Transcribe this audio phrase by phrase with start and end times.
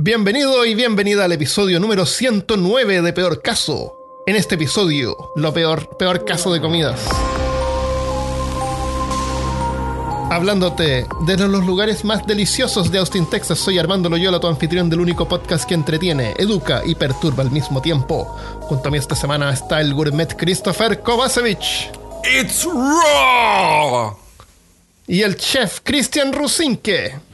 [0.00, 3.96] Bienvenido y bienvenida al episodio número 109 de Peor Caso.
[4.28, 7.00] En este episodio, lo peor, peor caso de comidas.
[10.30, 15.00] Hablándote de los lugares más deliciosos de Austin, Texas, soy Armando Loyola, tu anfitrión del
[15.00, 18.24] único podcast que entretiene, educa y perturba al mismo tiempo.
[18.60, 21.90] Junto a mí esta semana está el gourmet Christopher Kovacevic.
[22.40, 24.16] It's raw.
[25.08, 27.27] Y el chef Christian Rusinke.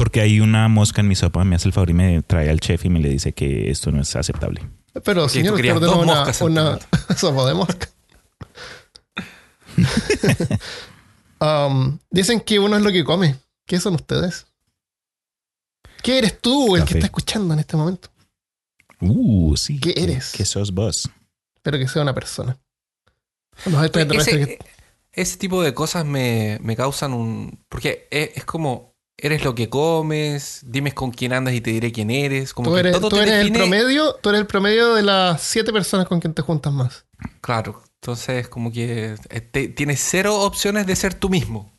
[0.00, 2.58] Porque hay una mosca en mi sopa, me hace el favor y me trae al
[2.58, 4.66] chef y me le dice que esto no es aceptable.
[5.04, 6.32] Pero, señor, usted ordenó una,
[7.18, 7.88] sopa de mosca.
[11.42, 13.36] Um, dicen que uno es lo que come.
[13.66, 14.46] ¿Qué son ustedes?
[16.02, 18.10] ¿Qué eres tú el que está escuchando en este momento?
[19.00, 19.80] Uh, sí.
[19.80, 20.32] ¿Qué eres?
[20.32, 21.10] ¿Qué sos vos?
[21.56, 22.58] Espero que sea una persona.
[23.64, 24.58] Los que- Ese,
[25.12, 27.64] ese tipo de cosas me, me causan un...
[27.70, 28.89] Porque es, es como,
[29.22, 32.52] eres lo que comes, dime con quién andas y te diré quién eres.
[32.54, 35.02] Como tú que eres, todo tú te eres el promedio, tú eres el promedio de
[35.02, 37.04] las siete personas con quien te juntas más.
[37.40, 41.72] Claro, entonces como que eh, te- tienes cero opciones de ser tú mismo.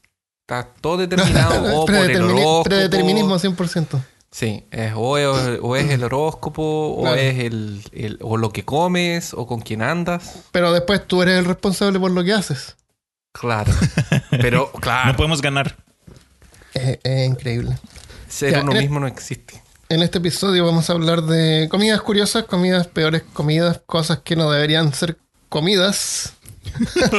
[0.47, 2.63] Está todo determinado o por el horóscopo.
[2.63, 4.03] Predeterminismo 100%.
[4.33, 7.15] Sí, es, o, es, o es el horóscopo, Claro.
[7.15, 10.43] o es el, el- o lo que comes, o con quién andas.
[10.51, 12.77] Pero después tú eres el responsable por lo que haces.
[13.33, 13.71] Claro.
[14.29, 15.77] Pero, claro, No podemos ganar.
[16.73, 17.77] Es, es increíble.
[18.27, 19.61] ser Ya, uno el- mismo no existe.
[19.89, 24.49] En este episodio vamos a hablar de comidas curiosas, comidas peores comidas, cosas que no
[24.49, 25.17] deberían ser
[25.49, 26.33] comidas,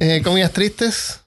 [0.00, 1.20] eh, comidas tristes.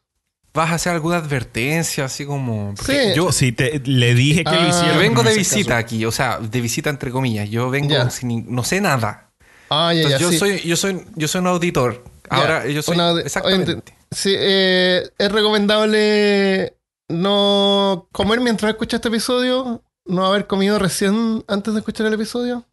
[0.53, 2.75] ¿Vas a hacer alguna advertencia así como...?
[2.85, 2.93] Sí.
[3.15, 4.61] Yo, Sí, te- le dije que Ah.
[4.61, 4.93] lo hiciera.
[4.93, 5.79] yo vengo de visita caso.
[5.79, 7.49] aquí, o sea, de visita entre comillas.
[7.49, 8.45] Yo vengo sin...
[8.53, 9.31] No sé nada.
[9.69, 10.37] Ah, ya, yo, sí.
[10.37, 12.03] soy, yo, soy, yo soy un auditor.
[12.29, 12.95] Ahora, yo soy...
[12.95, 13.93] una- exactamente.
[14.11, 16.75] Sí, eh, es recomendable
[17.09, 22.65] no comer mientras escuchas este episodio, no haber comido recién antes de escuchar el episodio.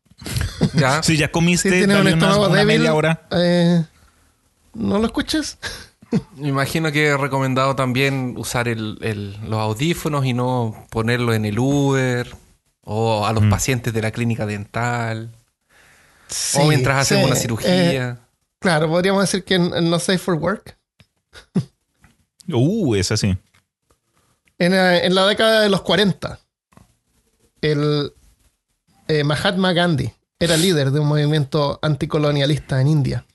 [0.75, 1.03] Ya.
[1.03, 3.27] Si ya comiste, Si tienes un estómago una débil, media hora.
[3.31, 3.85] eh,
[4.75, 5.59] no lo escuches.
[6.37, 11.45] Me imagino que he recomendado también usar el, el- los audífonos y no ponerlo en
[11.45, 12.35] el Uber
[12.83, 13.51] o a los Mm.
[13.51, 15.31] pacientes de la clínica dental
[16.27, 18.19] Sí, o mientras hacemos sí, una eh, cirugía.
[18.59, 20.77] claro, podríamos decir que no safe for work.
[22.49, 23.37] Uh, es así.
[24.61, 26.39] En, eh, en la década de los 40,
[27.63, 28.13] el
[29.09, 33.27] eh, Mahatma Gandhi era líder de un movimiento anticolonialista en India,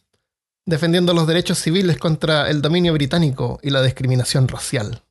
[0.67, 5.01] defendiendo los derechos civiles contra el dominio británico y la discriminación racial.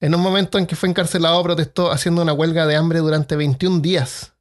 [0.00, 3.80] En un momento en que fue encarcelado, protestó haciendo una huelga de hambre durante 21
[3.80, 4.32] días.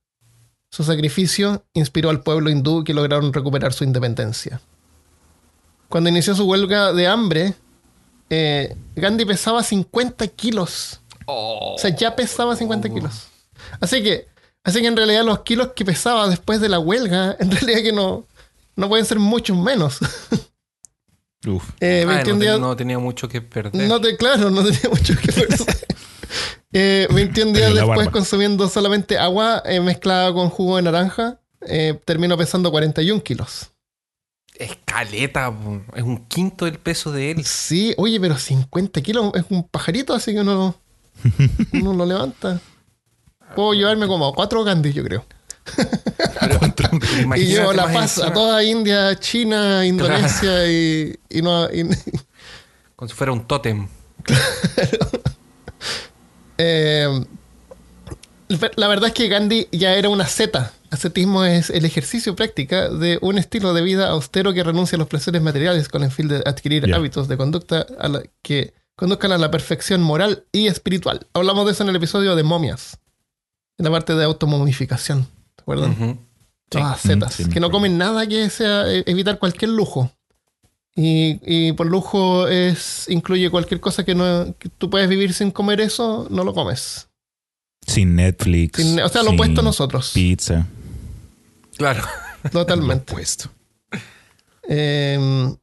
[0.72, 4.61] Su sacrificio inspiró al pueblo hindú que lograron recuperar su independencia.
[5.90, 7.56] Cuando inició su huelga de hambre,
[8.29, 11.01] eh, Gandhi pesaba 50 kilos.
[11.25, 11.75] Oh.
[11.75, 13.28] O sea, ya pesaba 50 kilos.
[13.81, 14.28] Así que,
[14.63, 17.91] así que en realidad los kilos que pesaba después de la huelga, en realidad que
[17.91, 18.25] no,
[18.75, 20.00] no pueden ser muchos menos.
[21.47, 21.69] Uf.
[21.79, 22.59] Eh, Ah, no, 21 ten- días.
[22.59, 23.88] no tenía mucho que perder.
[23.88, 25.59] No te, claro, no tenía mucho que perder.
[26.73, 28.11] Eh, 21 días Perdió la después, barba.
[28.11, 33.72] consumiendo solamente agua eh, mezclada con jugo de naranja, eh, terminó pesando 41 kilos.
[34.59, 35.53] Escaleta,
[35.96, 37.46] es un quinto del peso de él.
[37.46, 40.75] Sí, oye, pero 50 kilos es un pajarito, así que uno,
[41.74, 42.59] uno lo levanta.
[43.56, 45.25] Puedo llevarme como cuatro Gandhi, yo creo.
[47.38, 51.66] Y llevo la paz a toda India, China, Indonesia y, y no.
[51.72, 51.88] y-
[52.96, 53.88] Como si fuera un tótem.
[56.58, 57.08] eh,
[58.76, 60.74] la verdad es que Gandhi ya era una zeta.
[60.92, 65.08] Ascetismo es el ejercicio práctica de un estilo de vida austero que renuncia a los
[65.08, 69.38] placeres materiales con el fin de adquirir hábitos de conducta a la- que conduzcan a
[69.38, 71.28] la perfección moral y espiritual.
[71.34, 72.98] Hablamos de eso en el episodio de momias,
[73.78, 75.26] en la parte de automomificación.
[75.56, 75.92] ¿Te acuerdas?
[75.92, 76.18] Ujú.
[76.70, 77.16] Todas Sí.
[77.16, 80.12] Mm, sí, que no comen nada que sea eh, evitar cualquier lujo.
[80.96, 85.52] Y, y por lujo es incluye cualquier cosa que no que tú puedes vivir sin
[85.52, 87.08] comer eso, no lo comes.
[87.88, 88.78] Sin Netflix.
[88.84, 90.12] Sin- o sea, lo opuesto a nosotros.
[90.14, 90.68] Pizza.
[91.79, 92.03] Claro.
[92.52, 93.05] Totalmente.
[93.08, 93.49] Lo opuesto.
[94.67, 95.55] Eh,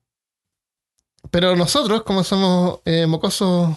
[1.31, 3.77] pero nosotros, como somos eh, mocosos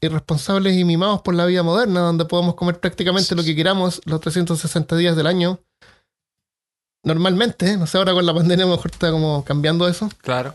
[0.00, 4.20] irresponsables y mimados por la vida moderna, donde podemos comer prácticamente lo que queramos los
[4.20, 5.60] 360 días del año,
[7.02, 10.10] normalmente, no sé, ahora con la pandemia a lo mejor está como cambiando eso.
[10.20, 10.54] Claro.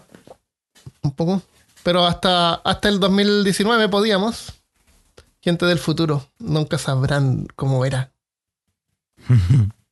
[1.01, 1.41] un poco.
[1.81, 4.53] Pero hasta, hasta el 2019 podíamos.
[5.41, 8.11] Gente del futuro, nunca sabrán cómo era.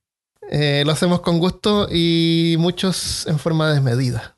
[0.51, 4.36] Eh, lo hacemos con gusto y muchos en forma desmedida.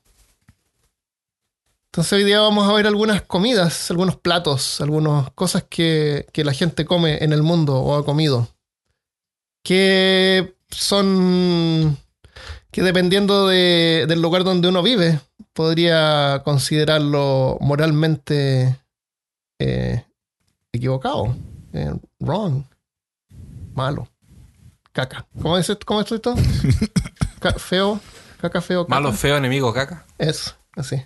[1.86, 6.52] Entonces hoy día vamos a ver algunas comidas, algunos platos, algunas cosas que, que la
[6.52, 8.48] gente come en el mundo o ha comido.
[9.62, 11.96] que son
[12.70, 15.20] que dependiendo de- del lugar donde uno vive,
[15.54, 18.78] podría considerarlo moralmente
[19.60, 20.04] eh,
[20.72, 21.34] equivocado,
[21.72, 22.64] eh, wrong,
[23.74, 24.08] malo,
[24.94, 25.26] caca.
[25.42, 25.84] ¿Cómo es esto?
[25.84, 26.34] ¿Cómo es esto?
[27.40, 28.00] Ca- feo,
[28.40, 28.94] caca feo, caca.
[28.94, 30.06] Malo, feo, enemigo, caca.
[30.16, 31.02] Eso, así.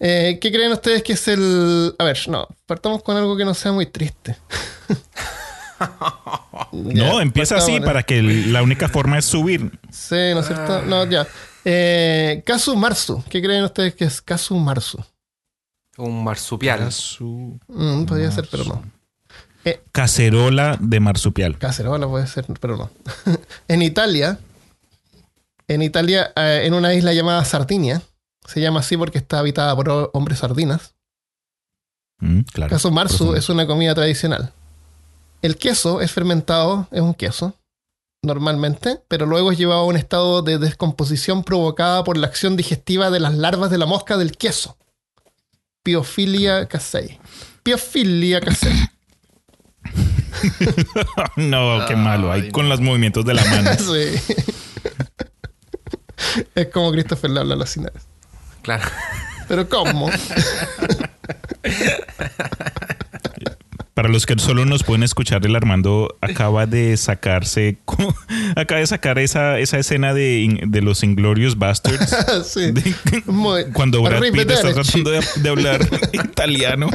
[0.00, 1.94] Eh, ¿Qué creen ustedes que es el...
[1.98, 4.36] A ver, no, partamos con algo que no sea muy triste.
[6.72, 9.78] No, Ya, empieza así para que el- la única forma es subir.
[9.90, 10.82] Sí, ¿no es cierto?
[10.82, 11.24] No, ya.
[11.64, 13.22] Eh, Kazu Marzu.
[13.30, 14.98] ¿Qué creen ustedes que es Kazu Marzu?
[15.96, 16.88] Un marsupial.
[17.68, 18.82] Mm, podría ser, pero no.
[19.92, 21.58] Cacerola de marsupial.
[21.58, 22.90] Cacerola puede ser, pero no.
[23.68, 24.38] en Italia,
[25.66, 28.00] en Italia, eh, en una isla llamada Sardinia,
[28.46, 30.94] se llama así porque está habitada por ho- hombres sardinas.
[32.20, 32.70] Mm, claro.
[32.70, 33.36] Caso marzu Profundo.
[33.36, 34.52] es una comida tradicional.
[35.42, 37.54] El queso es fermentado, es un queso,
[38.22, 43.10] normalmente, pero luego es llevado a un estado de descomposición provocada por la acción digestiva
[43.10, 44.76] de las larvas de la mosca del queso.
[45.82, 47.18] Piofilia casei.
[47.62, 48.72] Piofilia casei.
[51.36, 52.32] no, qué malo.
[52.32, 52.70] Ahí Ay, con no.
[52.70, 53.70] los movimientos de la mano.
[53.78, 54.44] Sí.
[56.54, 57.92] es como Christopher le habla a los cines.
[58.62, 58.84] Claro.
[59.48, 60.10] Pero ¿cómo?
[63.94, 67.78] Para los que solo nos pueden escuchar, el Armando acaba de sacarse,
[68.54, 72.14] acaba de sacar esa, esa escena de, de los Inglorious Bastards.
[72.46, 72.70] sí.
[72.70, 72.94] de-
[73.26, 75.80] Muy- cuando Brad Pitt está tratando de, de hablar
[76.12, 76.90] italiano.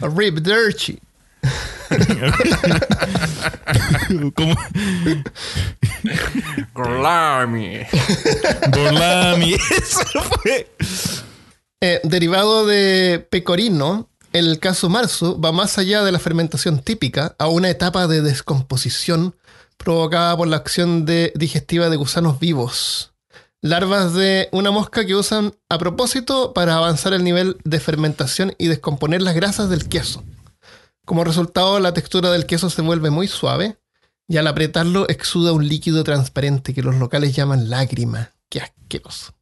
[0.00, 1.00] Arrivederci.
[4.34, 4.54] Como
[6.74, 7.78] Glami.
[8.70, 9.54] Borlami.
[9.78, 10.68] Eso fue.
[11.80, 17.48] Eh, derivado de pecorino, el caso marzo va más allá de la fermentación típica a
[17.48, 19.34] una etapa de descomposición
[19.76, 23.12] provocada por la acción de- digestiva de gusanos vivos.
[23.60, 28.66] Larvas de una mosca que usan a propósito para avanzar el nivel de fermentación y
[28.68, 30.24] descomponer las grasas del queso.
[31.04, 33.76] Como resultado, la textura del queso se vuelve muy suave
[34.28, 38.30] y al apretarlo exuda un líquido transparente que los locales llaman lágrima.
[38.48, 39.34] ¡Qué asqueroso!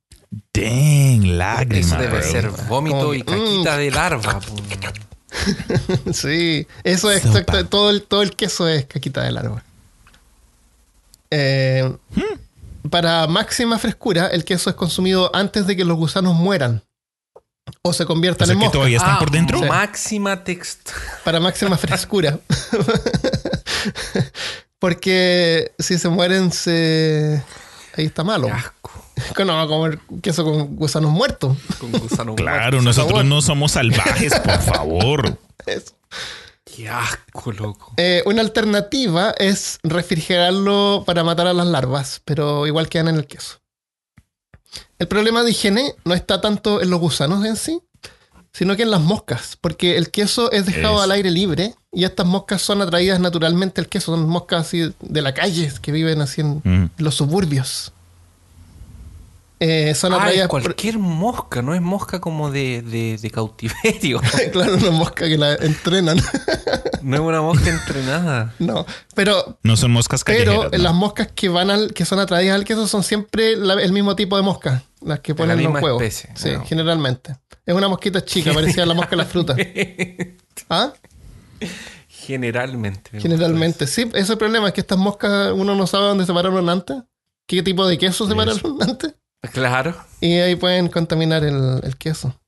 [0.55, 1.87] Dang, lágrima.
[1.87, 2.23] Eso debe bro.
[2.23, 3.45] ser vómito Como y que, mm.
[3.45, 4.41] caquita de larva.
[6.13, 7.65] Sí, eso es exacto.
[7.67, 9.63] Todo el, todo el queso es caquita del árbol.
[11.31, 11.97] Eh,
[12.91, 16.83] Para máxima frescura, el queso es consumido antes de que los gusanos mueran
[17.83, 18.73] o se O conviertan sea en que mosca.
[18.79, 19.61] todavía están Ah, por dentro.
[19.63, 20.97] Máxima textura.
[21.25, 22.39] Para máxima frescura.
[24.79, 27.43] Porque si se mueren, se.
[27.97, 28.47] Ahí está malo.
[28.47, 28.91] Qué asco.
[29.45, 31.57] No va a comer queso con gusanos muertos.
[31.79, 35.39] Con gusano Claro, nosotros no somos salvajes, por favor.
[35.67, 35.93] Eso.
[36.65, 37.93] Qué asco, loco.
[37.99, 43.27] Eh, una alternativa es refrigerarlo para matar a las larvas, pero igual quedan en el
[43.27, 43.60] queso.
[45.01, 47.81] El problema de higiene no está tanto en los gusanos en sí,
[48.53, 52.27] sino que en las moscas, porque el queso es dejado al aire libre y estas
[52.27, 56.41] moscas son atraídas naturalmente al queso, son moscas así de la calle que viven así
[56.43, 56.91] en Mm.
[56.99, 57.93] los suburbios.
[59.63, 63.31] Eh, son Ah, es atraídas por- cualquier mosca, no es mosca como de, de, de
[63.31, 64.21] cautiverio.
[64.53, 66.19] claro, una mosca que la entrenan.
[67.03, 68.53] No es una mosca entrenada.
[68.59, 70.73] no, pero No son moscas Pero callejeras.
[70.73, 70.79] ¿no?
[70.85, 74.15] las moscas que van al, que son atraídas al queso son siempre la- el mismo
[74.17, 76.03] tipo de mosca, las que la ponen los misma huevos.
[76.03, 77.37] especie, Sí, generalmente.
[77.67, 79.57] Es una mosquita chica, parecida a la mosca de la fruta.
[80.71, 80.93] ¿Ah?
[82.09, 83.11] Generalmente.
[83.13, 83.87] me Generalmente.
[83.87, 86.69] Sí, ese es el problema, es que estas moscas uno no sabe dónde se pararon
[86.69, 86.97] antes,
[87.47, 89.15] qué tipo de queso se pararon antes.
[89.53, 89.97] Claro.
[90.21, 92.39] y ahí pueden contaminar el, el queso.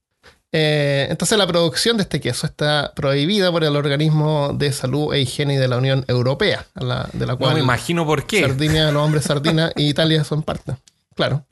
[0.55, 5.21] Eh, entonces la producción de este queso está prohibida por el Organismo de Salud e
[5.21, 8.43] Higiene de la Unión Europea, la- de la No cual me imagino por qué.
[8.43, 10.77] Sardinia, los hombres sardina y Italia son parte.
[11.15, 11.47] Claro.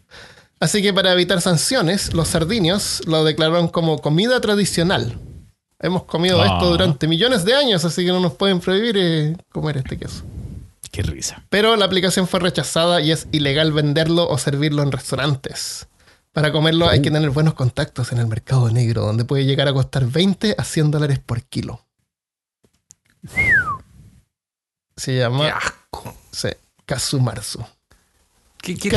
[0.60, 5.18] Así que para evitar sanciones, los sardinios lo declararon como comida tradicional.
[5.78, 6.46] Hemos comido Ah.
[6.46, 10.22] esto durante millones de años, así que no nos pueden prohibir eh, comer este queso.
[10.92, 11.44] Qué risa.
[11.48, 15.86] Pero la aplicación fue rechazada y es ilegal venderlo o servirlo en restaurantes.
[16.32, 19.72] Para comerlo hay que tener buenos contactos en el mercado negro, donde puede llegar a
[19.72, 21.86] costar 20 a 100 dólares por kilo.
[24.96, 26.14] Se Qué llama asco.
[28.62, 28.90] ¿Qué, qué,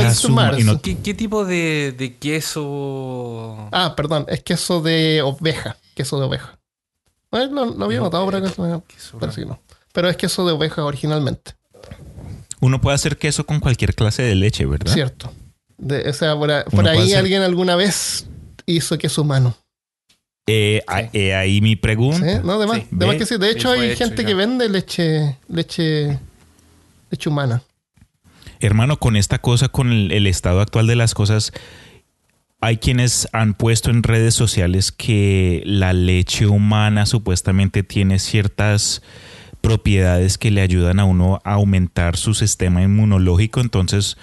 [0.64, 3.68] no- qué- qué tipo de, de queso?
[3.72, 5.76] Ah, perdón, es queso de oveja.
[5.94, 6.58] Queso de oveja.
[7.32, 8.52] Eh, lo, lo había notado oveja.
[8.56, 9.60] pero que no.
[9.92, 11.52] Pero es queso de oveja originalmente,
[12.60, 14.92] Uno puede hacer queso con cualquier clase de leche, ¿verdad?
[14.92, 15.32] cierto.
[15.78, 18.26] De- o sea, por, a- ahí hacer- alguien alguna vez
[18.66, 19.56] hizo queso humano.
[20.46, 22.18] Eh, ah, eh, ahí mi pregunta.
[22.34, 22.40] ¿Sí?
[22.44, 22.76] No, de más.
[22.78, 22.86] Sí.
[22.90, 23.18] De más Ve.
[23.18, 23.36] que sí.
[23.38, 24.28] De hecho, hay hecho gente ya.
[24.28, 26.18] que vende leche, leche,
[27.10, 27.62] leche humana.
[28.64, 31.52] Hermano, con esta cosa, con el, el estado actual de las cosas,
[32.60, 39.02] hay quienes han puesto en redes sociales que la leche humana supuestamente tiene ciertas
[39.60, 43.60] propiedades que le ayudan a uno a aumentar su sistema inmunológico.
[43.60, 44.16] Entonces,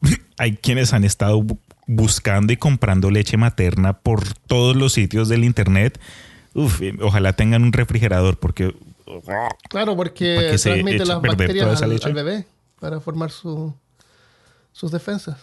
[0.38, 5.44] hay quienes han estado bu- buscando y comprando leche materna por todos los sitios del
[5.44, 6.00] internet.
[6.54, 8.74] Uf, eh, ojalá tengan un refrigerador porque
[9.70, 12.46] Claro, ¿Para porque transmite las bacterias al bebé
[12.80, 13.74] para formar su,
[14.72, 15.36] sus defensas.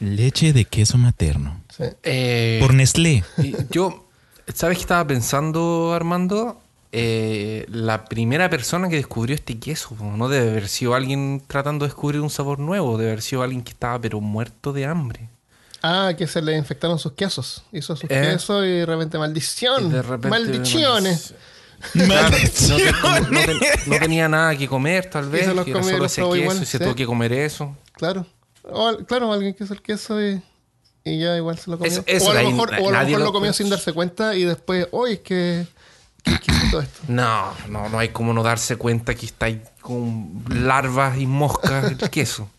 [0.00, 1.60] leche de queso materno.
[1.76, 1.84] Sí.
[2.02, 3.24] Eh, Por Nestlé.
[3.70, 4.08] yo,
[4.52, 6.60] ¿sabes qué estaba pensando, Armando?
[6.94, 11.88] Eh, la primera persona que descubrió este queso, no debe haber sido alguien tratando de
[11.90, 15.28] descubrir un sabor nuevo, debe haber sido alguien que estaba pero muerto de hambre.
[15.84, 17.64] Ah, que se le infectaron sus quesos.
[17.72, 18.20] Hizo sus Eh.
[18.32, 19.86] quesos y de repente maldición.
[19.86, 21.34] Y de repente- Maldiciones.
[21.92, 22.36] Claro,
[22.68, 25.44] no, te- como no te- no tenía nada que comer, tal vez.
[25.46, 26.84] se los y y solo los ese probó queso igual, y se sí.
[26.84, 27.76] tuvo que comer eso.
[27.92, 28.26] Claro.
[28.64, 30.40] O claro, alguien que hizo el queso y,
[31.04, 31.92] y ya igual se lo comió.
[31.92, 33.92] Eso- eso o a lo mejor, o a lo, mejor lo- lo comió sin darse
[33.92, 35.66] cuenta y después, oye, es que.
[36.22, 37.00] ¿Qué, qué hizo todo esto?
[37.08, 41.90] No, no, no hay como no darse cuenta que está ahí con larvas y moscas
[41.90, 42.48] el queso.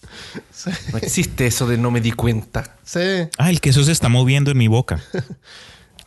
[0.92, 2.75] No existe eso de no me di cuenta.
[2.86, 3.00] Sí.
[3.39, 5.01] Ah, el queso se está moviendo en mi boca.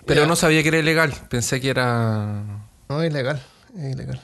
[0.05, 1.13] Pero no sabía que era ilegal.
[1.29, 2.43] Pensé que era.
[2.89, 3.41] No, es ilegal.
[3.77, 4.21] Es ilegal.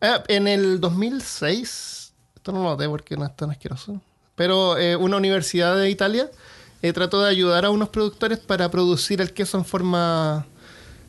[0.00, 4.00] Ah, en el 2006, esto no lo noté porque no es tan asqueroso,
[4.34, 6.30] pero eh, una universidad de Italia
[6.82, 10.46] eh, trató de ayudar a unos productores para producir el queso en forma,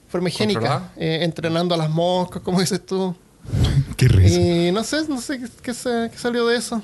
[0.09, 3.15] forma higiénica, eh, entrenando a las moscas, como dices tú.
[3.97, 4.39] Qué risa.
[4.39, 6.81] Y no sé, no sé qué, qué se- qué salió de eso.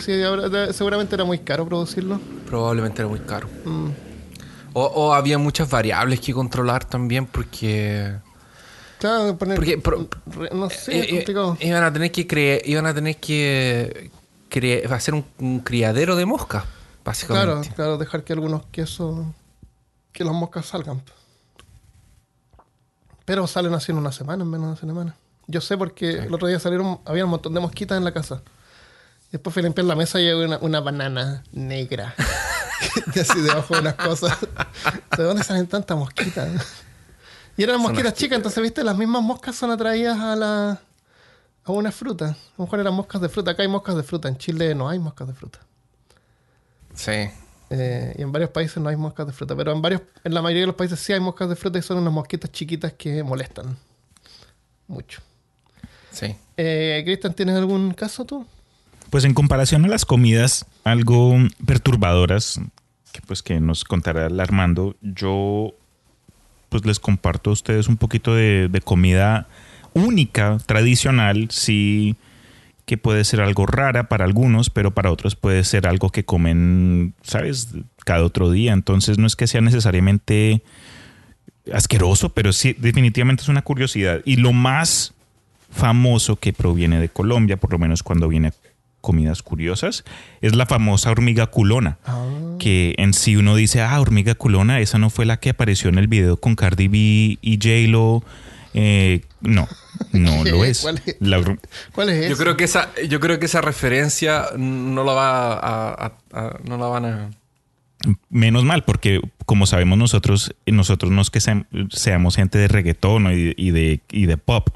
[0.00, 2.20] Sí, habrá- de- seguramente era muy caro producirlo.
[2.46, 3.48] Probablemente era muy caro.
[3.64, 3.88] Mm.
[4.74, 8.14] O, o había muchas variables que controlar también porque.
[9.02, 10.08] Claro, poner, Porque, pro-
[10.54, 11.56] no sé, es eh, eh, complicado.
[11.60, 14.12] iban a tener que cre- iban a tener que
[14.48, 16.62] cre- hacer un, un criadero de moscas,
[17.04, 17.72] básicamente.
[17.74, 19.26] claro, dejar que algunos quesos,
[20.12, 21.02] que las moscas salgan.
[23.24, 25.16] Pero salen así en una semana, en menos de una semana.
[25.48, 28.40] Yo sé porque el otro día salieron, había un montón de mosquitas en la casa.
[29.32, 32.14] Después fui a limpiar la mesa y había una, una banana negra.
[33.14, 34.36] Y así debajo de unas cosas.
[35.16, 36.50] ¿De dónde salen tantas mosquitas?
[37.56, 40.80] Y eran mosquitas chicas, entonces, viste, las mismas moscas son atraídas a la
[41.64, 42.26] a una fruta.
[42.26, 43.52] A lo mejor eran moscas de fruta.
[43.52, 44.28] Acá hay moscas de fruta.
[44.28, 45.60] En Chile no hay moscas de fruta.
[46.94, 47.30] Sí.
[47.70, 50.42] Eh, y en varios países no hay moscas de fruta, pero en varios, en la
[50.42, 53.22] mayoría de los países sí hay moscas de fruta y son unas mosquitas chiquitas que
[53.22, 53.78] molestan
[54.88, 55.22] mucho.
[56.10, 56.36] Sí.
[56.58, 58.46] Eh, Cristian, ¿tienes algún caso tú?
[59.08, 62.60] Pues en comparación a las comidas algo perturbadoras
[63.10, 65.74] que pues que nos contará el Armando, yo
[66.72, 69.46] pues les comparto a ustedes un poquito de, de comida
[69.92, 72.16] única, tradicional, sí
[72.86, 77.12] que puede ser algo rara para algunos, pero para otros puede ser algo que comen,
[77.22, 77.74] ¿sabes?
[78.04, 78.72] Cada otro día.
[78.72, 80.62] Entonces no es que sea necesariamente
[81.72, 84.22] asqueroso, pero sí definitivamente es una curiosidad.
[84.24, 85.12] Y lo más
[85.70, 88.52] famoso que proviene de Colombia, por lo menos cuando viene
[89.02, 90.04] comidas curiosas,
[90.40, 91.98] es la famosa hormiga culona.
[92.58, 95.98] Que en sí uno dice, ah, hormiga culona, esa no fue la que apareció en
[95.98, 98.22] el video con Cardi B y J-Lo.
[98.74, 99.68] Eh, no,
[100.12, 100.80] no lo es.
[100.80, 101.16] ¿Cuál es?
[101.20, 101.58] La hor-
[101.92, 105.90] ¿Cuál es Yo creo que esa, yo creo que esa referencia no la va a,
[106.06, 107.30] a- a- no la van a.
[108.30, 113.30] Menos mal, porque como sabemos nosotros, nosotros no es que seam- seamos gente de reggaetón
[113.30, 114.70] y de, y de, y de pop.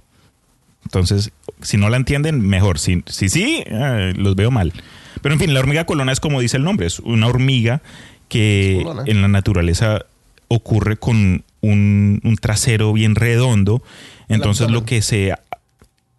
[0.87, 2.79] Entonces, si no la entienden, mejor.
[2.79, 4.73] Si sí, sí, eh, los veo mal.
[5.21, 7.83] Pero en fin, la hormiga colona es como dice el nombre, es una hormiga
[8.29, 10.07] que en la naturaleza
[10.47, 13.83] ocurre con un, un trasero bien redondo.
[14.29, 15.35] Entonces lo que se...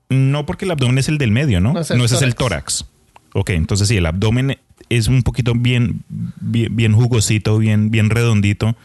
[0.10, 1.70] No porque el abdomen es el del medio, ¿no?
[1.70, 2.86] No, No, es el ese es el tórax.
[3.34, 4.58] Ok, entonces sí, el abdomen
[4.90, 8.76] es un poquito bien, bien, bien jugosito, bien, bien redondito.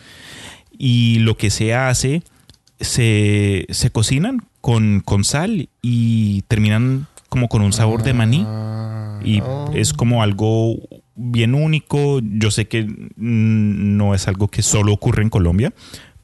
[0.78, 2.22] Y lo que se hace,
[2.80, 8.46] se, se cocinan con, con sal y terminan como con un sabor de maní.
[9.24, 9.70] Y Oh.
[9.74, 10.76] es como algo
[11.14, 12.20] bien único.
[12.22, 15.72] Yo sé que no es algo que solo ocurre en Colombia,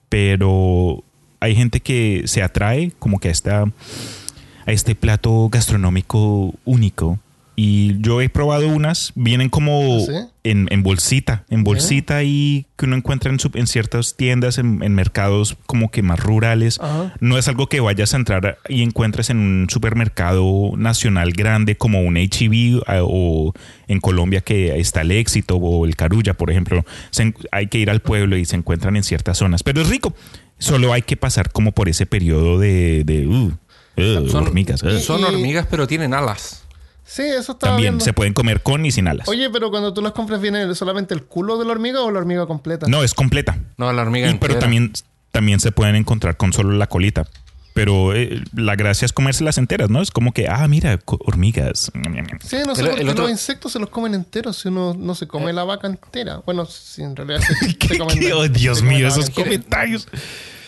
[0.08, 1.04] pero
[1.40, 7.18] hay gente que se atrae como que a, esta, a este plato gastronómico único
[7.60, 10.12] Y yo he probado unas, vienen como ¿Ah, sí?
[10.44, 14.80] en, en bolsita, en bolsita y que uno encuentra en, su- en ciertas tiendas, en,
[14.84, 16.78] en mercados como que más rurales.
[16.80, 17.14] Ajá.
[17.18, 22.00] No es algo que vayas a entrar y encuentres en un supermercado nacional grande como
[22.02, 23.52] un HEB o
[23.88, 26.84] en Colombia que está el Éxito o el Carulla, por ejemplo.
[27.10, 29.64] Se hay que ir al pueblo y se encuentran en ciertas zonas.
[29.64, 30.14] Pero es rico.
[30.58, 33.52] Solo hay que pasar como por ese periodo de, de uh,
[33.96, 34.80] uh, Son- hormigas.
[34.84, 35.00] uh.
[35.00, 36.64] Son hormigas, pero tienen alas.
[37.10, 38.04] Sí, eso estaba También viendo.
[38.04, 39.26] se pueden comer con y sin alas.
[39.28, 42.18] Oye, pero cuando tú las compras, ¿viene solamente el culo de la hormiga o la
[42.18, 42.86] hormiga completa?
[42.86, 43.58] No, es completa.
[43.78, 44.92] No, la hormiga Y- pero también,
[45.30, 47.26] también se pueden encontrar con solo la colita.
[47.74, 50.02] Pero eh, la gracia es comérselas enteras, ¿no?
[50.02, 51.92] Es como que, ah, mira, hormigas.
[52.40, 55.14] Sí, no sé por qué otro- los insectos se los comen enteros si uno no
[55.14, 55.28] se Eh.
[55.28, 56.42] come la vaca entera.
[56.44, 60.08] Bueno, si en realidad se, se ¿Qué- comen qué- la- oh, Dios mío, esos comentarios.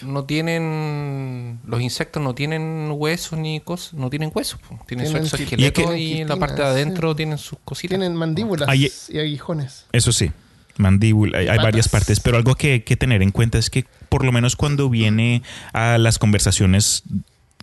[0.02, 1.61] No tienen.
[1.66, 3.95] Los insectos no tienen huesos ni cosas.
[3.95, 4.61] No tienen huesos.
[4.87, 7.99] Tienen, Tienen su exoesqueleto y que- en la parte de adentro tienen sus cositas.
[7.99, 9.87] Tienen mandíbulas Ahí- y aguijones.
[9.92, 10.30] Eso sí,
[10.76, 13.85] mandíbula, hay, hay varias partes, pero algo que hay que tener en cuenta es que
[14.09, 15.42] por lo menos cuando viene
[15.73, 17.02] a las conversaciones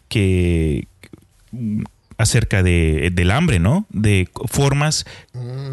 [0.09, 0.87] que
[2.17, 3.85] acerca de, del hambre, ¿no?
[3.89, 5.05] De formas,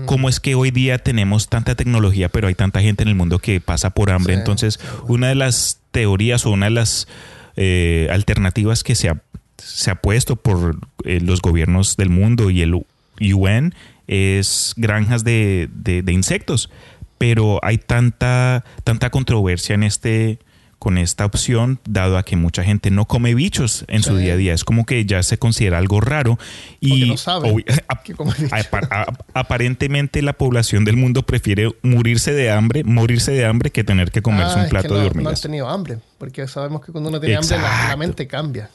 [0.06, 3.38] cómo es que hoy día tenemos tanta tecnología, pero hay tanta gente en el mundo
[3.38, 4.34] que pasa por hambre.
[4.34, 7.08] Sí, Entonces, una de las teorías o una de las
[7.56, 9.22] eh, alternativas que se ha,
[9.58, 13.72] se ha puesto por eh, los gobiernos del mundo y el UN
[14.06, 16.68] es granjas de, de- de insectos.
[17.16, 20.40] Pero hay tanta, tanta controversia en este
[20.78, 24.23] con esta opción, dado a que mucha gente no come bichos en su Sí.
[24.25, 24.52] día a día.
[24.54, 26.38] Es como que ya se considera algo raro.
[26.81, 27.64] Y no sabe
[29.35, 34.23] aparentemente la población del mundo prefiere morirse de hambre, morirse de hambre que tener que
[34.23, 35.38] comerse Ah, un es plato que no, de No hormigas.
[35.38, 38.71] han tenido hambre, porque sabemos que cuando uno tiene hambre la, mente cambia.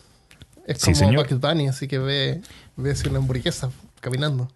[0.65, 1.27] Es Sí, como señor.
[1.27, 2.41] Bugs Bunny, así que ve,
[2.75, 3.70] ve así una hamburguesa
[4.01, 4.51] caminando.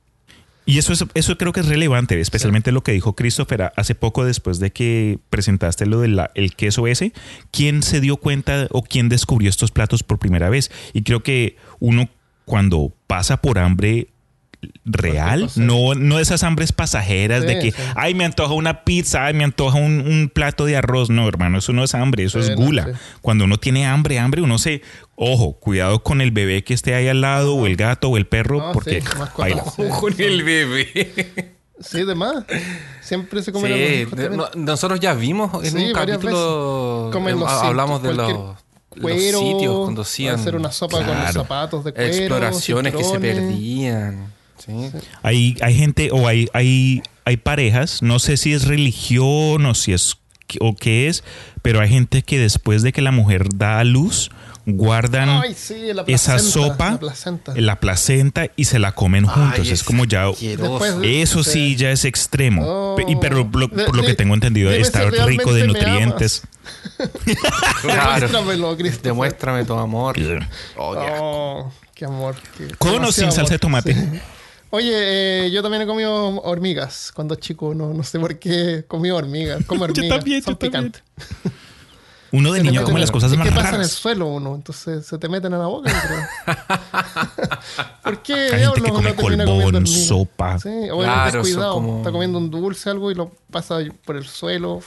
[0.65, 4.23] Y eso, es, eso creo que es relevante, especialmente lo que dijo Christopher hace poco
[4.23, 7.11] después de que presentaste lo del el queso ese.
[7.51, 10.71] ¿Quién se dio cuenta o quién descubrió estos platos por primera vez?
[10.93, 12.09] Y creo que uno
[12.45, 14.12] cuando pasa por hambre
[14.85, 17.81] real, no, no esas hambres pasajeras Sí, de que, sí.
[17.95, 21.09] ay, me antoja una pizza, ay, me antoja un, un plato de arroz.
[21.09, 22.85] No, hermano, eso no es hambre, eso Sí, es no, gula.
[22.85, 22.91] sí.
[23.21, 24.81] Cuando uno tiene hambre, hambre, uno se,
[25.15, 28.25] ojo, cuidado con el bebé que esté ahí al lado, o el gato, o el
[28.27, 29.07] perro, No, porque sí,
[29.37, 29.63] baila.
[29.75, 29.83] sí.
[29.99, 31.53] Con el bebé.
[31.79, 32.45] Sí, de más.
[33.01, 34.57] Siempre se Sí, comen los de- constantemente.
[34.57, 37.09] no- nosotros ya vimos en Sí, un capítulo.
[37.11, 37.33] veces.
[37.33, 38.55] Eh, los hablamos de los, los
[39.01, 42.13] cuero, sitios cuando hacían hacer una sopa con los zapatos de cuero.
[42.13, 44.27] exploraciones que se perdían.
[44.65, 44.71] Sí.
[45.23, 49.93] Hay, hay gente o hay, hay, hay parejas, no sé si es religión o si
[49.93, 50.17] es
[50.59, 51.23] o qué es,
[51.61, 54.29] pero hay gente que después de que la mujer da a luz,
[54.65, 57.53] guardan Ay, sí, la esa sopa, La placenta.
[57.55, 59.59] la placenta y se la comen juntos.
[59.65, 60.27] Ay, es como ya...
[60.27, 62.61] Después Eso sí ya es extremo.
[62.65, 62.95] Oh.
[63.07, 66.43] Y pero lo- De- por lo que tengo entendido dime está si rico de nutrientes.
[67.81, 68.27] Claro.
[68.27, 69.03] Demuéstramelo, Christopher.
[69.03, 70.15] Demuéstrame tu amor.
[70.77, 71.13] Oh, qué.
[71.19, 72.35] Oh, qué amor.
[72.57, 73.93] qué- Con o sin salsa de tomate.
[73.93, 74.19] Sí.
[74.75, 79.11] Oye, eh, yo también he comido hormigas cuando chico, no, no sé por qué comí
[79.11, 79.63] hormigas.
[79.67, 80.91] Como Yo hormigas, también, son yo también.
[80.93, 81.03] picantes.
[82.31, 83.91] Uno de Se niño come las cosas es más que pasa en el raras.
[83.91, 85.91] suelo uno, entonces se te meten a la boca.
[85.91, 87.47] yo creo.
[88.03, 90.05] ¿Por qué Hay gente diablos que come colbón, comiendo hormigas?
[90.07, 90.57] sopa.
[90.57, 91.73] Sí, o Claro, es descuidado.
[91.75, 94.79] como- Está comiendo un dulce algo y lo pasa por el suelo.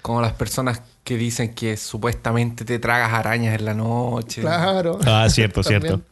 [0.00, 4.40] Como las personas que dicen que supuestamente te tragas arañas en la noche.
[4.40, 4.98] Claro.
[5.04, 5.82] Ah, cierto, También.
[5.82, 6.02] cierto.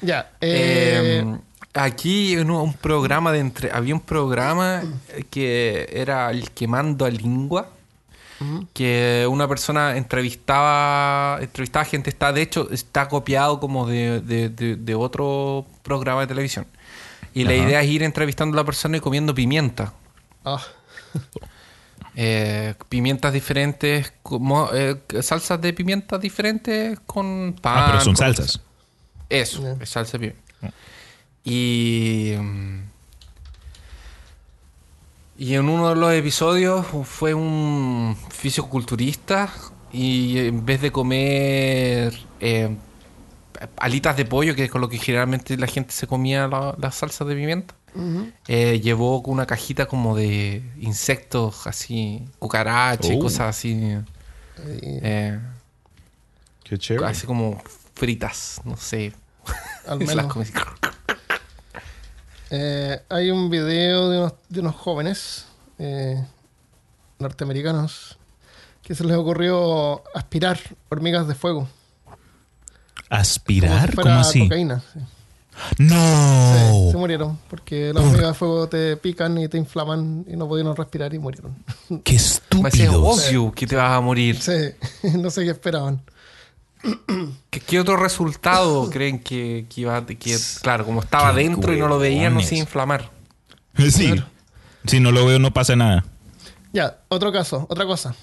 [0.00, 0.32] Ya.
[0.40, 1.38] Eh, Eh,
[1.74, 4.82] aquí en un, programa de entre había un programa
[5.30, 7.70] que era el quemando a lengua
[8.72, 14.76] que una persona entrevistaba entrevistaba gente está de hecho está copiado como de, de- de-
[14.76, 16.64] de otro programa de televisión.
[17.34, 19.92] Y la idea es ir entrevistando a la persona y comiendo pimienta.
[20.44, 20.62] Ah,
[22.20, 28.60] Eh, pimientas diferentes como eh, salsas de pimientas diferentes con pan Ah, pero son salsas.
[29.28, 30.74] eso, es salsa de pimienta.
[31.48, 32.32] Y.
[35.40, 39.48] Y en uno de los episodios fue un fisiculturista
[39.92, 42.74] y en vez de comer eh,
[43.76, 46.90] alitas de pollo, que es con lo que generalmente la gente se comía la, la
[46.90, 47.74] salsa de pimienta,
[48.48, 53.20] eh, llevó una cajita como de insectos así, cucarachas y Oh.
[53.20, 53.80] cosas así,
[54.66, 55.38] Eh,
[56.64, 57.06] Qué chévere.
[57.06, 57.62] así como
[57.94, 59.12] fritas, no sé.
[59.86, 60.36] al Las menos.
[62.50, 65.46] Eh, hay un video de unos, de unos jóvenes
[65.78, 66.22] eh,
[67.18, 68.16] norteamericanos
[68.82, 70.58] que se les ocurrió aspirar
[70.88, 71.68] hormigas de fuego.
[72.04, 72.16] Como
[73.10, 73.90] ¿Aspirar?
[73.90, 74.42] si ¿Cómo así?
[74.44, 74.82] cocaína.
[74.92, 75.00] sí.
[75.78, 76.54] ¡No!
[76.86, 80.46] Sí, se murieron porque las hormigas de fuego te pican y te inflaman y no
[80.46, 81.56] pudieron respirar y murieron.
[82.04, 82.16] ¡Qué
[82.62, 84.40] Me obvio que te vas a morir.
[84.40, 84.52] Sí,
[85.18, 86.00] no sé qué esperaban.
[87.50, 90.06] ¿Qué, qué otro resultado creen que, que iba a...
[90.06, 93.10] Que, claro, como estaba dentro y no lo veían, no se iba a inflamar.
[93.76, 94.14] Sí.
[94.86, 96.04] Si no lo veo, no pasa nada.
[96.72, 98.14] Ya, otro caso, otra cosa.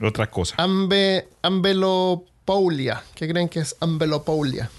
[0.00, 0.56] Otra cosa.
[0.58, 3.02] Ambe, ambelopaulia.
[3.14, 4.70] ¿Qué creen que es ambelopaulia?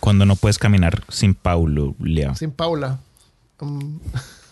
[0.00, 2.34] Cuando no puedes caminar sin Paulo, Lea.
[2.34, 2.98] Sin Paula.
[3.60, 4.00] Um,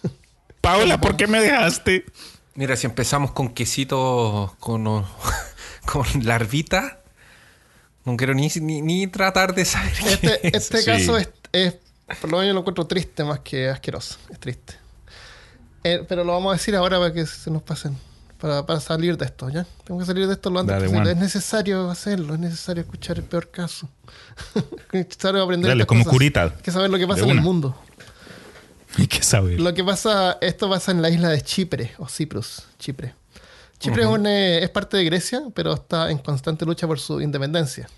[0.61, 2.07] Paula, ¿por qué me dejaste?
[2.55, 4.85] Mira, si empezamos con quesitos con,
[5.87, 7.01] con larvita,
[8.05, 10.55] no quiero ni, ni, ni tratar de saber qué Este, es.
[10.55, 10.85] este Sí.
[10.87, 11.77] caso es, es-
[12.21, 14.19] por lo menos lo encuentro triste más que asqueroso.
[14.31, 14.75] Es triste.
[15.85, 17.97] Eh, pero lo vamos a decir ahora para que se nos pasen.
[18.41, 19.67] Para, para salir de esto, ¿ya?
[19.85, 21.13] Tengo que salir de esto lo antes Dale, posible.
[21.13, 23.89] Es necesario hacerlo, es necesario escuchar el peor caso.
[24.55, 26.13] es necesario aprender Dale, como cosas.
[26.13, 26.43] curita.
[26.43, 27.75] Hay que saber lo que pasa en el mundo.
[28.99, 29.59] Hay que saber.
[29.61, 33.15] Lo que pasa, esto pasa en la isla de Chipre, o Cyprus, Chipre.
[33.79, 37.21] Chipre es, un, eh, es parte de Grecia, pero está en constante lucha por su
[37.21, 37.89] independencia.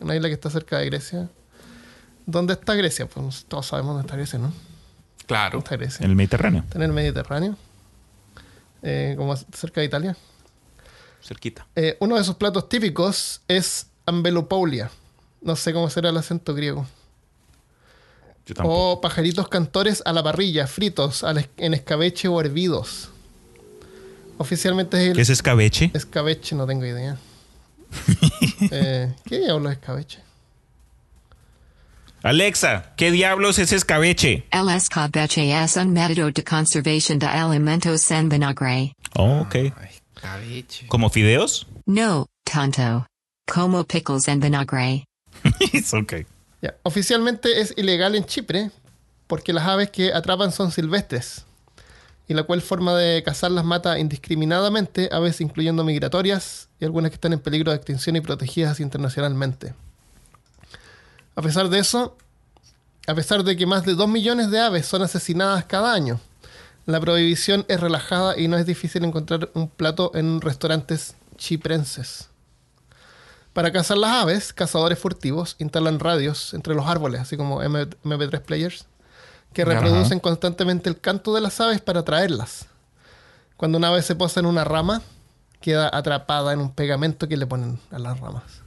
[0.00, 1.28] Una isla que está cerca de Grecia.
[2.24, 3.06] ¿Dónde está Grecia?
[3.06, 4.52] Pues todos sabemos dónde está Grecia, ¿no?
[5.26, 5.52] Claro.
[5.58, 6.04] ¿Dónde está Grecia?
[6.04, 6.62] En el Mediterráneo.
[6.62, 7.56] Está en el Mediterráneo,
[8.82, 10.16] eh, como cerca de Italia.
[11.22, 11.66] Cerquita.
[11.74, 14.90] Eh, uno de sus platos típicos es ambelopaulia.
[15.42, 16.86] No sé cómo será el acento griego.
[18.46, 18.54] Yo.
[18.64, 23.10] O pajaritos cantores a la parrilla, fritos al es- en escabeche o hervidos.
[24.38, 25.90] Oficialmente es el ¿Qué es escabeche?
[25.94, 27.16] escabeche, no tengo idea.
[28.70, 30.20] eh, ¿Qué diablo es escabeche?
[32.22, 34.44] Alexa, ¿qué diablos es escabeche?
[34.50, 38.92] El escabeche es un método de conservación de alimentos en vinagre.
[39.14, 39.54] Oh, ok.
[39.54, 39.72] Ay,
[40.14, 40.86] cabeche.
[40.88, 41.66] ¿Como fideos?
[41.86, 43.06] No, tanto.
[43.46, 45.04] Como pickles en vinagre.
[45.72, 46.14] Es ok.
[46.60, 48.70] Ya, Oficialmente es ilegal en Chipre
[49.28, 51.44] porque las aves que atrapan son silvestres
[52.28, 57.32] y la cual forma de cazarlas mata indiscriminadamente, aves incluyendo migratorias y algunas que están
[57.32, 59.74] en peligro de extinción y protegidas internacionalmente.
[61.34, 62.16] A pesar de eso,
[63.06, 66.20] a pesar de que más de 2 millones de aves son asesinadas cada año,
[66.84, 72.28] la prohibición es relajada y no es difícil encontrar un plato en restaurantes chiprenses.
[73.52, 78.40] Para cazar las aves, cazadores furtivos instalan radios entre los árboles, así como M- MP3
[78.42, 78.86] players,
[79.52, 79.72] que Ajá.
[79.74, 82.66] reproducen constantemente el canto de las aves para atraerlas.
[83.56, 85.02] Cuando una ave se posa en una rama,
[85.60, 88.62] queda atrapada en un pegamento que le ponen a las ramas.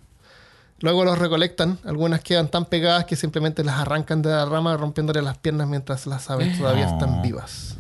[0.80, 5.22] Luego los recolectan, algunas quedan tan pegadas que simplemente las arrancan de la rama rompiéndole
[5.22, 7.78] las piernas mientras las aves todavía están vivas.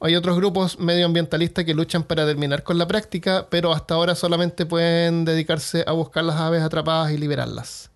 [0.00, 4.64] Hay otros grupos medioambientalistas que luchan para terminar con la práctica, pero hasta ahora solamente
[4.64, 7.89] pueden dedicarse a buscar las aves atrapadas y liberarlas,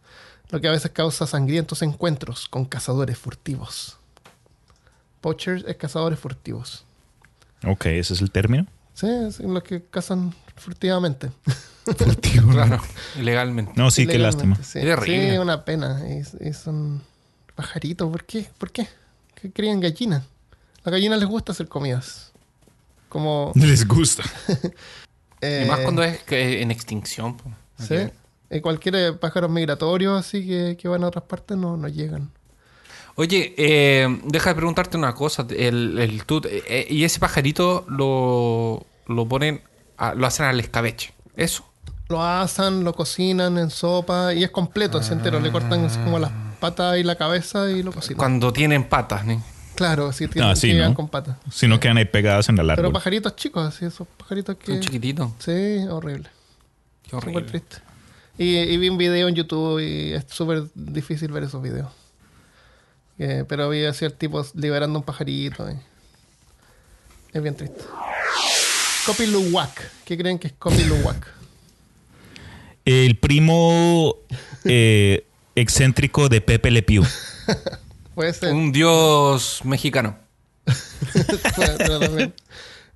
[0.55, 3.97] lo que a veces causa sangrientos encuentros con cazadores furtivos.
[5.21, 6.85] Poachers es cazadores furtivos.
[7.67, 8.69] Ok, ese es el término.
[8.93, 11.31] Sí, es los que cazan furtivamente.
[12.51, 12.81] Claro,
[13.19, 13.73] ilegalmente.
[13.77, 14.57] No, sí, qué lástima.
[14.63, 14.81] Sí.
[15.05, 16.01] Sí, una pena.
[16.09, 17.03] Y, y son
[17.55, 18.11] pajaritos.
[18.11, 18.49] ¿Por qué?
[18.57, 18.89] ¿Por qué?
[19.35, 20.23] ¿Qué crían gallinas?
[20.23, 22.33] A las gallinas les gusta hacer comidas.
[23.11, 23.53] Como...
[23.57, 24.23] Les gusta.
[25.43, 27.37] eh, Y más cuando es que en extinción.
[27.79, 27.97] Sí.
[28.55, 32.31] Eh, cualquier eh, pájaros migratorios así que, que van a otras partes no, no llegan.
[33.17, 35.47] Oye, eh, deja de preguntarte una cosa.
[35.51, 39.63] El, el tú- eh, y ese pajarito lo, lo ponen,
[39.97, 41.13] a- lo hacen al escabeche.
[41.37, 41.65] Eso.
[42.09, 45.41] Lo asan, lo cocinan en sopa y es completo, es entero.
[45.41, 48.19] Le cortan así como las patas y la cabeza y lo cocinan.
[48.19, 49.43] Cuando tienen patas, ¿no?
[49.75, 50.95] Claro, sí, tienen, Ah, sí, llegan ¿no?
[50.97, 51.37] con patas.
[51.51, 52.93] Si no quedan ahí pegadas en el Pero árbol.
[52.93, 54.67] pajaritos chicos, así, esos pajaritos que...
[54.73, 55.31] Son chiquititos.
[55.39, 56.29] Sí, horrible.
[57.03, 57.49] Qué Súper horrible.
[57.51, 57.77] triste.
[58.39, 61.91] Y, y vi un video en YouTube y es súper difícil ver esos videos.
[63.19, 65.71] Eh, pero vi así al tipo liberando un pajarito.
[65.71, 65.79] y-
[67.33, 67.81] Es bien triste.
[69.07, 69.91] Copy Luwak.
[70.05, 71.29] ¿Qué creen que es Copy Luwak?
[72.85, 74.17] El primo
[74.65, 77.05] eh, excéntrico de Pepe Le Pew.
[78.15, 78.53] Puede ser.
[78.53, 80.19] Un dios mexicano.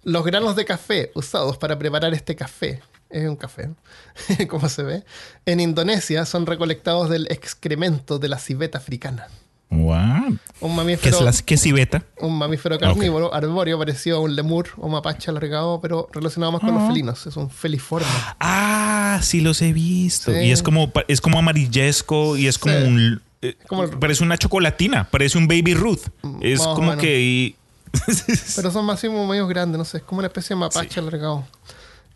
[0.05, 3.71] Los granos de café usados para preparar este café, es un café,
[4.49, 5.05] como se ve,
[5.47, 9.29] en Indonesia son recolectados del excremento de la civeta africana.
[9.71, 10.29] What?
[10.61, 12.03] Un ¿Qué mamífero, es, qué es civeta?
[12.21, 16.73] un mamífero carnívoro, arbóreo, parecido a un lemur o mapache alargado, pero relacionado más con
[16.75, 17.27] los felinos.
[17.27, 18.07] Es un feliforme.
[18.41, 20.33] Ah, sí los he visto.
[20.33, 20.39] Sí.
[20.39, 22.83] Y es como, es como amarillesco y es como Sí.
[22.83, 23.23] un...
[23.43, 26.01] eh, Como el- parece una chocolatina, parece un Baby Ruth.
[26.41, 27.03] Es más o como menos.
[27.03, 27.21] que...
[27.21, 27.57] y-
[28.57, 31.01] Pero son más como medios grandes, no sé, es como una especie de mapache Sí.
[31.01, 31.45] alargado.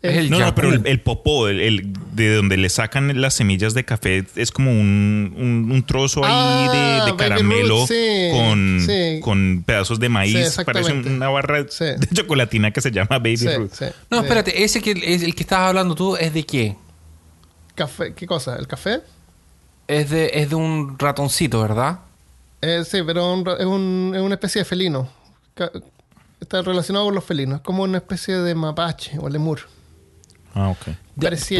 [0.03, 3.33] Es el No, no, pero el, el popó, el, el- de donde le sacan las
[3.35, 7.77] semillas de café, es como un, un- un trozo ahí Ah, de, de baby caramelo
[7.77, 9.19] root, sí, con, sí.
[9.21, 10.57] con pedazos de maíz.
[10.65, 11.85] Parece una barra Sí.
[11.85, 13.71] de chocolatina que se llama Baby Sí, Root.
[13.73, 13.85] sí.
[14.11, 16.75] No, espérate, ese que es el que estabas hablando tú es de qué?
[17.75, 18.57] Café, ¿Qué cosa?
[18.57, 18.99] ¿El café?
[19.87, 21.99] Es de, es de un ratoncito, ¿verdad?
[22.61, 25.09] Eh, sí, pero un es, un- es una especie de felino.
[26.39, 27.57] Está relacionado con los felinos.
[27.59, 29.61] Es como una especie de mapache o lemur.
[30.53, 30.95] Ah, ok.
[31.19, 31.51] Pero es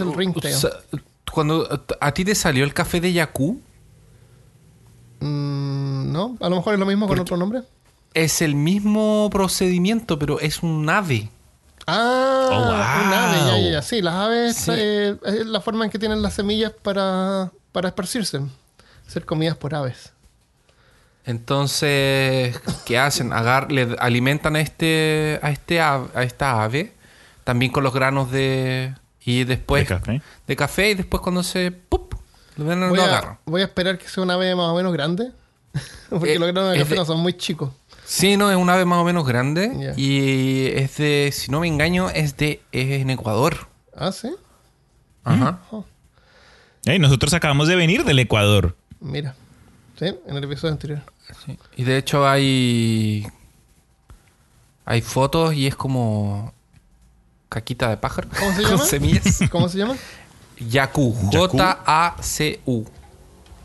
[0.00, 0.54] el ringtail.
[0.54, 0.70] o sea,
[1.32, 3.60] Cuando a ti te salió el café de Yaku,
[5.20, 6.36] Mm, ¿No?
[6.40, 7.62] A lo mejor es lo mismo con otro nombre.
[8.12, 11.30] es el mismo procedimiento, pero es un ave.
[11.86, 13.62] Ah, Oh, un ave, ya, wow.
[13.64, 13.82] ya, ya.
[13.82, 14.70] Sí, las aves Sí.
[14.74, 18.40] eh, es la forma en que tienen las semillas para, para esparcirse.
[19.06, 20.12] Ser comidas por aves.
[21.24, 23.32] Entonces, ¿qué hacen?
[23.32, 26.92] Agar le alimentan a este a este ave- a esta ave
[27.44, 30.22] también con los granos de y después ¿De café?
[30.46, 32.14] de café, y después cuando se ¡pup!
[32.56, 34.92] lo, ven- Voy lo a, voy a esperar que sea una ave más o menos
[34.92, 35.32] grande.
[36.10, 37.70] Porque Eh, los granos de café de- no son muy chicos.
[38.04, 41.68] Sí, no, es un ave más o menos grande y es de, si no me
[41.68, 43.66] engaño, es de es en Ecuador.
[43.96, 44.30] Ah, sí.
[45.24, 45.58] Ajá.
[46.84, 48.76] Ey, nosotros acabamos de venir del Ecuador.
[49.00, 49.34] Mira.
[49.98, 51.00] Sí, en el episodio anterior.
[51.46, 51.58] Sí.
[51.76, 53.26] Y de hecho hay
[54.84, 56.52] hay fotos y es como
[57.54, 58.84] caquita de pájaro ¿Cómo se con llama?
[58.84, 59.38] semillas.
[59.50, 59.96] ¿Cómo se llama?
[60.58, 61.56] Yaku, Yaku.
[61.58, 62.84] J A C U.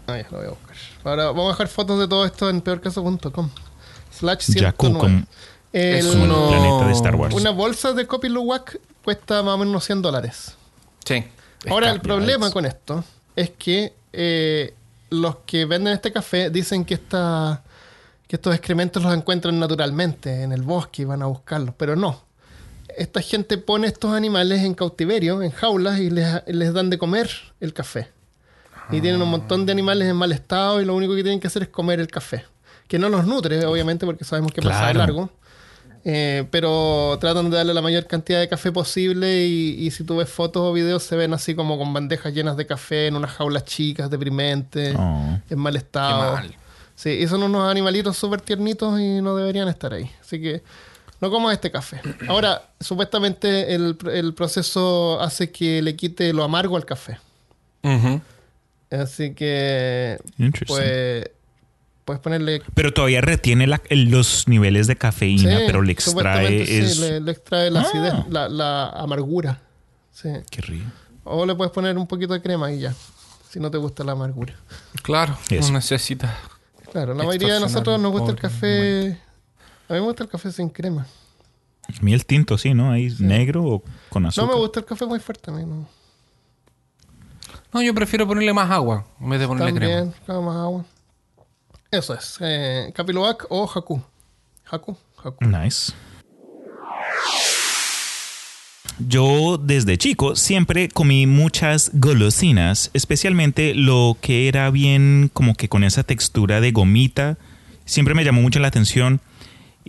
[0.08, 0.76] Ah, ya lo voy a buscar.
[1.04, 3.50] Ahora vamos a dejar fotos de todo esto en peorcaso.com.
[4.12, 4.88] Slash Yaku, 109.
[4.88, 5.26] como,
[5.72, 7.36] El- Es como el uno- planeta de Star Wars.
[7.36, 10.54] Una bolsa de Copy Luwak cuesta más o menos unos 100 dólares.
[11.06, 11.24] Sí.
[11.70, 13.04] Ahora, el problema con esto
[13.36, 14.74] es que eh,
[15.10, 17.62] los que venden este café dicen que, esta,
[18.28, 22.22] que estos excrementos los encuentran naturalmente en el bosque y van a buscarlos, pero no.
[22.98, 27.30] Esta gente pone estos animales en cautiverio, en jaulas, y les, les dan de comer
[27.60, 28.10] el café.
[28.92, 31.48] Y tienen un montón de animales en mal estado y lo único que tienen que
[31.48, 32.46] hacer es comer el café.
[32.88, 34.98] Que no los nutre, obviamente, porque sabemos que pasa Claro.
[35.00, 35.30] largo.
[36.06, 40.16] Eh, pero tratan de darle la mayor cantidad de café posible y, y si tú
[40.16, 43.32] ves fotos o videos se ven así como con bandejas llenas de café en unas
[43.32, 45.38] jaulas chicas, deprimentes, Oh.
[45.50, 46.34] en mal estado.
[46.36, 46.56] mal.
[46.96, 50.10] Sí, y son unos animalitos súper tiernitos y no deberían estar ahí.
[50.22, 50.64] Así que
[51.22, 52.02] no comas este café.
[52.28, 57.18] Ahora, supuestamente el, el proceso hace que le quite lo amargo al café.
[57.84, 58.22] Ujú.
[58.92, 60.18] Así que
[60.68, 61.30] pues
[62.06, 66.66] puedes ponerle Pero todavía retiene la- los niveles de cafeína, Sí, pero le extrae.
[66.66, 66.98] sí, es...
[66.98, 67.84] le, le extrae la Ah.
[67.84, 69.62] acidez, la, la amargura.
[70.12, 70.30] Sí.
[70.50, 70.86] Qué rico.
[71.24, 72.94] O le puedes poner un poquito de crema y ya.
[73.50, 74.56] Si no te gusta la amargura.
[75.04, 75.68] Claro, Eso.
[75.72, 76.32] no necesitas.
[76.92, 79.20] Claro, la mayoría de nosotros nos gusta el café.
[79.90, 81.08] A mí me gusta el café sin crema.
[81.88, 82.92] A mí el tinto, sí, ¿no?
[82.92, 84.48] Ahí negro o con azúcar.
[84.48, 85.64] No me gusta el café muy fuerte a mí.
[85.66, 85.88] No.
[87.74, 89.96] No, yo prefiero ponerle más agua en vez de ponerle crema.
[89.96, 90.86] También, cada más agua.
[91.90, 92.38] Eso es.
[92.42, 94.02] Eh, Capiloac o Haku.
[94.70, 94.96] Haku.
[95.24, 95.46] Haku.
[95.46, 95.92] Nice.
[99.00, 105.84] Yo desde chico siempre comí muchas golosinas, especialmente lo que era bien como que con
[105.84, 107.38] esa textura de gomita.
[107.86, 109.22] Siempre me llamó mucho la atención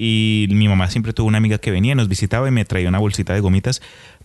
[0.02, 2.98] y mi mamá siempre tuvo una amiga que venía, nos visitaba y me traía una
[2.98, 3.82] bolsita de gomitas.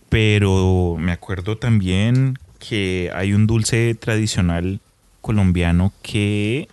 [0.08, 4.80] Pero me acuerdo también que hay un dulce tradicional
[5.20, 6.68] colombiano que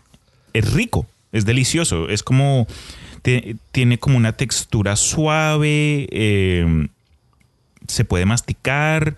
[0.54, 2.66] es rico, es delicioso, es como
[3.74, 6.88] tiene como una textura suave, eh,
[7.88, 9.16] se puede masticar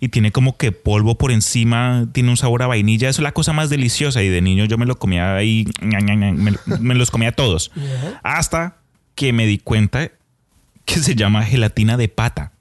[0.00, 3.52] y tiene como que polvo por encima, tiene un sabor a vainilla, es la cosa
[3.52, 7.70] más deliciosa y de niño yo me lo comía ahí, me, me los comía todos,
[8.24, 8.78] hasta
[9.18, 10.12] que me di cuenta
[10.84, 12.52] que se llama gelatina de pata.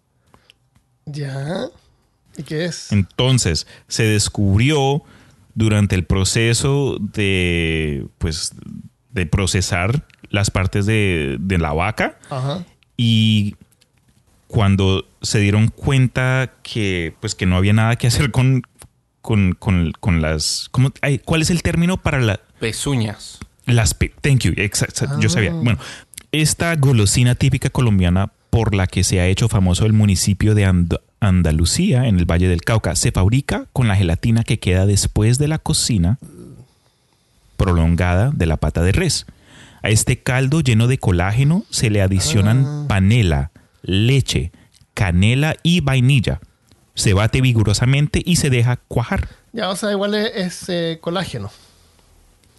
[1.05, 1.67] Ya.
[2.35, 2.91] ¿Y qué es?
[2.91, 5.03] Entonces, se descubrió
[5.53, 8.53] durante el proceso de, pues,
[9.11, 12.65] de procesar las partes de, de la vaca Ajá.
[12.97, 13.55] y
[14.47, 18.63] cuando se dieron cuenta que, pues, que no había nada que hacer con,
[19.21, 20.69] con, con- con las...
[20.71, 23.37] ¿cómo- ay, ¿Cuál es el término para la, Pezuñas.
[23.67, 23.93] las...
[23.93, 25.51] pe- Thank you, exacto, yo sabía.
[25.51, 25.59] Ah.
[25.63, 25.79] Bueno,
[26.31, 30.95] esta golosina típica colombiana por la que se ha hecho famoso el municipio de And-
[31.19, 35.47] Andalucía, en el Valle del Cauca, se fabrica con la gelatina que queda después de
[35.47, 36.19] la cocina
[37.55, 39.25] prolongada de la pata de res.
[39.81, 44.51] A este caldo lleno de colágeno se le adicionan panela, leche,
[44.93, 46.39] canela y vainilla.
[46.93, 49.27] Se bate vigorosamente y se deja cuajar.
[49.53, 51.49] Ya, o sea, igual es, es, eh, colágeno.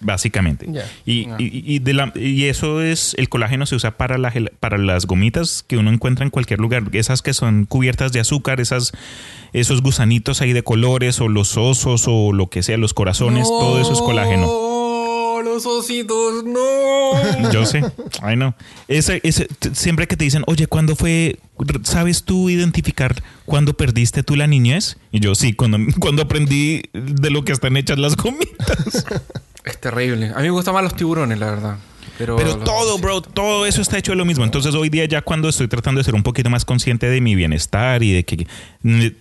[0.00, 0.66] Básicamente.
[1.06, 4.78] Y, y- y de la- y eso es, el colágeno se usa para, la para
[4.78, 8.92] las gomitas que uno encuentra en cualquier lugar, esas que son cubiertas de azúcar, esas,
[9.52, 13.80] esos gusanitos ahí de colores, o los osos, o lo que sea, los corazones, todo
[13.80, 14.46] eso es colágeno.
[14.46, 14.78] ¡No!
[15.44, 17.50] Los ositos, no.
[17.52, 17.82] Yo sé,
[18.22, 18.54] ay no.
[18.88, 21.38] Ese, ese, siempre que te dicen, oye, ¿cuándo fue?
[21.84, 24.98] ¿Sabes tú identificar cuándo perdiste tú la niñez?
[25.12, 29.04] Y yo, sí, cuando, cuando aprendí de lo que están hechas las gomitas.
[29.64, 30.28] Es terrible.
[30.34, 31.76] A mí me gustan más los tiburones, la verdad.
[32.16, 34.42] Pero, Pero todo, bro, todo eso está hecho de lo mismo.
[34.44, 37.36] Entonces hoy día ya cuando estoy tratando de ser un poquito más consciente de mi
[37.36, 38.46] bienestar y de que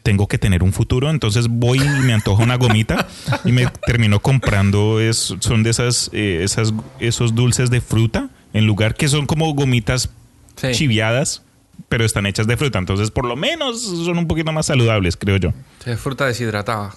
[0.02, 3.08] tengo que tener un futuro, entonces voy y me antojo una gomita
[3.46, 8.66] y me termino comprando, es, son de esas, eh, esas, esos dulces de fruta, en
[8.66, 10.10] lugar que son como gomitas
[10.56, 10.70] Sí.
[10.72, 11.44] chiviadas,
[11.90, 12.80] pero están hechas de fruta.
[12.80, 15.54] Entonces por lo menos son un poquito más saludables, creo yo.
[15.86, 16.96] Sí, fruta deshidratada.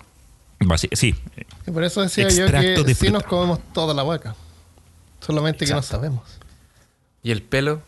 [0.60, 1.14] Basi- Sí,
[1.66, 4.34] Y por eso decía yo que de sí nos comemos toda la vaca.
[5.20, 6.22] Solamente que no sabemos.
[7.22, 7.82] ¿Y el pelo?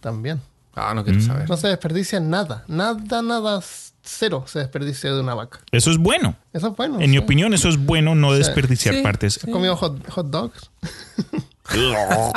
[0.00, 0.40] También.
[0.74, 1.22] Ah, no quiero Mm.
[1.26, 1.48] saber.
[1.50, 2.64] No se desperdicia nada.
[2.68, 3.60] Nada, nada.
[4.04, 5.60] Cero se desperdicia de una vaca.
[5.70, 6.34] eso es bueno.
[6.52, 7.00] Eso es bueno.
[7.00, 7.22] En mi sí.
[7.22, 9.02] opinión, eso es bueno, no desperdiciar Sí.
[9.02, 9.36] partes.
[9.38, 10.70] ¿Has comido hot, hot dogs?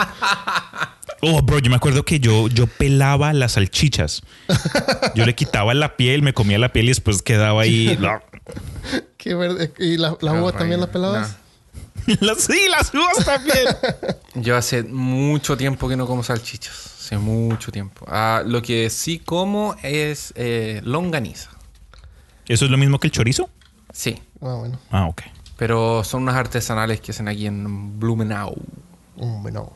[1.22, 4.22] Oh, bro, yo me acuerdo que yo, yo pelaba las salchichas.
[5.16, 7.98] Yo le quitaba la piel, me comía la piel y después quedaba ahí.
[9.26, 9.74] Qué verde.
[9.80, 11.36] ¿Y la- las uvas también las pelabas?
[12.22, 13.66] Las- sí, las uvas también.
[14.36, 16.92] Yo hace mucho tiempo que no como salchichas.
[17.00, 18.06] Hace mucho tiempo.
[18.08, 21.50] Ah, lo que sí como es eh, longaniza.
[22.48, 23.50] ¿Eso es lo mismo que el chorizo?
[23.92, 24.22] Sí.
[24.42, 24.78] Ah, bueno.
[24.92, 25.24] Ah, ok.
[25.58, 28.56] Pero son unas artesanales que hacen aquí en Blumenau.
[29.16, 29.74] Bueno.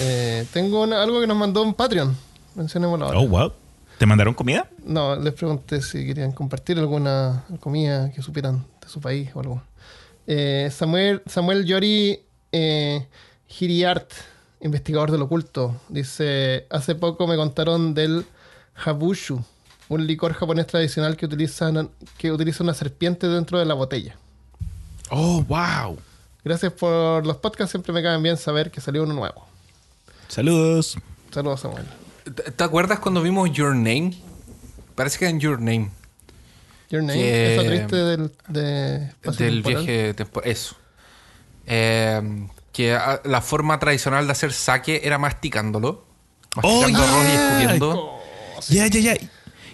[0.00, 2.16] Eh, tengo una- algo que nos mandó un Patreon.
[2.54, 3.18] Mencionémoslo ahora.
[3.18, 3.52] Oh, wow.
[3.98, 4.68] ¿Te mandaron comida?
[4.84, 9.62] No, les pregunté si querían compartir alguna comida que supieran de su país o algo.
[10.26, 12.20] Eh, Samuel, Samuel Yori
[12.52, 13.06] eh,
[13.58, 14.10] Hiriart,
[14.60, 18.26] investigador del oculto, dice: Hace poco me contaron del
[18.84, 19.42] Habushu,
[19.88, 24.16] un licor japonés tradicional que, utilizan, que utiliza una serpiente dentro de la botella.
[25.10, 25.98] Oh, wow.
[26.44, 29.46] Gracias por los podcasts, siempre me caen bien saber que salió uno nuevo.
[30.28, 30.98] Saludos.
[31.30, 31.86] Saludos, Samuel.
[32.56, 34.12] ¿Te acuerdas cuando vimos Your Name?
[34.94, 35.90] Parece que en Your Name.
[36.88, 39.12] Your name, Que- esa triste del, de del
[39.62, 39.62] temporal.
[39.84, 40.50] viaje temporal.
[40.50, 40.76] Eso.
[41.66, 46.04] Eh, que ah, la forma tradicional de hacer sake era masticándolo.
[46.54, 47.48] Masticando Oh, arroz y yeah.
[47.48, 48.18] escupiendo.
[48.68, 49.16] Ya, ya, ya.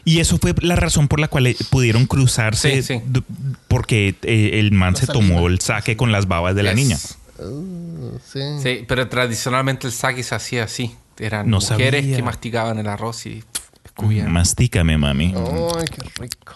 [0.04, 2.82] Y eso fue la razón por la cual eh, pudieron cruzarse.
[2.82, 3.02] Sí, sí.
[3.06, 3.22] d-
[3.68, 6.98] Porque eh, el man se tomó el saque con las babas de la niña.
[7.38, 8.40] Uh, sí.
[8.62, 10.96] Sí, pero tradicionalmente el sake se hacía así.
[11.18, 12.16] Eran No mujeres sabía.
[12.16, 14.32] que masticaban el arroz y pff, escupían.
[14.32, 15.34] Mastícame, mami.
[15.36, 16.54] Ay, qué rico.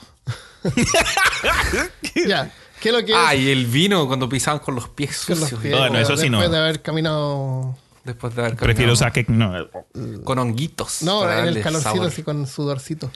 [2.26, 3.18] ya, ¿qué es lo que es?
[3.18, 5.62] Ah, y el vino cuando pisaban con los pies Con los sucios.
[5.62, 6.38] pies, No, no, eso sí no.
[6.38, 7.76] Después de haber caminado.
[8.04, 9.26] Después de haber Prefiero caminado saque.
[9.28, 10.22] No.
[10.24, 11.02] Con honguitos.
[11.02, 12.08] No, en el calorcito, sabor.
[12.08, 13.10] así con sudorcito.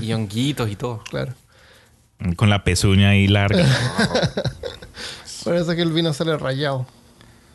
[0.00, 1.02] Y honguitos y todo.
[1.10, 1.32] Claro.
[2.36, 3.64] Con la pezuña ahí larga.
[5.44, 6.86] Por eso que el vino sale rayado.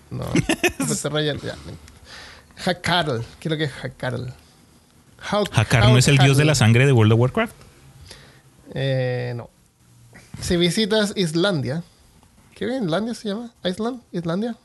[0.10, 0.26] No,
[0.94, 1.36] se raya.
[1.42, 1.56] Ya.
[2.66, 3.24] Hakarl.
[3.40, 4.34] ¿Qué es lo que es Hakarl?
[5.32, 7.54] How- Hakar no es el dios de la sangre de World of Warcraft.
[8.74, 9.50] Eh, no.
[10.42, 11.84] Si visitas Islandia.
[12.56, 13.52] ¿Qué Islandia se llama?
[13.64, 14.02] ¿Island?
[14.12, 14.56] ¿Islandia?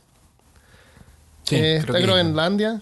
[1.44, 2.80] Sí, Eh, creo está que- Groenlandia.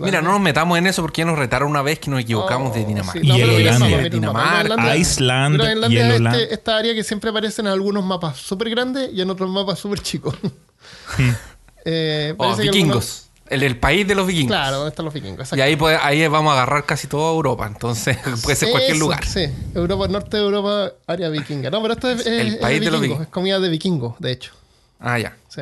[0.00, 2.70] Mira, no nos metamos en eso porque ya nos retaron una vez que nos equivocamos
[2.70, 3.18] Oh, de Dinamarca.
[3.18, 3.26] sí.
[3.26, 4.08] Mapa.
[4.10, 6.38] Dinamarca, Groenlandia- Iceland Groenlandia y el es Holanda.
[6.38, 9.78] este- esta área que siempre aparece en algunos mapas súper grandes y en otros mapas
[9.78, 10.34] súper chicos.
[11.86, 13.23] Eh, Oh, vikingos.
[13.48, 14.48] El, el país de los vikingos.
[14.56, 15.52] Claro, donde están los vikingos.
[15.52, 17.66] Y ahí, puede- ahí vamos a agarrar casi toda Europa.
[17.66, 19.24] Entonces puede ser cualquier lugar.
[19.26, 21.70] Sí, Europa, norte de Europa, área vikinga.
[21.70, 23.22] No, pero esto es, El es- es país de los vikingos, vikingos.
[23.22, 24.52] es comida de vikingos, de hecho.
[24.98, 25.36] Ah, ya.
[25.48, 25.60] Sí.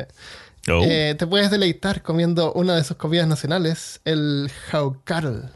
[0.69, 0.81] Oh.
[0.85, 5.51] Eh, te puedes deleitar comiendo una de sus comidas nacionales, el jaukarl.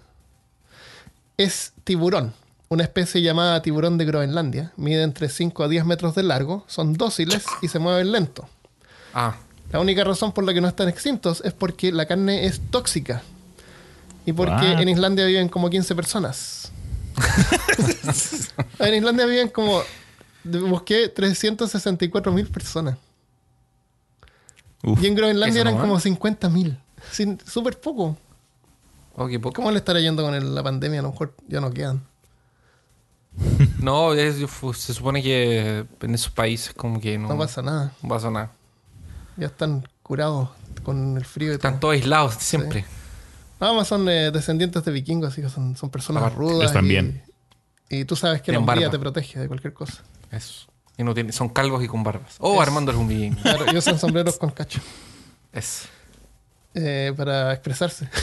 [1.37, 2.33] Es tiburón,
[2.67, 4.73] una especie llamada tiburón de Groenlandia.
[4.75, 8.49] Mide entre 5 a 10 metros de largo, son dóciles y se mueven lento.
[9.13, 9.37] Ah,
[9.71, 13.21] La única razón por la que no están extintos es porque la carne es tóxica.
[14.25, 16.71] Y porque en Islandia viven como 15 personas.
[18.79, 19.81] en Islandia viven como.
[20.43, 22.97] Busqué 364 mil personas.
[24.83, 25.01] Uf.
[25.03, 26.77] Y en Groenlandia ¿Eso eran como 50 mil.
[27.45, 28.17] Súper poco.
[29.15, 29.55] oh, qué poco.
[29.55, 30.99] ¿Cómo le estará yendo con el- la pandemia?
[30.99, 32.03] A lo mejor ya no quedan.
[33.79, 34.35] No, es-
[34.77, 37.91] se supone que en esos países como que no, No pasa nada.
[38.01, 38.51] no pasa nada.
[39.37, 40.49] Ya están curados
[40.83, 41.91] con el frío y Están todo.
[41.91, 42.85] todos aislados siempre.
[43.59, 46.67] Nada más son eh, descendientes de vikingos, así que son, son personas Aparte, rudas.
[46.67, 47.23] están y, bien.
[47.89, 48.91] Y tú sabes que la hombría barba.
[48.91, 50.03] te protege de cualquier cosa.
[50.31, 50.67] Eso.
[50.97, 52.35] Y no tiene, son calvos y con barbas.
[52.39, 53.41] Oh, Es- Armando es un vikingo.
[53.41, 54.79] Claro, y usan sombreros con cacho
[55.53, 55.83] Es.
[56.73, 58.09] eh, para expresarse.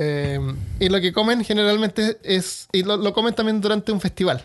[0.00, 0.38] Eh,
[0.78, 2.68] y lo que comen generalmente es.
[2.72, 4.44] Y lo, lo comen también durante un festival.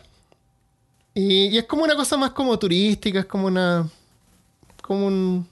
[1.16, 3.88] Y, y es como una cosa más como turística, es como una.
[4.82, 5.48] Como un.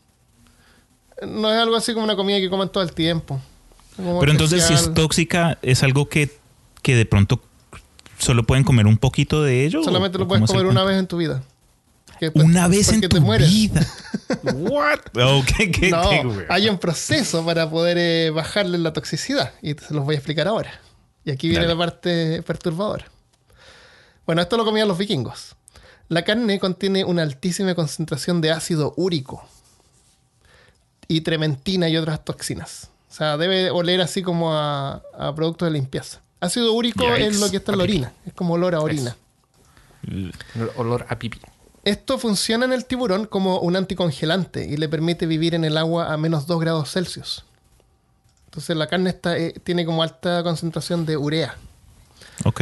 [1.27, 3.39] No es algo así como una comida que coman todo el tiempo.
[3.95, 6.31] Como Pero entonces, si es tóxica, es algo que,
[6.81, 7.41] que de pronto
[8.17, 9.83] solo pueden comer un poquito de ello.
[9.83, 11.43] Solamente ¿O lo puedes comer una vez en tu vida.
[12.19, 13.85] Que Una vez en tu vida.
[14.43, 14.99] What?
[15.15, 19.73] Oh, ¿qué- qué- No, qué- hay un proceso para poder eh, bajarle la toxicidad y
[19.73, 20.71] se los voy a explicar ahora.
[21.25, 21.75] Y aquí viene Dale.
[21.75, 23.05] la parte perturbadora.
[24.31, 25.57] Bueno, esto lo comían los vikingos.
[26.07, 29.45] La carne contiene una altísima concentración de ácido úrico
[31.09, 32.91] y trementina y otras toxinas.
[33.09, 36.21] O sea, debe oler así como a, a productos de limpieza.
[36.39, 37.27] Ácido úrico Yikes.
[37.27, 38.13] es lo que está en la orina.
[38.25, 39.17] Es como olor a orina.
[40.77, 41.41] Olor a pipí.
[41.83, 46.13] Esto funciona en el tiburón como un anticongelante y le permite vivir en el agua
[46.13, 47.43] a menos 2 grados Celsius.
[48.45, 51.57] Entonces la carne está, eh, tiene como alta concentración de urea.
[52.45, 52.61] Ok.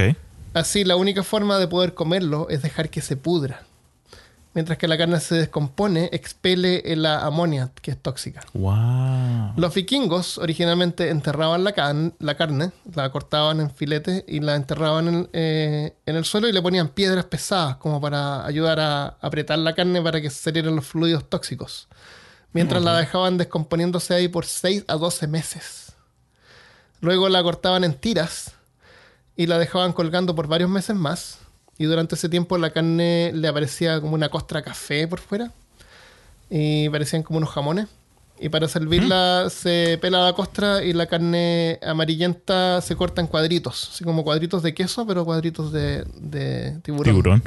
[0.54, 3.64] Así la única forma de poder comerlo es dejar que se pudra.
[4.56, 8.42] Mientras que la carne se descompone, expele la amonia, que es tóxica.
[8.54, 9.54] Wow.
[9.56, 15.08] Los vikingos originalmente enterraban la, can- la carne, la cortaban en filetes y la enterraban
[15.08, 19.60] en, eh, en el suelo y le ponían piedras pesadas como para ayudar a apretar
[19.60, 21.88] la carne para que salieran los fluidos tóxicos.
[22.52, 25.94] Mientras la dejaban descomponiéndose ahí por 6 a 12 meses.
[27.02, 28.54] Luego la cortaban en tiras
[29.40, 31.38] y la dejaban colgando por varios meses más.
[31.78, 35.54] Y durante ese tiempo la carne le aparecía como una costra café por fuera.
[36.50, 37.88] Y parecían como unos jamones.
[38.38, 43.92] Y para servirla se pela la costra y la carne amarillenta se corta en cuadritos.
[43.94, 47.06] Así como cuadritos de queso, pero cuadritos de, de tiburón.
[47.16, 47.44] Tiburón.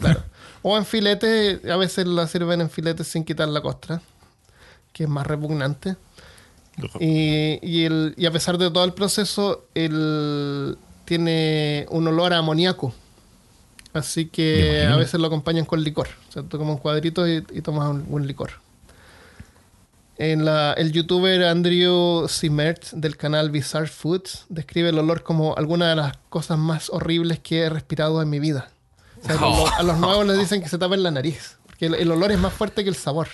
[0.00, 0.24] Claro.
[0.62, 4.02] O en filete, a veces la sirven en filete sin quitar la costra,
[4.92, 5.94] que es más repugnante.
[7.00, 10.76] Y, y el- y a pesar de todo el proceso, el,
[11.08, 12.92] tiene un olor a amoníaco.
[13.94, 16.08] Así que a veces lo acompañan con licor.
[16.28, 18.50] O sea, tú comes un cuadrito y, y tomas un, un licor.
[20.18, 25.88] En la- el youtuber Andrew Simert del canal Bizarre Foods describe el olor como alguna
[25.90, 28.70] de las cosas más horribles que he respirado en mi vida.
[29.22, 29.36] O sea,
[29.78, 32.38] a los nuevos les dicen que se tapen la nariz, porque el, el olor es
[32.38, 33.28] más fuerte que el sabor.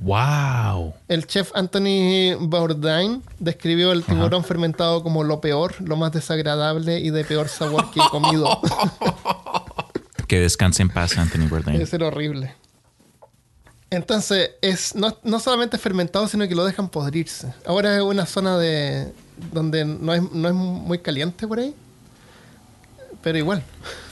[0.00, 0.94] Wow.
[1.08, 7.10] El chef Anthony Bourdain describió el tiburón fermentado como lo peor, lo más desagradable y
[7.10, 8.60] de peor sabor que he comido.
[10.28, 11.86] Que descanse en paz, Anthony Debe Bourdain.
[11.86, 12.54] ser horrible.
[13.88, 17.50] Entonces, es no, no solamente fermentado, sino que lo dejan podrirse.
[17.64, 19.10] Ahora es una zona de
[19.52, 21.74] donde no es, no es muy caliente por ahí.
[23.22, 23.62] Pero igual.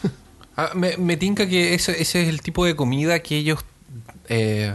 [0.58, 3.58] Ah, me, me tinca que ese, ese es el tipo de comida que ellos
[4.30, 4.74] eh,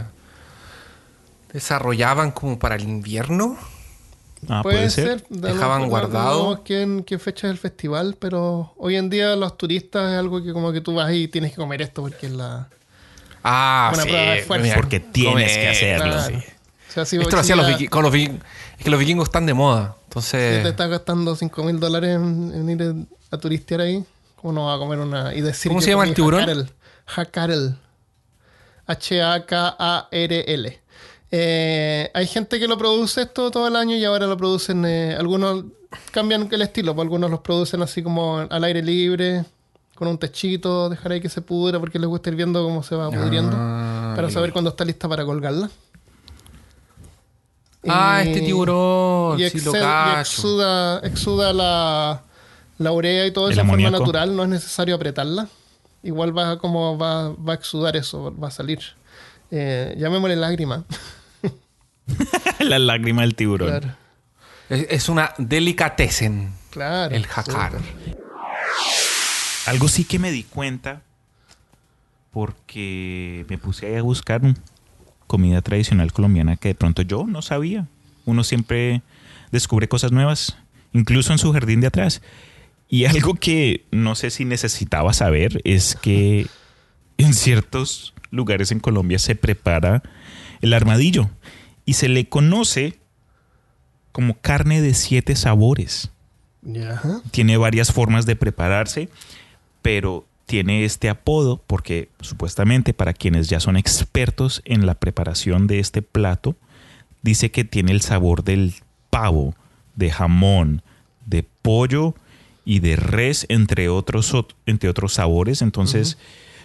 [1.52, 3.56] desarrollaban como para el invierno.
[4.48, 5.24] Ah, puede, ser.
[5.28, 6.54] de Dejaban guardado.
[6.54, 10.18] No, qué, en qué fecha es el festival, pero hoy en día los turistas es
[10.18, 12.68] algo que como que tú vas y tienes que comer esto porque es la...
[13.44, 14.10] Ah, Una sí.
[14.60, 16.04] mira, Porque tienes comer, que hacerlo.
[16.12, 16.28] Claro.
[16.28, 16.34] sí.
[16.88, 17.90] O sea, si Esto lo si hacían los vikingos.
[17.90, 18.40] Con los vikingos.
[18.78, 19.94] Es que los vikingos están de moda.
[19.96, 20.62] si Entonces.
[20.62, 24.04] te estás gastando 5 mil dólares en, en ir a turistear ahí,
[24.36, 25.34] ¿cómo no vas a comer una...
[25.34, 26.40] y decir ¿Cómo que se llama el tiburón?
[26.42, 26.70] Hakarel?
[27.06, 27.76] Hakarel.
[28.86, 30.81] H-A-K-A-R-L.
[31.34, 34.84] Eh, hay gente que lo produce esto todo el año y ahora lo producen...
[34.84, 35.64] eh, algunos
[36.10, 39.44] cambian el estilo, pues algunos los producen así como al aire libre,
[39.94, 42.94] con un techito, dejar ahí que se pudra porque les gusta ir viendo cómo se
[42.96, 43.56] va pudriendo.
[43.58, 45.70] Ah, para saber cuándo está lista para colgarla.
[47.88, 49.40] Ah, Y- este tiburón.
[49.40, 50.20] y, sí, lo excel- y cacho.
[50.20, 52.22] exuda, exuda la,
[52.78, 55.48] la urea y todo eso de forma natural, no es necesario apretarla.
[56.04, 58.80] Igual va como va, va a exudar eso, va a salir.
[59.50, 60.84] Eh, llamémosle lágrima.
[62.60, 63.68] La lágrima del tiburón.
[63.68, 63.96] Claro.
[64.68, 66.52] Es, es una delicatessen.
[66.70, 67.14] claro.
[67.14, 67.72] El jacar.
[69.66, 71.02] Algo sí que me di cuenta
[72.32, 74.40] porque me puse ahí a buscar
[75.26, 77.86] comida tradicional colombiana que de pronto yo no sabía.
[78.24, 79.02] Uno siempre
[79.50, 80.56] descubre cosas nuevas,
[80.92, 82.22] incluso en su jardín de atrás.
[82.88, 86.46] Y algo que no sé si necesitaba saber es que
[87.18, 90.02] en ciertos lugares en Colombia se prepara
[90.60, 91.30] el armadillo
[91.84, 92.98] y se le conoce
[94.12, 96.10] como carne de siete sabores.
[97.30, 99.08] Tiene varias formas de prepararse,
[99.80, 105.78] pero tiene este apodo porque supuestamente para quienes ya son expertos en la preparación de
[105.78, 106.56] este plato,
[107.22, 108.74] dice que tiene el sabor del
[109.10, 109.54] pavo,
[109.96, 110.82] de jamón,
[111.26, 112.14] de pollo
[112.64, 115.62] y de res, entre otros, ot- entre otros sabores.
[115.62, 116.18] Entonces,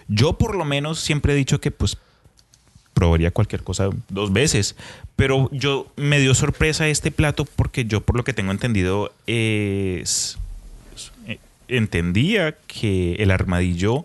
[0.06, 1.96] yo por lo menos siempre he dicho que pues
[2.98, 4.74] probaría cualquier cosa dos veces.
[5.14, 10.36] Pero yo me dio sorpresa este plato porque yo por lo que tengo entendido es...
[11.26, 11.38] eh,
[11.68, 14.04] Entendía que el armadillo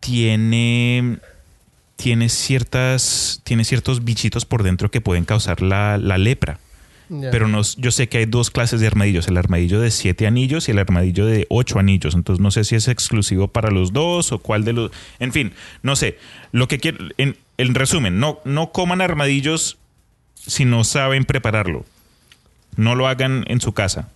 [0.00, 1.18] tiene
[1.96, 6.58] tiene ciertas tiene ciertos bichitos por dentro que pueden causar la, la lepra.
[7.32, 10.68] Pero no, yo sé que hay dos clases de armadillos, el armadillo de siete anillos
[10.68, 12.14] y el armadillo de ocho anillos.
[12.14, 14.92] Entonces no sé si es exclusivo para los dos o cuál de los...
[15.18, 15.52] En fin,
[15.82, 16.18] no sé.
[16.52, 16.98] Lo que quiero...
[17.18, 19.76] En, en resumen, no, no coman armadillos
[20.34, 21.84] si no saben prepararlo.
[22.76, 24.08] No lo hagan en su casa.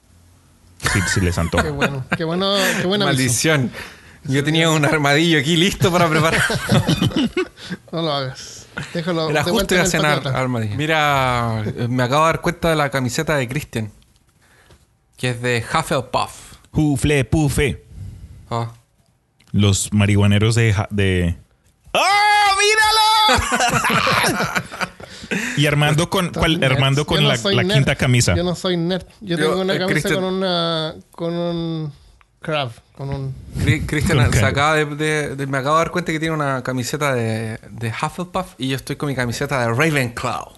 [0.93, 1.71] Si, si les Qué antoja.
[1.71, 3.07] bueno, qué bueno, qué buena.
[3.07, 3.73] Maldición.
[4.25, 6.41] Yo tenía un armadillo aquí listo para preparar.
[7.93, 8.64] No lo hagas.
[8.93, 9.31] Déjalo.
[9.31, 10.23] Era de justo ir a cenar.
[10.77, 13.91] Mira, me acabo de dar cuenta de la camiseta de Christian.
[15.17, 16.55] Que es de Hufflepuff.
[17.31, 17.85] Pufe.
[18.49, 18.69] Oh.
[19.53, 20.75] Los marihuaneros de...
[20.91, 21.37] de...
[21.93, 23.65] ¡Oh, míralo!
[25.57, 26.33] y Armando con.
[26.65, 28.35] Armando con no la, quinta camisa.
[28.35, 29.07] Yo no soy nerd.
[29.21, 30.95] Yo Yo, tengo una eh, camisa Christian- con una.
[31.13, 31.93] con un.
[32.41, 32.71] crab.
[32.97, 33.35] Con un.
[33.59, 34.49] Cri- Christian Con se cara.
[34.49, 37.89] acaba de, de- de- me acabo de dar cuenta que tiene una camiseta de, de
[37.91, 40.53] Hufflepuff y yo estoy con mi camiseta de Ravenclaw.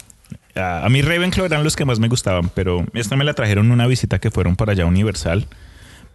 [0.55, 3.67] Ah, a mí Ravenclaw eran los que más me gustaban, pero esta me la trajeron
[3.67, 5.47] en una visita que fueron para allá Universal.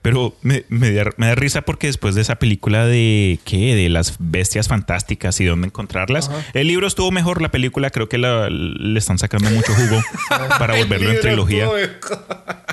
[0.03, 3.76] Pero me, me da, me da risa porque después de esa película de ¿qué?
[3.76, 6.30] De las bestias fantásticas y dónde encontrarlas.
[6.30, 6.39] Ajá.
[6.53, 10.01] El libro estuvo mejor, la película creo que la- le están sacando mucho jugo
[10.57, 11.65] para volverlo en trilogía.
[11.65, 12.65] Yo vi la primera.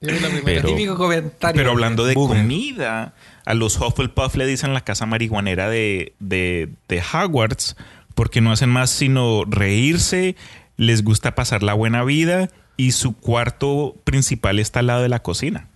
[0.00, 1.56] Pero- Típico comentario.
[1.58, 2.38] Pero hablando de Boomer.
[2.42, 7.76] comida, a los Hufflepuff le dicen la casa marihuanera de, de, de Hogwarts
[8.14, 10.36] porque no hacen más sino reírse,
[10.76, 15.20] les gusta pasar la buena vida y su cuarto principal está al lado de la
[15.22, 15.68] cocina.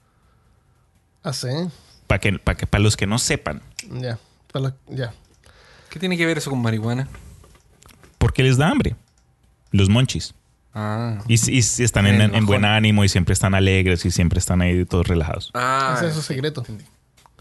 [1.24, 1.48] Ah, sí.
[2.06, 4.18] Para que, para que, para los que no sepan, Ya.
[4.52, 5.14] Para los- Ya.
[5.90, 7.08] ¿Qué tiene que ver eso con marihuana?
[8.18, 8.94] porque les da hambre.
[9.72, 10.32] Los monchis.
[10.74, 11.18] Ah.
[11.28, 14.10] Y, y- y están en, En el en buen ánimo y siempre están alegres y
[14.10, 15.50] siempre están ahí todos relajados.
[15.54, 15.94] Ah.
[15.96, 16.64] Ese es su secreto.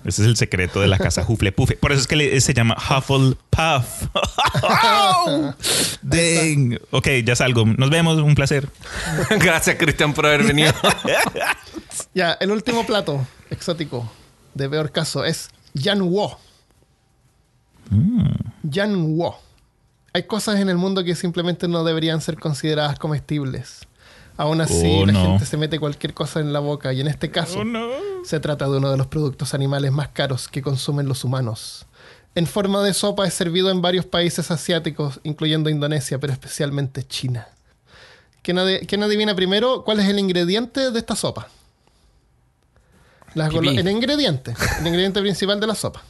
[0.03, 1.71] Ese es el secreto de la casa Hufflepuff.
[1.79, 4.07] Por eso es que le- se llama Hufflepuff.
[6.01, 6.79] Dang.
[6.91, 7.65] Ok, ya salgo.
[7.65, 8.17] Nos vemos.
[8.17, 8.67] Un placer.
[9.39, 10.73] Gracias, Cristian, por haber venido.
[12.13, 14.11] Ya, el último plato exótico
[14.53, 16.37] de peor caso es Yan Wo.
[18.63, 19.39] Yan Wo.
[20.13, 23.87] Hay cosas en el mundo que simplemente no deberían ser consideradas comestibles.
[24.37, 25.23] Aún así, Oh, la no.
[25.23, 27.61] gente se mete cualquier cosa en la boca y en este caso
[28.23, 31.85] se trata de uno de los productos animales más caros que consumen los humanos.
[32.33, 37.47] En forma de sopa es servido en varios países asiáticos, incluyendo Indonesia, pero especialmente China.
[38.41, 41.47] ¿Quién, adi- quién adivina primero cuál es el ingrediente de esta sopa?
[43.33, 46.01] Las el ingrediente, el ingrediente principal de la sopa.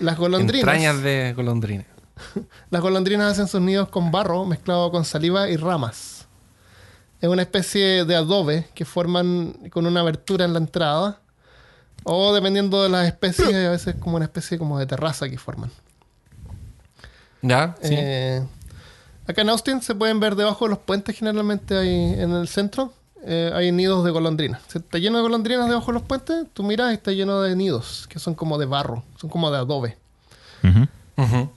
[0.00, 0.60] Las golondrinas.
[0.74, 1.84] Entrañas de golondrina.
[2.70, 6.26] Las golondrinas hacen sus nidos con barro mezclado con saliva y ramas.
[7.20, 11.20] Es una especie de adobe que forman con una abertura en la entrada.
[12.04, 15.70] O dependiendo de las especies, a veces como una especie como de terraza que forman.
[17.42, 17.76] ¿Ya?
[17.82, 17.94] Sí.
[17.96, 18.46] Eh,
[19.26, 22.92] acá en Austin se pueden ver debajo de los puentes, generalmente ahí en el centro,
[23.24, 24.60] eh, hay nidos de golondrinas.
[24.68, 27.54] Se- Está lleno de golondrinas debajo de los puentes, tú miras y está lleno de
[27.56, 29.98] nidos, que son como de barro, son como de adobe.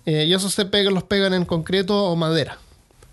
[0.05, 2.57] Eh, y esos se pegan, los pegan en concreto o madera.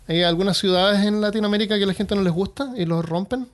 [0.06, 3.46] Hay algunas ciudades en Latinoamérica que la gente no les gusta y los rompen.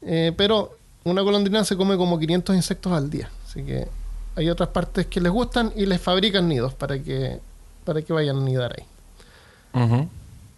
[0.00, 3.28] Eh, pero una golondrina se come como 500 insectos al día.
[3.46, 3.86] Así que
[4.34, 7.38] hay otras partes que les gustan y les fabrican nidos para que,
[7.84, 10.08] para que vayan a nidar ahí.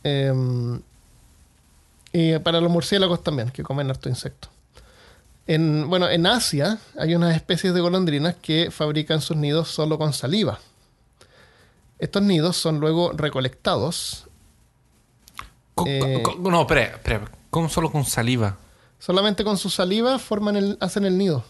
[0.05, 0.81] Eh,
[2.13, 4.49] y para los murciélagos también, que comen harto insecto.
[5.47, 10.13] En, bueno, en Asia hay unas especies de golondrinas que fabrican sus nidos solo con
[10.13, 10.61] saliva.
[11.99, 14.25] Estos nidos son luego recolectados
[15.75, 17.31] Co- Eh, co- no, espera, espera.
[17.51, 18.57] ¿Cómo solo con saliva?
[18.99, 21.45] Solamente con su saliva forman el, hacen el nido.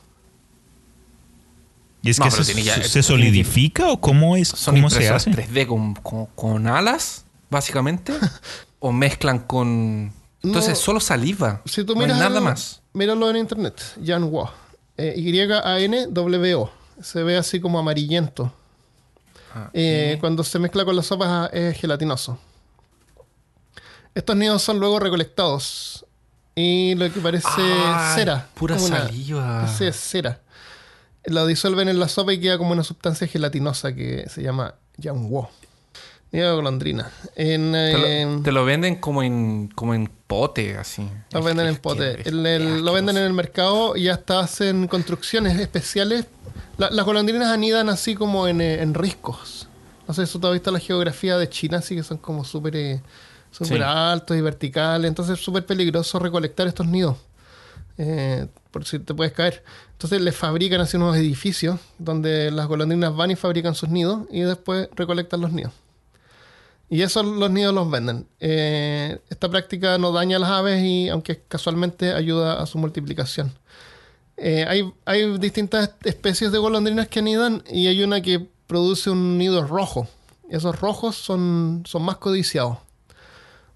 [2.03, 4.49] ¿Y es No, que se, tiene se solidifica o cómo es?
[4.49, 5.31] ¿Son ¿Cómo se hace?
[5.31, 8.13] 3D con, con- con alas, básicamente?
[8.81, 10.13] ¿O mezclan con...?
[10.43, 10.85] Entonces, No.
[10.85, 11.63] solo saliva.
[11.65, 12.83] Si tú no hay miras nada el- más.
[12.93, 13.81] Míralo en internet.
[14.03, 14.51] Yan Wo.
[14.97, 16.71] Eh, Y-A-N-W-O.
[17.03, 18.53] Se ve así como amarillento.
[19.55, 22.39] Ah, Eh, Cuando se mezcla con la sopa es gelatinoso.
[24.15, 26.05] Estos nidos son luego recolectados.
[26.55, 28.49] Y lo que parece Ah, cera.
[28.55, 29.61] pura como una- saliva.
[29.65, 30.41] Parece cera.
[31.25, 35.51] Lo disuelven en la sopa y queda como una sustancia gelatinosa que se llama Yanwo.
[36.31, 37.11] Nido de golondrina.
[37.37, 41.09] En, Te eh, lo, te lo venden como en, como en pote, así.
[41.33, 42.21] Lo venden en pote.
[42.21, 46.27] es- El- el- es lo venden en el mercado y hasta hacen construcciones especiales.
[46.77, 49.69] La- las golondrinas anidan así como en, eh, en riscos.
[50.07, 52.77] No sé, eso tú has visto la geografía de China, así que son como súper
[52.77, 53.01] eh,
[53.51, 53.75] Sí.
[53.83, 55.09] altos y verticales.
[55.09, 57.17] Entonces es súper peligroso recolectar estos nidos.
[58.01, 59.65] eh, por si te puedes caer.
[59.93, 64.43] Entonces les fabrican así unos edificios donde las golondrinas van y fabrican sus nidos y
[64.43, 65.73] después recolectan los nidos.
[66.91, 68.27] Y esos los nidos los venden.
[68.41, 73.53] Eh, esta práctica no daña a las aves y aunque casualmente ayuda a su multiplicación.
[74.37, 79.37] Eh, hay, hay distintas especies de golondrinas que anidan y hay una que produce un
[79.37, 80.09] nido rojo.
[80.49, 82.79] Esos rojos son, son más codiciados.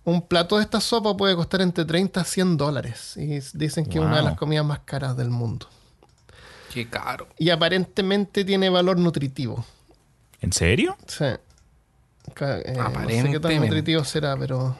[0.05, 3.17] Un plato de esta sopa puede costar entre 30 a 100 dólares.
[3.17, 5.69] Y dicen que es una de las comidas más caras del mundo.
[6.73, 7.29] Qué caro.
[7.39, 9.65] Y aparentemente tiene valor nutritivo.
[10.41, 10.97] ¿En serio?
[11.07, 11.27] Sí.
[12.35, 14.77] Ca- eh, No sé qué tan nutritivo será, pero.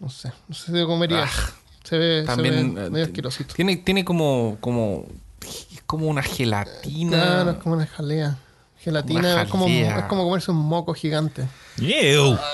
[0.00, 0.32] no sé.
[0.48, 1.24] No sé si lo comería.
[1.24, 1.50] Ah,
[1.84, 3.54] se ve, También se ve eh, medio asquerosito.
[3.54, 5.04] tiene, tiene como, como,
[5.42, 7.10] es como una gelatina.
[7.16, 8.38] Claro, es como una jalea.
[8.78, 11.48] Gelatina, Una es, como, es como comerse un moco gigante.
[11.78, 12.38] Ew.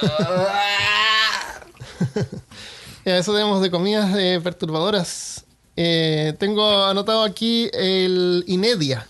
[3.05, 5.45] Ya, eso tenemos de comidas eh, perturbadoras.
[5.77, 9.07] Eh, tengo anotado aquí el inedia.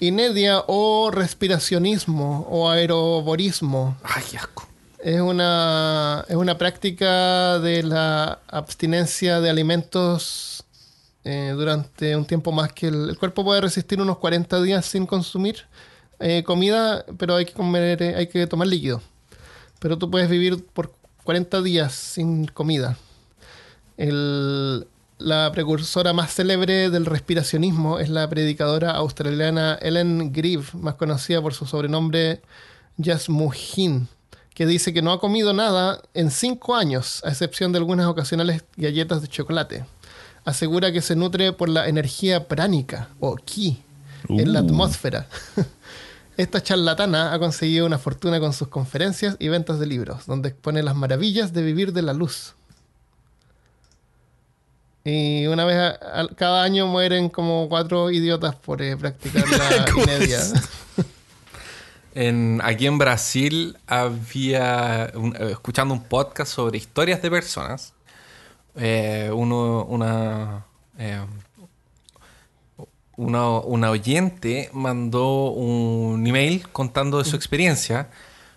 [0.00, 3.96] Inedia o respiracionismo o aeroborismo.
[4.02, 4.66] Ay, asco.
[4.98, 10.64] Es una, es una práctica de la abstinencia de alimentos
[11.24, 15.06] eh, durante un tiempo más que el, el cuerpo puede resistir unos 40 días sin
[15.06, 15.64] consumir
[16.18, 19.00] eh, comida, pero hay que comer, eh, hay que tomar líquido.
[19.78, 20.92] Pero tú puedes vivir por
[21.24, 22.96] 40 días sin comida.
[23.96, 24.86] El-
[25.20, 31.54] la precursora más célebre del respiracionismo es la predicadora australiana Ellen Grieve, más conocida por
[31.54, 32.40] su sobrenombre
[32.96, 34.08] Yasmuhin,
[34.54, 38.64] que dice que no ha comido nada en cinco años, a excepción de algunas ocasionales
[38.76, 39.84] galletas de chocolate.
[40.44, 43.82] Asegura que se nutre por la energía pránica o ki
[44.28, 44.64] en la Uh.
[44.64, 45.26] atmósfera.
[46.36, 50.82] Esta charlatana ha conseguido una fortuna con sus conferencias y ventas de libros, donde expone
[50.82, 52.54] las maravillas de vivir de la luz.
[55.04, 59.86] Y una vez a- a- cada año mueren como cuatro idiotas por eh, practicar la
[60.02, 60.40] inedia.
[62.12, 67.92] En, aquí en Brasil había, un- eh, escuchando un podcast sobre historias de personas,
[68.74, 70.64] eh, uno, una,
[70.98, 71.20] eh,
[73.16, 78.08] una, una oyente mandó un email contando de su experiencia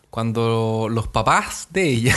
[0.10, 2.16] cuando los papás de ella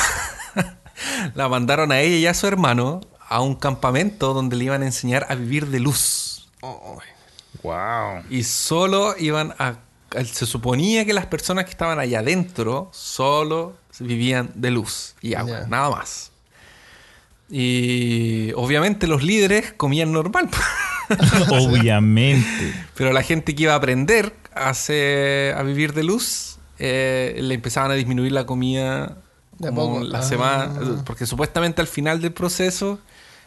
[1.34, 4.86] la mandaron a ella y a su hermano a un campamento donde le iban a
[4.86, 6.48] enseñar a vivir de luz.
[7.62, 8.22] Wow.
[8.30, 9.76] Y solo iban a...
[10.24, 15.66] Se suponía que las personas que estaban allá adentro solo vivían de luz y agua,
[15.68, 16.30] nada más.
[17.50, 20.48] Y obviamente los líderes comían normal.
[21.50, 22.72] Obviamente.
[22.94, 27.54] Pero la gente que iba a aprender a, hacer- a vivir de luz, eh, le
[27.54, 29.18] empezaban a disminuir la comida
[29.58, 30.00] De poco.
[30.02, 30.22] la Ah.
[30.22, 31.02] semana.
[31.04, 32.98] Porque supuestamente al final del proceso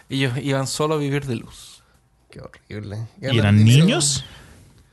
[0.10, 1.84] ellos iban solo a vivir de luz.
[2.30, 3.08] Qué horrible.
[3.22, 4.24] ¿Y eran niños?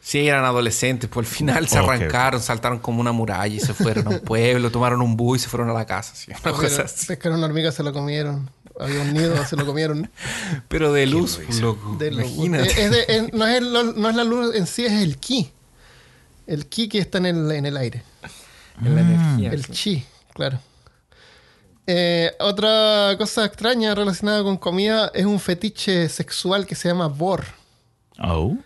[0.01, 4.07] Sí, eran adolescentes, pues al final se arrancaron, saltaron como una muralla y se fueron
[4.07, 6.14] a un pueblo, tomaron un bus y se fueron a la casa.
[6.14, 7.07] sí, una cosa Pero así.
[7.07, 8.49] pescaron una hormiga, se lo comieron.
[8.79, 10.09] Había un nido, se lo comieron.
[10.69, 11.97] Pero de luz, loco.
[11.99, 12.69] De lo- imagínate.
[12.71, 15.17] es- es de- es- no, es el- no es la luz en sí, es el
[15.19, 15.51] ki.
[16.47, 18.03] El ki que está en el, en el aire.
[18.85, 19.51] En la energía.
[19.51, 20.05] El chi,
[20.35, 20.61] claro.
[21.87, 27.45] Eh, otra cosa extraña relacionada con comida es un fetiche sexual que se llama vor,
[28.18, 28.57] Oh.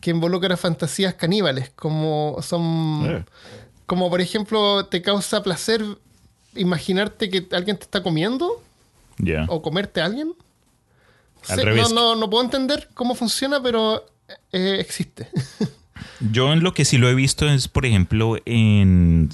[0.00, 3.24] que involucra fantasías caníbales, como son, Eh.
[3.86, 5.82] como por ejemplo, te causa placer
[6.54, 8.62] imaginarte que alguien te está comiendo
[9.18, 9.44] Ya.
[9.48, 10.32] o comerte a alguien.
[11.48, 11.90] Al Sé- revés.
[11.92, 14.06] No, no, no puedo entender cómo funciona, pero
[14.52, 15.28] eh, existe.
[16.32, 19.28] Yo en lo que sí lo he visto es, por ejemplo, en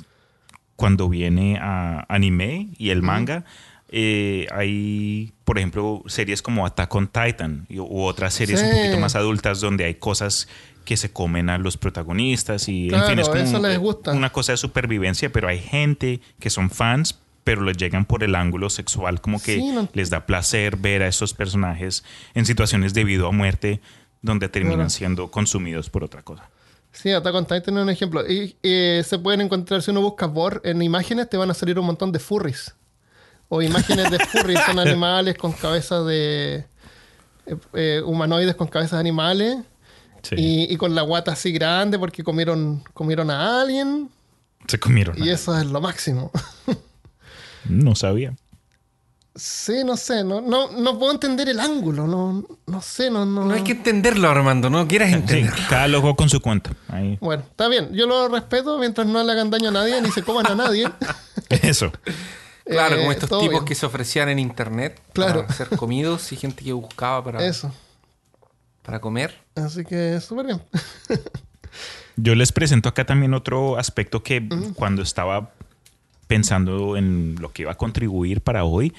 [0.80, 3.44] cuando viene a anime y el manga,
[3.90, 8.96] eh, hay, por ejemplo, series como Attack on Titan y- u otras series un poquito
[8.98, 10.48] más adultas donde hay cosas
[10.86, 14.12] que se comen a los protagonistas y en fin es como eso les gusta.
[14.12, 18.34] una cosa de supervivencia, pero hay gente que son fans pero les llegan por el
[18.34, 22.04] ángulo sexual, como que Sí, no- les da placer ver a esos personajes
[22.34, 23.80] en situaciones de vida o muerte
[24.22, 24.90] donde terminan Claro.
[24.90, 26.48] siendo consumidos por otra cosa.
[26.92, 28.28] Sí, Attack on Titan es un ejemplo.
[28.28, 31.78] Y eh, se pueden encontrar, si uno busca Vor en imágenes, te van a salir
[31.78, 32.74] un montón de furries.
[33.48, 36.64] O imágenes de furries, son animales con cabezas de.
[37.46, 39.58] eh, eh, humanoides con cabezas de animales.
[40.22, 40.34] Sí.
[40.36, 44.10] Y, y con la guata así grande porque comieron, comieron a alguien.
[44.66, 45.16] Se comieron.
[45.22, 46.30] Y eso es lo máximo.
[47.68, 48.34] No sabía.
[49.34, 53.44] Sí, no sé, no, no, no puedo entender el ángulo, no, no sé, no, no.
[53.44, 54.68] No hay que entenderlo, Armando.
[54.70, 55.64] No quieras Sí, entenderlo.
[55.68, 56.72] cada loco con su cuenta.
[56.88, 57.16] Ahí.
[57.20, 60.22] Bueno, está bien, yo lo respeto mientras no le hagan daño a nadie ni se
[60.24, 60.90] coman a nadie.
[61.48, 61.92] Eso.
[62.66, 63.64] Claro, Eh, como estos todo tipos bien.
[63.66, 65.42] que se ofrecían en internet Claro.
[65.42, 67.72] para ser comidos y gente que buscaba para, Eso,
[68.82, 69.38] para comer.
[69.54, 70.62] así que súper bien.
[72.16, 75.52] Yo les presento acá también otro aspecto que cuando estaba
[76.30, 78.94] pensando en lo que iba a contribuir para hoy,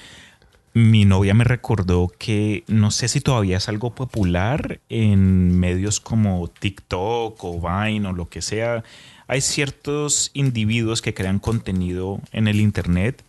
[0.74, 6.48] mi novia me recordó que no sé si todavía es algo popular en medios como
[6.48, 8.84] TikTok o Vine o lo que sea.
[9.28, 13.24] Hay ciertos individuos que crean contenido en el Internet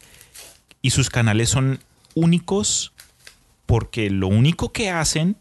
[0.81, 1.79] y sus canales son
[2.13, 2.91] únicos
[3.65, 5.37] porque lo único que hacen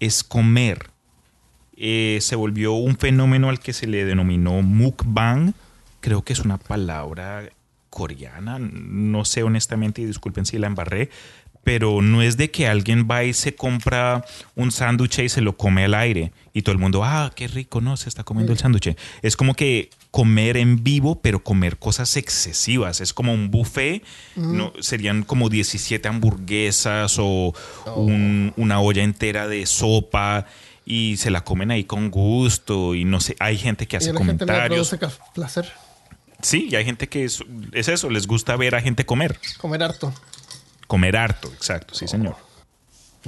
[0.00, 0.88] es comer.
[1.76, 5.52] Eh, se volvió un fenómeno al que se le denominó mukbang.
[6.00, 7.50] Creo que es una palabra
[7.92, 8.58] coreana.
[8.58, 11.10] No sé honestamente y disculpen si la embarré.
[11.64, 14.24] Pero no es de que alguien va y se compra
[14.56, 16.32] un sándwich y se lo come al aire.
[16.52, 18.96] Y todo el mundo, ah, qué rico, no, se está comiendo el sándwich.
[19.22, 23.00] Es como que comer en vivo, pero comer cosas excesivas.
[23.00, 24.02] Es como un buffet.
[24.34, 27.54] No, serían como 17 hamburguesas o
[27.94, 30.46] un- una olla entera de sopa
[30.84, 34.06] y se la comen ahí con gusto y no sé, hay gente que Y hace
[34.08, 34.96] la le comentarios.
[35.32, 35.70] placer
[36.42, 39.82] Sí, y hay gente que es, es eso, les gusta ver a gente comer, comer
[39.84, 40.12] harto.
[40.86, 42.36] comer harto, exacto, sí señor.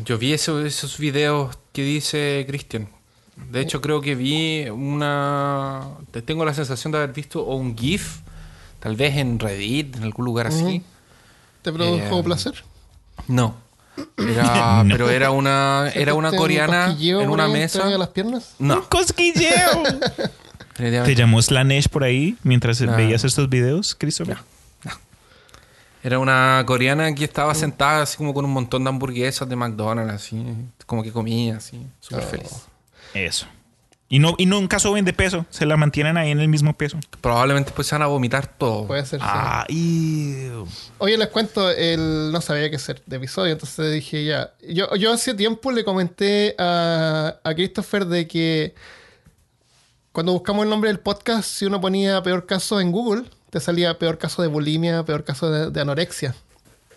[0.05, 2.89] Yo vi eso- esos videos que dice Cristian.
[3.51, 5.83] De hecho, creo que vi una.
[6.11, 8.19] te- Tengo la sensación de haber visto o un GIF,
[8.81, 10.83] tal vez en Reddit, en algún lugar así.
[11.63, 12.65] ¿Te produjo Eh, placer?
[13.29, 13.57] No.
[14.19, 14.89] Era, No.
[14.93, 17.85] Pero era una, era una ¿Sentiste un coreana en una mesa.
[17.97, 18.55] las piernas?
[18.59, 18.89] No.
[18.89, 19.83] cosquilleo!
[20.77, 22.97] ¿Te llamó Slanesh por ahí mientras No.
[22.97, 24.39] veías estos videos, Christopher?
[26.03, 30.13] Era una coreana que estaba sentada así como con un montón de hamburguesas de McDonald's,
[30.13, 30.45] así,
[30.85, 32.27] como que comía, así, súper Oh.
[32.29, 32.51] feliz.
[33.15, 33.47] Eso.
[34.11, 36.99] Y no, y nunca suben de peso, se la mantienen ahí en el mismo peso.
[37.23, 38.87] Probablemente pues se van a vomitar todo.
[38.87, 39.19] Puede ser.
[39.19, 39.27] sí.
[39.27, 40.67] Ah, ew.
[40.99, 44.53] Oye, les cuento, el, no sabía qué hacer de episodio, entonces dije ya.
[44.69, 48.75] Yo, yo hace tiempo le comenté a, a Christopher de que
[50.15, 53.99] cuando buscamos el nombre del podcast, si uno ponía peor caso en Google, te salía
[53.99, 56.35] peor caso de bulimia, peor caso de, de anorexia.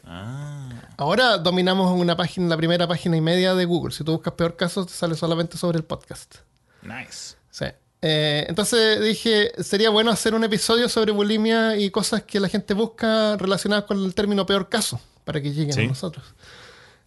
[0.06, 0.70] Ah.
[0.98, 3.92] Ahora dominamos una página, la primera página y media de Google.
[3.94, 6.36] Si tú buscas peor caso, te sale solamente sobre el podcast.
[6.84, 7.36] Nice.
[7.50, 7.66] Sí.
[8.04, 12.76] Eh, entonces dije, sería bueno hacer un episodio sobre bulimia y cosas que la gente
[12.76, 15.86] busca relacionadas con el término peor caso, para que lleguen Sí.
[15.86, 16.24] a nosotros.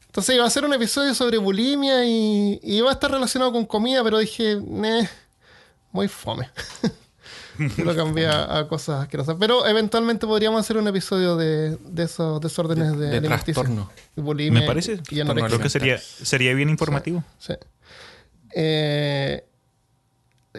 [0.07, 3.65] Entonces iba a hacer un episodio sobre bulimia y, y iba a estar relacionado con
[3.65, 5.09] comida, pero dije, "Neh,
[5.93, 6.49] muy fome.
[7.59, 9.37] Y lo cambié a, cosas asquerosas.
[9.39, 13.55] Pero eventualmente podríamos hacer un episodio de, de esos desórdenes de, de alimenticio.
[13.55, 13.91] trastorno.
[14.17, 15.01] Bulimia Me parece.
[15.11, 15.49] y anorexia.
[15.49, 17.23] Creo que sería, sería bien informativo.
[17.39, 17.55] Sí.
[18.55, 19.45] Eh,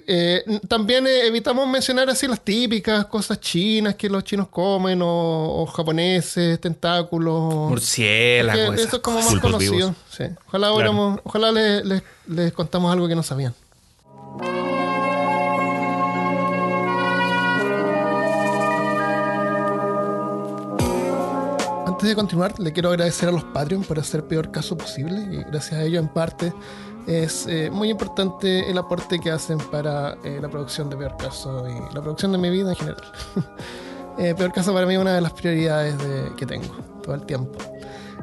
[0.07, 5.65] eh, también evitamos mencionar así las típicas cosas chinas que los chinos comen o, o
[5.65, 7.69] japoneses, tentáculos.
[7.69, 8.79] Murciélagos.
[8.79, 9.93] Eso es como más conocido.
[10.09, 10.23] Sí.
[10.47, 10.75] Ojalá, Claro.
[10.75, 13.53] hubiéramos- ojalá les, les- les contamos algo que no sabían.
[22.01, 25.21] Antes de continuar, le quiero agradecer a los Patreon por hacer peor caso posible.
[25.31, 26.51] Y gracias a ellos, en parte,
[27.05, 31.63] es eh, muy importante el aporte que hacen para eh, la producción de Peor Caso
[31.69, 33.03] y la producción de mi vida en general.
[34.17, 36.67] Eh, peor Caso para mí es una de las prioridades de- que tengo
[37.01, 37.57] todo el tiempo.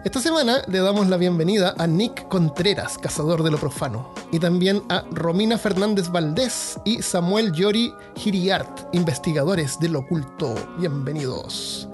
[0.05, 4.83] Esta semana le damos la bienvenida a Nick Contreras, cazador de lo profano, y también
[4.91, 10.55] a Romina Fernández Valdés y Samuel Yori Giriart, investigadores del oculto.
[10.79, 11.89] Bienvenidos.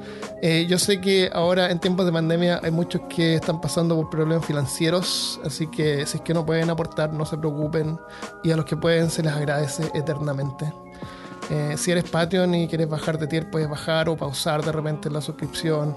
[0.47, 4.11] Eh, yo sé que ahora en tiempos de pandemia hay muchos que están pasando por
[4.11, 7.99] problemas financieros, así que si es que no pueden aportar, no se preocupen,
[8.43, 10.71] y a los que pueden se les agradece eternamente.
[11.49, 15.09] Eh, si eres Patreon y quieres bajar de tier, puedes bajar o pausar de repente
[15.09, 15.97] la suscripción,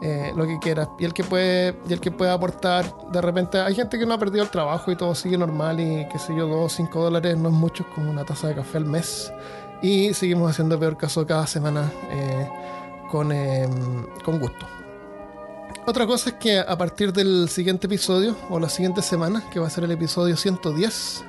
[0.00, 0.88] eh, lo que quieras.
[0.98, 4.14] Y el que puede, y el que puede aportar, de repente, hay gente que no
[4.14, 7.02] ha perdido el trabajo y todo sigue normal y qué sé yo, 2 o 5
[7.02, 9.30] dólares no es mucho, es como una taza de café al mes.
[9.82, 12.48] Y seguimos haciendo peor caso cada semana eh,
[13.14, 13.68] con, eh,
[14.24, 14.66] con gusto.
[15.86, 19.68] Otra cosa es que a partir del siguiente episodio, o la siguiente semana, que va
[19.68, 21.24] a ser el episodio 110,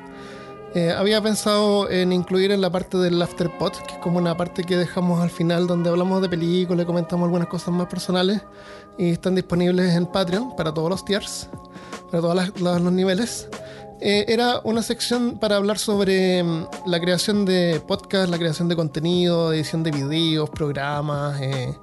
[0.74, 4.64] eh, había pensado en incluir en la parte del afterpod, que es como una parte
[4.64, 8.42] que dejamos al final donde hablamos de películas comentamos algunas cosas más personales
[8.98, 11.50] y están disponibles en Patreon para todos los tiers,
[12.10, 13.48] para todos los niveles.
[14.08, 18.76] Eh, era una sección para hablar sobre mm, la creación de podcast, la creación de
[18.76, 21.74] contenido, edición de videos, programas, eh,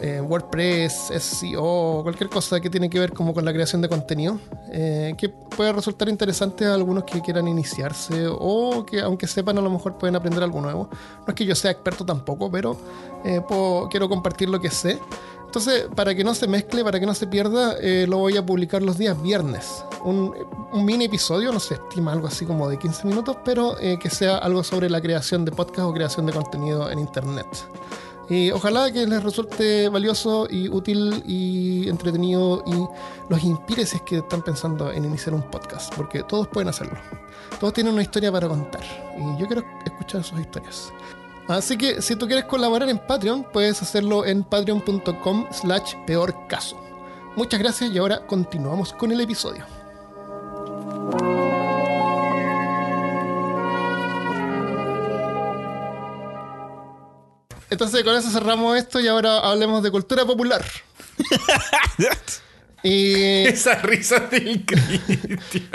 [0.00, 4.38] eh, WordPress, SEO, cualquier cosa que tiene que ver como con la creación de contenido,
[4.72, 9.70] que puede resultar interesante a algunos que quieran iniciarse o que aunque sepan a lo
[9.70, 10.88] mejor pueden aprender algo nuevo.
[10.92, 12.76] No es que yo sea experto tampoco, pero
[13.48, 14.98] puedo- quiero compartir lo que sé.
[15.54, 18.44] Entonces, para que no se mezcle, para que no se pierda, eh, lo voy a
[18.44, 19.84] publicar los días viernes.
[20.02, 20.34] Un,
[20.72, 24.10] un mini episodio, no se estima algo así como de 15 minutos, pero eh, que
[24.10, 27.46] sea algo sobre la creación de podcast o creación de contenido en Internet.
[28.28, 32.74] Y ojalá que les resulte valioso y útil y entretenido y
[33.28, 36.98] los inspire si es que están pensando en iniciar un podcast, porque todos pueden hacerlo.
[37.60, 38.82] Todos tienen una historia para contar
[39.16, 40.92] y yo quiero escuchar sus historias.
[41.48, 46.80] Así que si tú quieres colaborar en Patreon, puedes hacerlo en patreon.com slash peor caso.
[47.36, 49.64] Muchas gracias y ahora continuamos con el episodio.
[57.70, 60.64] Entonces con eso cerramos esto y ahora hablemos de cultura popular.
[62.86, 65.70] Y Esa risa del Cristian.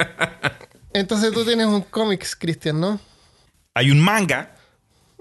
[0.93, 2.99] entonces tú tienes un cómics, Cristian, ¿no?
[3.73, 4.55] Hay un manga,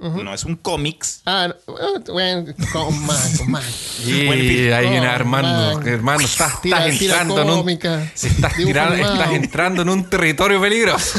[0.01, 1.23] no es un cómics.
[1.27, 4.01] Ah, no, bueno, con más, con más.
[4.07, 4.43] Y Bueno,
[4.77, 5.79] ahí viene Armando.
[5.81, 5.89] man.
[5.89, 8.95] Hermano, estás, Tira- estás tira entrando en un, cómica, estás, animado.
[8.95, 11.19] estás entrando en un territorio peligroso.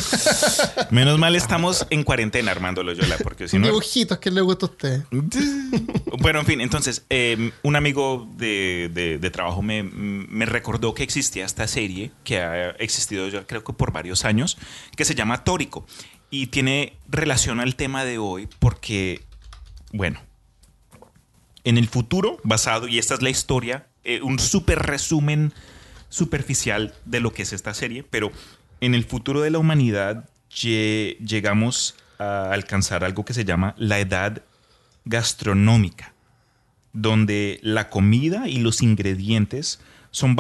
[0.92, 3.68] Menos mal estamos en cuarentena, Armando Loyola, porque si no.
[3.68, 5.04] Dibujitos que le gusta a usted.
[6.22, 11.02] Bueno, en fin, entonces, eh, un amigo de, de- de trabajo me, me recordó que
[11.04, 14.58] existía esta serie que ha existido yo creo que por varios años,
[14.98, 15.86] que se llama Tórico.
[16.32, 19.22] Y tiene relación al tema de hoy porque,
[19.92, 20.20] bueno,
[21.64, 25.54] en el futuro, basado, y esta es la historia, eh, un súper resumen
[26.10, 28.32] superficial de lo que es esta serie, pero
[28.82, 34.00] en el futuro de la humanidad lle- llegamos a alcanzar algo que se llama la
[34.00, 34.44] edad
[35.06, 36.14] gastronómica,
[36.94, 39.80] donde la comida y los ingredientes
[40.12, 40.36] son,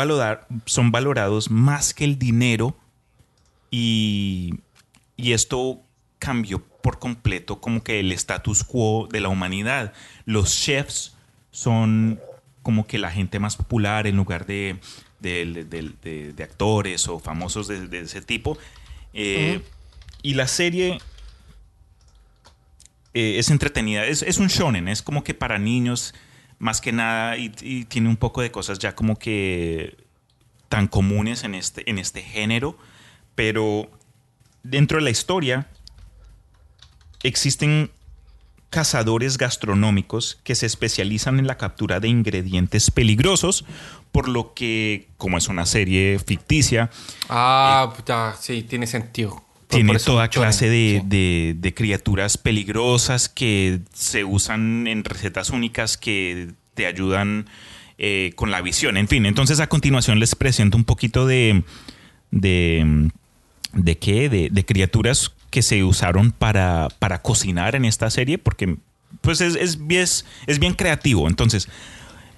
[0.65, 2.77] son valorados más que el dinero
[3.71, 4.55] y,
[5.21, 5.81] y esto
[6.17, 9.93] cambió por completo como que el status quo de la humanidad.
[10.25, 11.15] Los chefs
[11.51, 12.19] son
[12.61, 14.79] como que la gente más popular en lugar de,
[15.19, 15.65] de-
[16.35, 18.57] de- actores o famosos de, de ese tipo.
[19.13, 19.61] Eh,
[20.21, 20.99] Y la serie
[23.13, 24.05] eh, es entretenida.
[24.05, 26.13] Es, es un shonen, es como que para niños
[26.59, 29.97] más que nada y, y tiene un poco de cosas ya como que
[30.67, 32.77] tan comunes en este, en este género,
[33.35, 33.89] pero
[34.69, 35.67] dentro de la historia
[37.23, 37.91] existen
[38.69, 43.65] cazadores gastronómicos que se especializan en la captura de ingredientes peligrosos,
[44.11, 46.91] por lo que, como es una serie ficticia,
[47.29, 49.43] Ah, puta, sí, tiene sentido.
[49.67, 51.07] Tiene toda clase de, sí.
[51.07, 57.47] de- de criaturas peligrosas que se usan en recetas únicas que te ayudan
[57.99, 58.97] eh, con la visión.
[58.97, 61.63] En fin, entonces a continuación les presento un poquito de...
[62.31, 63.09] de
[63.73, 64.29] ¿De qué?
[64.29, 68.77] De, de criaturas que se usaron para, para cocinar en esta serie, porque
[69.21, 71.27] pues es, es, bien- es, es bien creativo.
[71.27, 71.67] Entonces,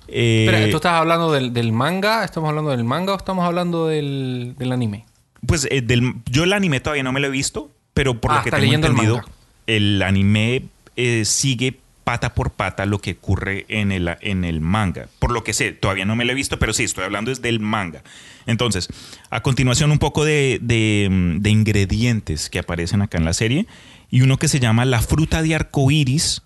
[0.08, 2.24] eh, Espera, ¿tú estás hablando del, del manga?
[2.24, 5.06] ¿Estamos hablando del manga o estamos hablando del, del anime?
[5.46, 8.36] Pues eh, del- yo el anime todavía no me lo he visto, pero por Ah,
[8.38, 9.22] lo que está tengo el entendido,
[9.68, 10.64] el, anime
[10.96, 15.08] eh, sigue pata por pata lo que ocurre en el, en el manga.
[15.20, 17.42] Por lo que sé, todavía no me lo he visto, pero sí, estoy hablando es
[17.42, 18.04] del manga.
[18.46, 18.88] Entonces,
[19.30, 21.08] a continuación un poco de, de,
[21.40, 23.68] de ingredientes que aparecen acá en la serie.
[24.10, 26.42] Y uno que se llama la fruta de arcoíris,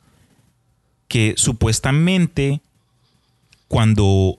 [1.07, 2.61] que supuestamente
[3.67, 4.37] cuando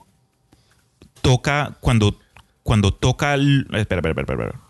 [1.22, 2.18] toca, cuando,
[2.62, 3.34] cuando toca...
[3.34, 4.60] el- espera, espera, espera, espera.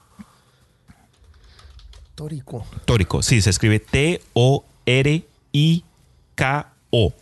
[2.14, 2.66] Tórico.
[2.86, 3.80] Tórico, sí, se escribe
[6.36, 7.12] T-O-R-I-K-O.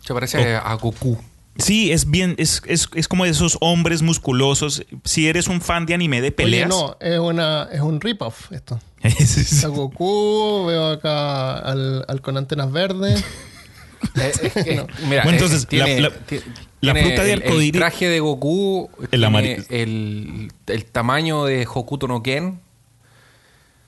[0.00, 1.18] Se parece a Goku.
[1.58, 4.84] Sí, es bien, es, es, es como de esos hombres musculosos.
[5.04, 6.68] Si eres un fan de anime de Oye, peleas.
[6.68, 8.78] no, es, una, es un rip-off esto.
[9.64, 13.24] A Goku, veo acá al, al con antenas verdes.
[14.14, 18.08] Eh, eh, eh, mira, Bueno, eh, entonces, tiene- la- fruta de el- El arcoíris- traje
[18.08, 19.24] de Goku El
[19.70, 22.60] el, el tamaño de Hokuto no Ken.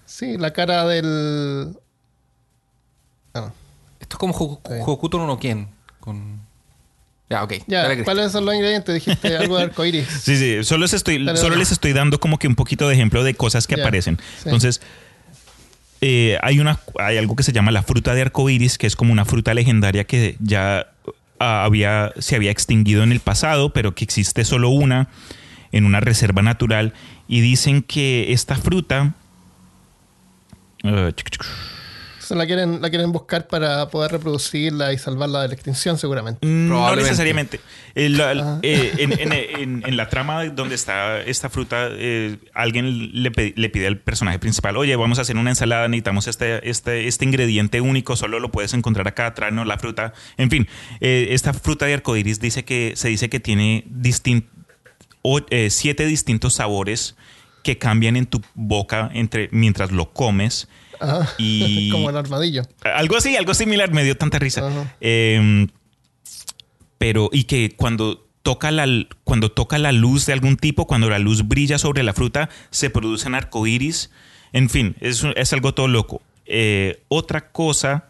[0.07, 1.77] Sí, la cara del.
[4.01, 4.35] Esto es como.
[4.35, 5.69] Hokuto no Ken.
[6.01, 6.41] Con...
[7.31, 7.55] Ya, ok.
[7.67, 8.05] ya.
[8.05, 8.95] ¿cuáles son los ingredientes?
[8.95, 10.07] Dijiste algo de arcoiris.
[10.09, 12.95] Sí, sí, solo, les estoy, Dale, solo les estoy dando como que un poquito de
[12.95, 14.17] ejemplo de cosas que Ya, aparecen.
[14.17, 14.45] sí.
[14.47, 14.81] Entonces,
[16.01, 19.13] eh, hay, una, hay algo que se llama la fruta de arcoíris, que es como
[19.13, 20.87] una fruta legendaria que ya
[21.39, 25.09] ah, había, se había extinguido en el pasado, pero que existe solo una
[25.71, 26.95] en una reserva natural
[27.27, 29.15] y dicen que esta fruta...
[30.83, 31.45] chic, chic,
[32.29, 36.47] Se la quieren, la quieren buscar para poder reproducirla y salvarla de la extinción, seguramente.
[36.47, 37.09] No Probablemente.
[37.11, 37.61] necesariamente.
[37.95, 38.59] Eh, la- Ah.
[38.63, 43.69] eh, en, en- en- en la trama donde está esta fruta, eh, alguien le, le
[43.71, 47.81] pide al personaje principal, oye, vamos a hacer una ensalada, necesitamos este, este, este ingrediente
[47.81, 50.13] único, solo lo puedes encontrar acá, tráenos la fruta.
[50.37, 50.69] En fin,
[51.01, 54.45] eh, esta fruta de arcoiris dice que, se dice que tiene distin-
[55.23, 57.17] o- eh, siete distintos sabores
[57.65, 60.69] que cambian en tu boca entre, mientras lo comes.
[61.01, 61.35] Ajá.
[61.39, 62.63] Y- Como el armadillo.
[62.83, 64.89] Algo así, algo similar, me dio tanta risa.
[65.01, 65.67] Eh,
[66.99, 68.87] pero, y que cuando toca, la,
[69.25, 72.91] cuando toca la luz de algún tipo, cuando la luz brilla sobre la fruta, se
[72.91, 74.11] producen arcoíris.
[74.53, 76.23] En fin, es, es algo todo loco.
[76.47, 78.07] Eh, otra cosa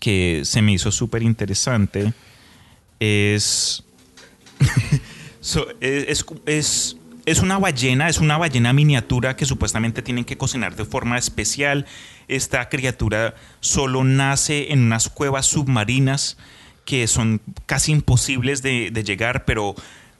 [0.00, 2.12] que se me hizo súper interesante
[3.00, 3.82] es,
[5.40, 6.96] so- es, es, es
[7.42, 11.86] una ballena, es una ballena miniatura que supuestamente tienen que cocinar de forma especial.
[12.28, 16.36] Esta criatura solo nace en unas cuevas submarinas
[16.84, 19.74] que son casi imposibles de, de llegar, pero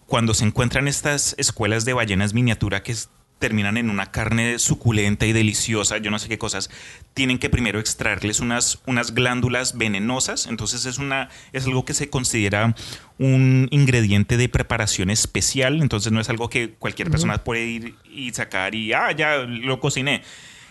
[0.06, 3.08] cuando se encuentran estas escuelas de ballenas miniatura que es-
[3.40, 6.70] terminan en una carne suculenta y deliciosa, yo no sé qué cosas,
[7.14, 12.10] tienen que primero extraerles unas, unas glándulas venenosas, entonces es, una, es algo que se
[12.10, 12.76] considera
[13.18, 18.30] un ingrediente de preparación especial, entonces no es algo que cualquier persona puede ir y
[18.32, 20.22] sacar y, ah, ya lo cociné.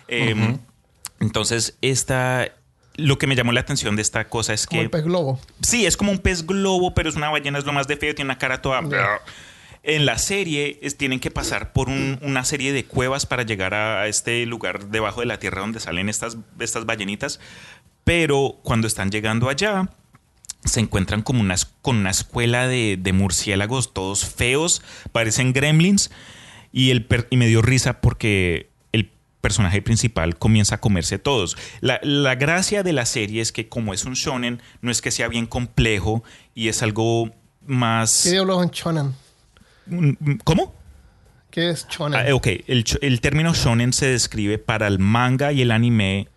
[0.07, 0.57] Eh,
[1.19, 2.49] Entonces, esta,
[2.95, 4.85] lo que me llamó la atención de esta cosa es Como que...
[4.85, 5.39] el pez globo.
[5.61, 8.15] Sí, es como un pez globo, pero es una ballena, es lo más de feo,
[8.15, 8.81] tiene una cara toda...
[9.83, 14.07] En la serie tienen que pasar por un- una serie de cuevas para llegar a,
[14.07, 17.39] este lugar debajo de la tierra donde salen estas, estas ballenitas,
[18.03, 19.89] pero cuando están llegando allá
[20.65, 24.81] se encuentran como unas, con una escuela de, murciélagos todos feos,
[25.13, 26.11] parecen gremlins,
[26.73, 29.09] y, el per- y me dio risa porque el
[29.39, 31.55] personaje principal comienza a comerse todos.
[31.79, 35.11] La, la gracia de la serie es que como es un shonen, no es que
[35.11, 36.23] sea bien complejo
[36.53, 37.31] y es algo
[37.65, 38.21] más...
[38.25, 39.15] ¿Qué diablos es shonen?
[40.43, 40.75] ¿Cómo?
[41.51, 42.19] ¿Qué es shonen?
[42.19, 46.27] Ah, ok, el, término shonen se describe para el manga y el anime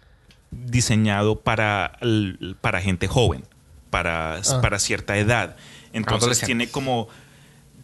[0.50, 3.44] diseñado para, el- para gente joven,
[3.90, 4.60] para, Ah.
[4.60, 5.56] para cierta edad.
[5.92, 7.08] Entonces tiene como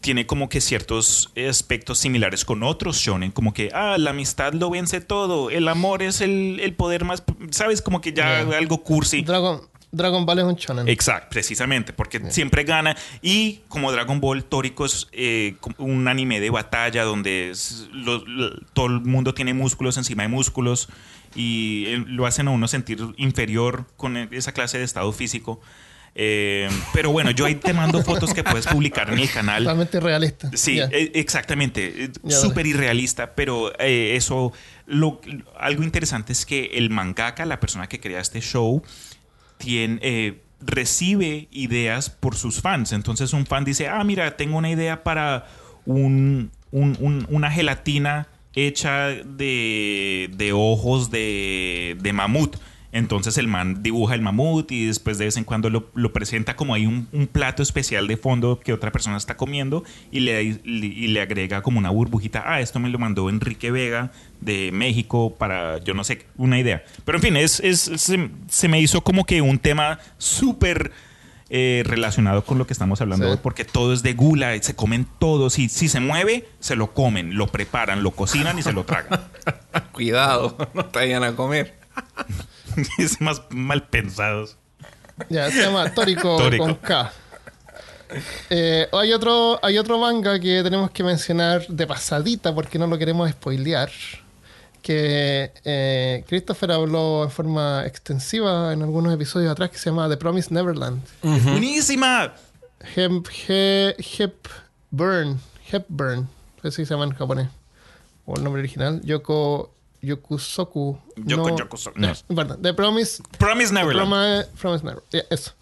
[0.00, 4.70] tiene como que ciertos aspectos similares con otros shonen, como que, ah, la amistad lo
[4.70, 7.82] vence todo, el amor es el, el poder más, ¿sabes?
[7.82, 8.58] Como que ya Yeah.
[8.58, 9.22] algo cursi.
[9.22, 9.60] Dragon,
[9.90, 10.88] Dragon Ball es un shonen.
[10.88, 12.96] Exacto, precisamente, porque siempre gana.
[13.22, 18.58] Y como Dragon Ball Tórico es eh, un anime de batalla donde es- lo- lo-
[18.74, 20.88] todo el mundo tiene músculos encima de músculos
[21.34, 25.60] y eh, lo hacen a uno sentir inferior con esa clase de estado físico.
[26.20, 29.62] Eh, pero bueno, yo ahí te mando fotos que puedes publicar en el canal.
[29.62, 30.50] Totalmente realista.
[30.54, 30.80] Sí,
[31.14, 32.10] exactamente.
[32.22, 34.52] Ya, Súper irrealista, pero eso.
[34.86, 35.20] Lo,
[35.58, 38.82] algo interesante es que el mangaka, la persona que crea este show,
[40.02, 42.92] eh, recibe ideas por sus fans.
[42.92, 45.46] Entonces un fan dice, ah, mira, tengo una idea para
[46.72, 52.56] un- un- una gelatina hecha de, de ojos de, de mamut.
[52.90, 56.56] Entonces el man dibuja el mamut y después de vez en cuando lo, lo presenta
[56.56, 60.42] como hay un, un plato especial de fondo que otra persona está comiendo y le,
[60.42, 62.44] y le agrega como una burbujita.
[62.46, 64.10] Ah, esto me lo mandó Enrique Vega
[64.40, 66.82] de México para, yo no sé, una idea.
[67.04, 70.90] Pero en fin, es, es, se, se me hizo como que un tema súper
[71.50, 73.32] eh, relacionado con lo que estamos hablando Sí.
[73.32, 75.50] hoy, porque todo es de gula, y se comen todo.
[75.50, 79.20] Si, si se mueve, se lo comen, lo preparan, lo cocinan y se lo tragan.
[79.92, 81.76] Cuidado, no te vayan a comer.
[82.98, 84.56] es más mal pensados.
[85.28, 86.64] Ya, se llama Tórico, Tórico.
[86.64, 87.12] con K.
[88.50, 92.96] Eh, hay, otro, hay otro manga que tenemos que mencionar de pasadita porque no lo
[92.98, 93.90] queremos spoilear.
[94.80, 100.16] Que eh, Christopher habló en forma extensiva en algunos episodios atrás que se llama The
[100.16, 101.02] Promised Neverland.
[101.22, 102.32] ¡Buenísima!
[102.94, 105.40] Hep, he, Hepburn.
[105.70, 106.28] Hepburn.
[106.62, 107.48] Así se llama en japonés.
[108.24, 109.00] O el nombre original.
[109.02, 109.74] Yoko.
[110.02, 110.98] Yokusoku.
[111.16, 112.12] Yoko- no, Yokusoku, no.
[112.34, 114.08] perdón, The Promised Promise Neverland.
[114.10, 115.02] Promise, Promise Never.
[115.10, 115.52] Ya, eso.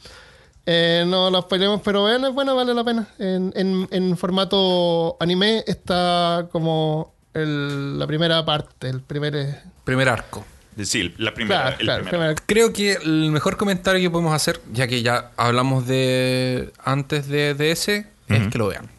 [0.68, 3.09] Eh, no lo spoilemos, pero vean, es bueno, vale la pena.
[3.18, 9.37] En, en- en formato anime está como el- la primera parte, el primer...
[9.37, 10.45] eh, Primer arco.
[10.82, 11.76] Sí, la primera.
[11.76, 15.87] Claro, el claro, Creo que el mejor comentario que podemos hacer, ya que ya hablamos
[15.87, 18.91] de antes de, de ese, es que lo vean.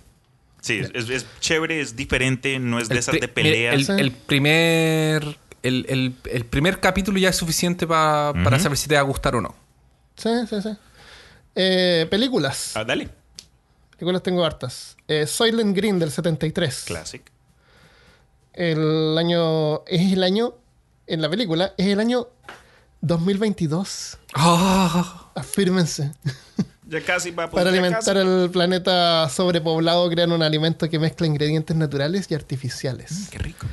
[0.67, 3.89] Sí, es, es chévere, es diferente, no es de El esas de peleas.
[3.89, 5.37] El, primer.
[5.63, 9.03] El, el- el primer capítulo ya es suficiente pa- para saber si te va a
[9.03, 9.55] gustar o no.
[10.15, 10.69] Sí, sí, sí.
[11.55, 12.73] Eh, películas.
[12.75, 13.09] Ah, dale.
[13.91, 14.95] Películas tengo hartas.
[15.07, 16.83] Eh, Soylent Green del 73.
[16.85, 17.21] Classic.
[18.53, 19.83] El año.
[19.85, 20.53] Es el año.
[21.07, 22.27] En la película, es el año
[23.01, 24.17] 2022.
[24.33, 26.11] Ah, Afírmense.
[26.89, 32.27] Ya casi va Para alimentar el planeta sobrepoblado, crean un alimento que mezcla ingredientes naturales
[32.29, 33.27] y artificiales.
[33.29, 33.67] qué rico.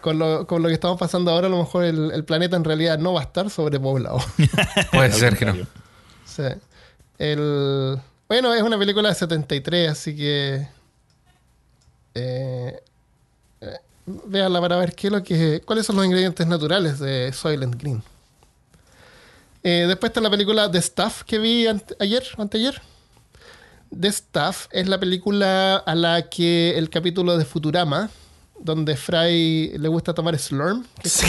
[0.00, 2.64] Con, lo, con lo que estamos pasando ahora, a lo mejor el, el planeta en
[2.64, 4.20] realidad no va a estar sobrepoblado.
[4.92, 5.54] Puede ser que no.
[6.24, 6.44] Sí.
[7.18, 10.68] El, bueno, es una película de 73, así que.
[12.14, 12.80] Eh,
[13.60, 17.80] eh, véanla para ver qué es lo que, cuáles son los ingredientes naturales de Soylent
[17.80, 18.02] Green.
[19.62, 22.80] Eh, después está la película The Stuff que vi ante- ayer o anteayer.
[23.98, 28.10] The Stuff es la película a la que el capítulo de Futurama,
[28.60, 31.22] donde Fry le gusta tomar Slurm, que es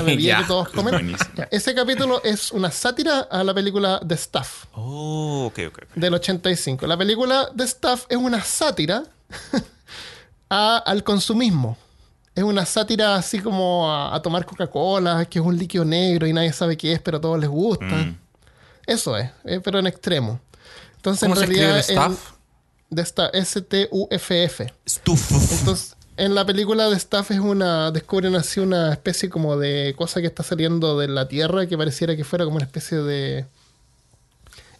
[0.00, 1.14] una bebida que todos comen.
[1.50, 5.78] ese capítulo es una sátira a la película The Stuff Oh, ok, ok.
[5.84, 5.94] ok.
[5.94, 6.86] del 85.
[6.86, 9.04] La película The Stuff es una sátira
[10.50, 11.76] a- al consumismo.
[12.40, 16.32] Es una sátira así como a, a tomar Coca-Cola, que es un líquido negro y
[16.32, 17.84] nadie sabe qué es, pero a todos les gusta.
[17.84, 18.18] Mm.
[18.86, 20.40] Eso es, eh, pero en extremo.
[20.96, 22.32] Entonces, ¿Cómo en se escribe realidad, el- Stuff?
[22.94, 24.72] The Stuff, S-T-U-F-F.
[24.88, 25.32] Stuff.
[25.58, 27.90] Entonces, en la película de Staff es una.
[27.90, 32.16] descubren así una especie como de cosa que está saliendo de la tierra que pareciera
[32.16, 33.44] que fuera como una especie de.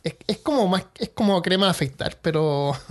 [0.02, 0.84] Es, es como más.
[0.98, 2.72] es como crema de afeitar, pero.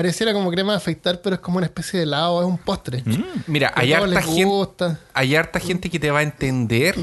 [0.00, 3.04] pareciera como crema de afeitar, pero es como una especie de helado, es un postre.
[3.46, 6.96] Mira, Que a hay harta, gente, hay harta gente que te va a entender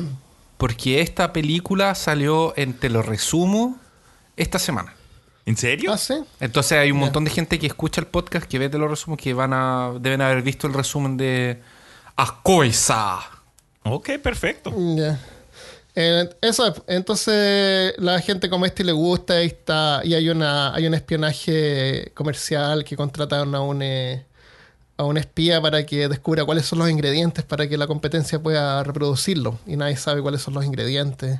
[0.58, 3.78] porque esta película salió en Te lo resumo
[4.36, 4.96] esta semana.
[5.46, 5.94] ¿En serio?
[5.94, 6.16] Ah, sí.
[6.40, 9.16] Entonces hay un montón de gente que escucha el podcast, que ve Te lo resumo,
[9.16, 11.62] que van a deben haber visto el resumen de
[12.16, 13.20] Ascoisa.
[13.84, 14.74] Ok, perfecto.
[14.96, 15.20] Ya.
[15.98, 16.74] Eso es.
[16.88, 20.02] Entonces, la gente como este le gusta y está.
[20.04, 24.24] Y hay una, hay un espionaje comercial que contratan a un eh,
[24.98, 28.84] a un espía para que descubra cuáles son los ingredientes para que la competencia pueda
[28.84, 29.60] reproducirlo.
[29.66, 31.40] Y nadie sabe cuáles son los ingredientes.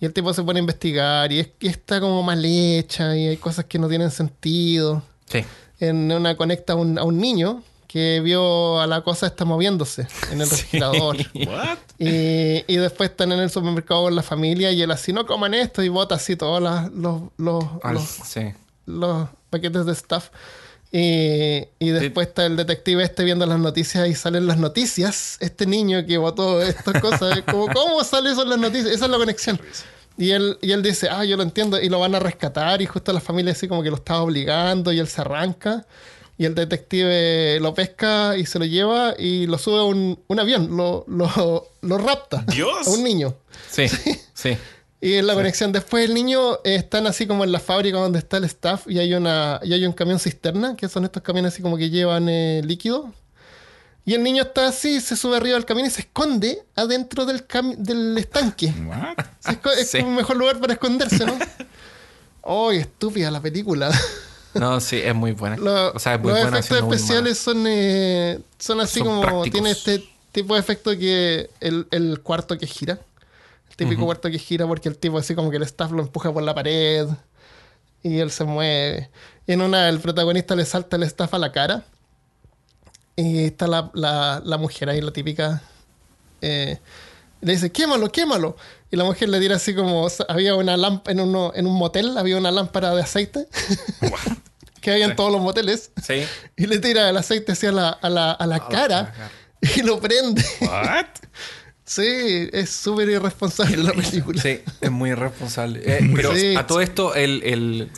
[0.00, 3.28] Y el tipo se pone a investigar y, es, y está como mal hecha y
[3.28, 5.02] hay cosas que no tienen sentido.
[5.26, 5.44] Sí.
[5.80, 10.06] En una conecta a un, a un niño que vio a la cosa está moviéndose
[10.30, 11.16] en el refrigerador.
[11.34, 11.78] What?
[11.98, 15.54] Y, y después están en el supermercado con la familia y él así, no coman
[15.54, 18.52] esto y bota así todos los, los, Al- los, sí.
[18.86, 20.26] los paquetes de stuff.
[20.90, 25.36] Y, y después está el detective este viendo las noticias y salen las noticias.
[25.40, 27.40] Este niño que votó estas cosas.
[27.50, 28.92] como, ¿Cómo sale eso en las noticias?
[28.94, 29.60] Esa es la conexión.
[30.16, 31.78] Y él, y él dice, ah, yo lo entiendo.
[31.80, 32.80] Y lo van a rescatar.
[32.80, 34.90] Y justo la familia así como que lo estaba obligando.
[34.92, 35.84] Y él se arranca.
[36.38, 40.40] Y el detective lo pesca y se lo lleva y lo sube a un, un
[40.40, 40.76] avión.
[40.76, 42.44] Lo, lo, lo rapta.
[42.46, 42.86] Dios.
[42.86, 43.34] A un niño.
[43.70, 43.86] Sí.
[44.34, 44.56] Sí.
[45.00, 45.72] Y en la conexión.
[45.72, 48.98] Después el niño eh, están así como en la fábrica donde está el staff y
[49.00, 52.28] hay una y hay un camión cisterna, que son estos camiones así como que llevan
[52.28, 53.12] eh, líquido.
[54.04, 57.44] Y el niño está así, se sube arriba del camión y se esconde adentro del,
[57.78, 58.72] del estanque.
[58.86, 59.24] What?
[59.40, 59.98] Se esco- es Sí.
[59.98, 61.36] como un mejor lugar para esconderse, ¿no?
[62.42, 63.90] ¡Oh, estúpida la película!
[64.54, 65.56] No, sí, es muy buena.
[65.56, 66.58] Lo- o sea, es muy los buena.
[66.58, 69.20] efectos especiales son, eh, son así Son como.
[69.22, 69.50] prácticos.
[69.52, 72.98] Tiene este tipo de efecto que el, el cuarto que gira.
[73.70, 76.32] El típico cuarto que gira porque el tipo así como que el staff lo empuja
[76.32, 77.06] por la pared
[78.02, 79.10] y él se mueve.
[79.46, 81.84] Y en una, el protagonista le salta el staff a la cara.
[83.16, 85.62] Y está la, la, la mujer ahí, la típica.
[86.40, 86.78] eh,
[87.40, 88.56] le dice, quémalo, quémalo.
[88.90, 92.16] Y la mujer le tira así como, había una lámpara, en, uno, en un motel
[92.16, 93.46] había una lámpara de aceite.
[94.80, 95.90] que había en todos los moteles.
[96.02, 96.22] Sí.
[96.56, 99.12] Y le tira el aceite hacia la, a la, a la cara
[99.60, 100.44] y lo prende.
[100.62, 101.06] What?
[101.84, 104.40] Sí, es súper irresponsable la película.
[104.40, 105.80] Sí, es muy irresponsable.
[105.84, 106.54] Eh, pero Sí.
[106.56, 107.90] a todo esto, el, el-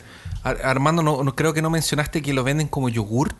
[0.43, 3.35] Ar- Armando, no, no- creo que no mencionaste que lo venden como yogur.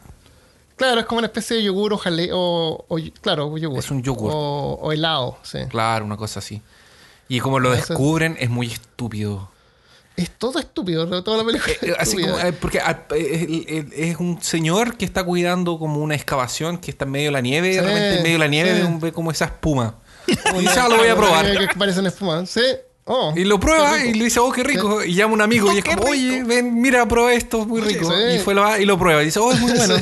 [0.76, 2.38] Claro, es como una especie de yogur o jaleo.
[2.38, 3.80] O, o- claro, yogur.
[3.80, 4.32] Es un yogur.
[4.34, 5.60] O, o helado, sí.
[5.70, 6.62] Claro, una cosa así.
[7.34, 9.50] Y como lo descubren, es muy estúpido.
[10.18, 11.72] Es todo estúpido, toda la película.
[11.74, 16.02] Eh, es así como, eh, porque ah, eh, es un señor que está cuidando como
[16.02, 18.40] una excavación que está en medio de la nieve y Sí, repente en medio de
[18.40, 18.94] la nieve sí.
[19.00, 19.96] ve, como esa espuma.
[20.28, 21.58] Y Una- dice, ah, lo voy a probar.
[21.58, 22.46] Que parecen espuma.
[22.46, 22.62] Sí.
[23.06, 24.10] Oh, Y lo prueba rico.
[24.10, 25.02] y le dice, oh, qué rico.
[25.04, 27.68] Y llama a un amigo y es qué como, oye, ven, mira, prueba esto, es
[27.68, 28.06] muy rico.
[28.12, 28.36] Sí.
[28.36, 29.96] Y fue lo, y lo prueba y dice, oh, es muy bueno.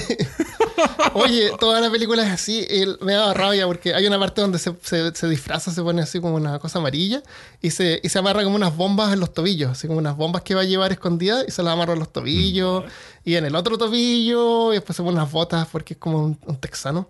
[1.14, 2.66] Oye, toda la película es así.
[2.70, 6.02] el- me daba rabia porque hay una parte donde se, se- se disfraza, se pone
[6.02, 7.22] así como una cosa amarilla
[7.62, 10.42] y se, y se amarra como unas bombas en los tobillos, así como unas bombas
[10.44, 12.84] que va a llevar escondidas y se las amarra en los tobillos
[13.26, 16.40] y en el otro tobillo y después se pone unas botas porque es como un,
[16.46, 17.10] un texano.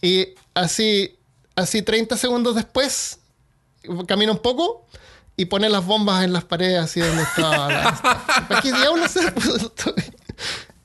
[0.00, 1.16] Y así,
[1.56, 3.18] así 30 segundos después
[4.06, 4.86] camina un poco
[5.36, 8.44] y pone las bombas en las paredes así donde estaba la...
[8.48, 9.10] ¿Para qué diablos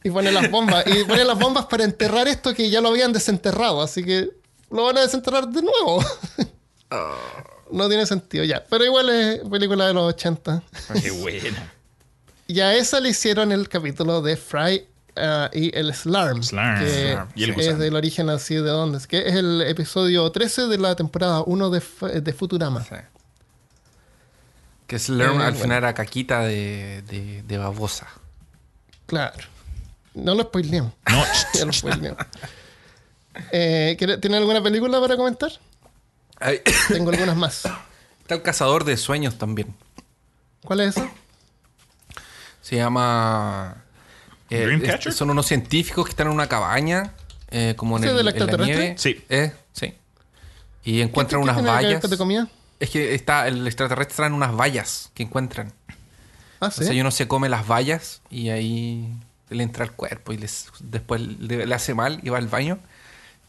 [0.08, 0.86] Y pone las bombas.
[0.88, 3.82] Y pone las bombas para enterrar esto que ya lo habían desenterrado.
[3.82, 4.30] Así que
[4.72, 6.02] lo van a desenterrar de nuevo.
[7.72, 8.64] No tiene sentido ya.
[8.70, 10.64] Pero igual es película de los 80.
[11.02, 11.74] Qué buena.
[12.48, 16.42] Y a esa le hicieron el capítulo de Fry ah, y el Slarm.
[16.44, 16.80] Slarm.
[16.80, 17.30] Que Slarm.
[17.36, 17.78] Y el es gusano.
[17.80, 19.00] del origen así de dónde.
[19.00, 21.82] Es que es el episodio 13 de la temporada 1 de,
[22.22, 22.82] de Futurama.
[22.86, 22.96] Sí.
[24.88, 25.58] Que Slurm Eh, al bueno.
[25.60, 28.08] final era caquita de, de, de babosa.
[29.08, 29.44] Claro.
[30.18, 30.94] No lo spoileemos.
[31.10, 31.24] No,
[31.54, 32.20] Ya lo spoileemos.
[33.52, 35.52] Eh, ¿quiere- ¿Tiene alguna película para comentar?
[36.40, 37.64] Ay, Tengo algunas más.
[38.22, 39.76] Está el cazador de sueños también.
[40.64, 41.10] ¿Cuál es esa?
[42.62, 43.84] Se llama.
[44.50, 47.14] eh, es- son unos científicos que están en una cabaña,
[47.52, 48.96] eh, como en, ¿Ese el, del en la nieve.
[48.98, 49.24] Sí.
[49.30, 49.94] Eh, sí.
[50.84, 52.02] Y encuentran ¿Qué- qué unas que ver vallas.
[52.18, 52.50] con de?
[52.80, 55.74] Es que está el extraterrestre traen unas vallas que encuentran.
[56.60, 56.82] Ah, sí.
[56.82, 59.10] Entonces uno se come las vallas y ahí
[59.50, 62.80] le entra al cuerpo y les, después le, le hace mal y va al baño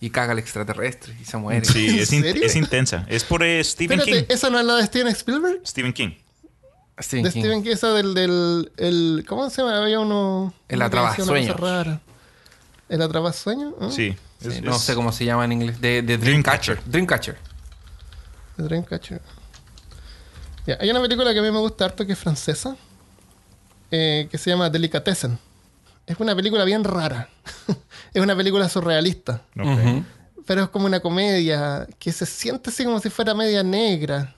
[0.00, 1.64] y caga al extraterrestre y se muere.
[1.64, 2.42] Sí, ¿En es, in- serio?
[2.44, 3.04] es intensa.
[3.08, 4.34] Es por eh, Stephen Espérate, King.
[4.34, 5.60] ¿esa no es la de Steven Spielberg?
[5.66, 6.10] Stephen King.
[7.00, 7.40] Stephen de King.
[7.42, 9.76] Steven King, esa del, del el, ¿cómo se llama?
[9.82, 10.52] Había uno...
[10.68, 12.00] El rara.
[12.88, 13.74] ¿El atrapasueño?
[13.80, 13.88] ¿Ah?
[13.90, 14.16] Sí.
[14.40, 15.80] Sí, Es- no es- sé cómo se llama en inglés.
[15.80, 16.80] De, de Dreamcatcher.
[16.86, 17.36] Dreamcatcher.
[18.56, 19.20] Dreamcatcher.
[20.66, 22.76] Ya, hay una película que a mí me gusta harto que es francesa,
[23.90, 25.38] eh, que se llama Delicatessen.
[26.08, 27.28] Es una película bien rara.
[28.14, 29.42] es una película surrealista,
[30.46, 34.34] pero es como una comedia que se siente así como si fuera media negra.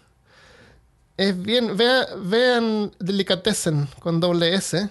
[1.16, 4.88] Es bien, vea- vean Delicatessen con doble S.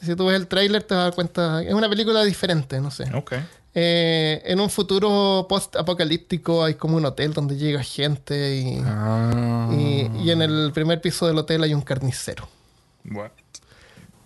[0.00, 2.90] Si tú ves el tráiler te vas a dar cuenta, es una película diferente, no
[2.90, 3.04] sé.
[3.14, 3.32] Ok.
[3.74, 8.82] Eh, en un futuro post-apocalíptico hay como un hotel donde llega gente y...
[8.84, 9.70] Ah.
[9.72, 12.46] Y, y en el primer piso del hotel hay un carnicero.
[13.10, 13.30] What?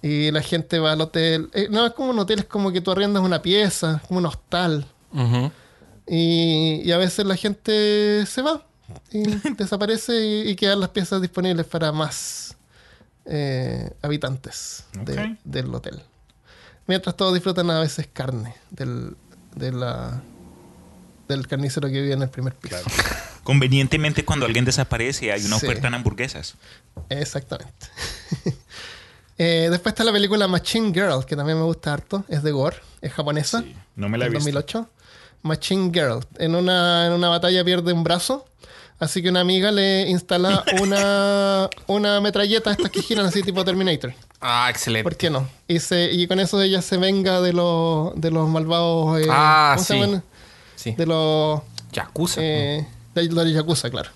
[0.02, 1.48] Y la gente va al hotel.
[1.54, 4.26] eh, no es como un hotel, es como que tú arriendas una pieza, como un
[4.26, 4.86] hostal.
[6.06, 8.64] Y, y a veces la gente se va
[9.10, 9.22] y
[9.56, 12.56] desaparece y, y quedan las piezas disponibles para más
[13.24, 16.02] eh, habitantes de- del hotel.
[16.86, 19.16] Mientras todos disfrutan a veces carne del,
[19.56, 20.22] de la,
[21.26, 22.76] del carnicero que vive en el primer piso.
[23.42, 25.66] Convenientemente, cuando alguien desaparece, hay una Sí.
[25.66, 26.54] oferta en hamburguesas.
[27.08, 27.86] Exactamente.
[29.38, 32.24] Eh, después está la película Machine Girl, que también me gusta harto.
[32.28, 33.60] Es de Gore, es japonesa.
[33.60, 34.44] Sí, no me la he visto.
[34.44, 34.88] 2008.
[35.42, 36.20] Machine Girl.
[36.38, 38.46] En una, en una batalla pierde un brazo.
[38.98, 44.14] Así que una amiga le instala una, una metralleta, estas que giran así tipo Terminator.
[44.40, 45.02] Ah, excelente.
[45.04, 45.46] ¿Por qué no?
[45.68, 49.20] Y, se, y con eso ella se venga de los, de los malvados.
[49.20, 50.00] eh, Ah, ¿Cómo se sí.
[50.00, 50.22] llaman?
[50.76, 50.92] Sí.
[50.92, 51.60] De los.
[51.92, 52.40] Yakuza.
[52.42, 54.10] Eh, de los Yakuza, claro.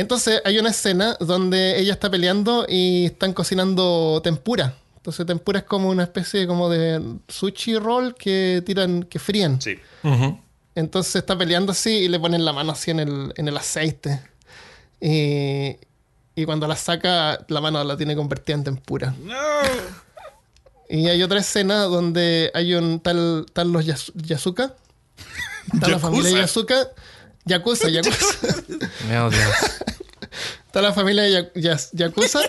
[0.00, 4.74] Entonces hay una escena donde ella está peleando y están cocinando tempura.
[4.96, 9.60] Entonces tempura es como una especie como de sushi roll que tiran, que fríen.
[9.60, 9.78] Sí.
[10.74, 14.22] Entonces está peleando así y le ponen la mano así en el, en el aceite.
[15.00, 15.76] Y,
[16.34, 19.14] y cuando la saca, la mano la tiene convertida en tempura.
[20.88, 24.74] Y hay otra escena donde hay un tal, tal los Yas- Yasuka.
[25.72, 26.88] Está la familia Yasuka.
[27.48, 28.62] Yakuza, Yakuza.
[29.08, 29.54] Meu Dios.
[30.66, 31.50] Está la familia de
[31.92, 32.40] Yakuza.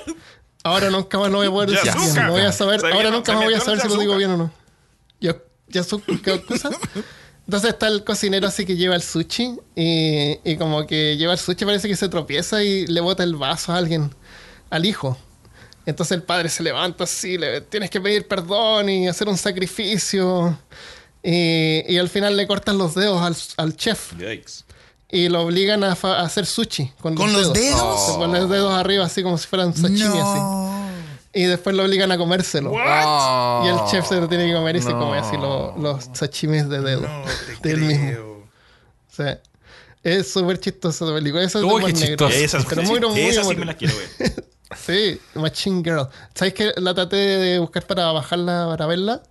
[0.64, 1.86] Ahora nunca más lo voy a poder decir.
[1.86, 2.24] Yasuka.
[2.28, 2.82] No voy a saber.
[2.82, 4.52] Se Ahora nunca más voy a saber si lo digo bien o no.
[5.20, 6.70] Yakuza.
[7.46, 11.40] Entonces está el cocinero así que lleva el sushi y, y como que lleva el
[11.40, 14.14] sushi parece que se tropieza y le bota el vaso a alguien,
[14.70, 15.18] al hijo.
[15.88, 20.60] Entonces el padre se levanta así, le tienes que pedir perdón y hacer un sacrificio.
[21.24, 23.36] Y, y al final le cortan los dedos al,
[23.66, 24.64] al chef Yikes.
[25.11, 28.06] Y lo obligan a, fa- a hacer sushi con, ¿Con los dedos?
[28.07, 30.40] Se pone los dedos arriba así como si fueran sashimi así.
[31.34, 32.72] Y después lo obligan a comérselo.
[32.73, 36.68] Y el chef se lo tiene que comer y se come así lo- los sashimis
[36.69, 37.02] de dedo.
[37.02, 37.23] No
[37.61, 38.07] te de él mismo.
[38.11, 38.30] creo.
[38.40, 39.40] O sea,
[40.03, 41.44] es súper chistosa esa película.
[41.44, 41.98] Eso es Uy, negro.
[42.30, 42.34] chistoso.
[42.36, 44.45] Esa, Pero muy, muy esa sí me la quiero ver.
[44.86, 46.07] Sí, Machine Girl.
[46.36, 49.23] ¿Sabes que La traté de buscar para bajarla, para verla.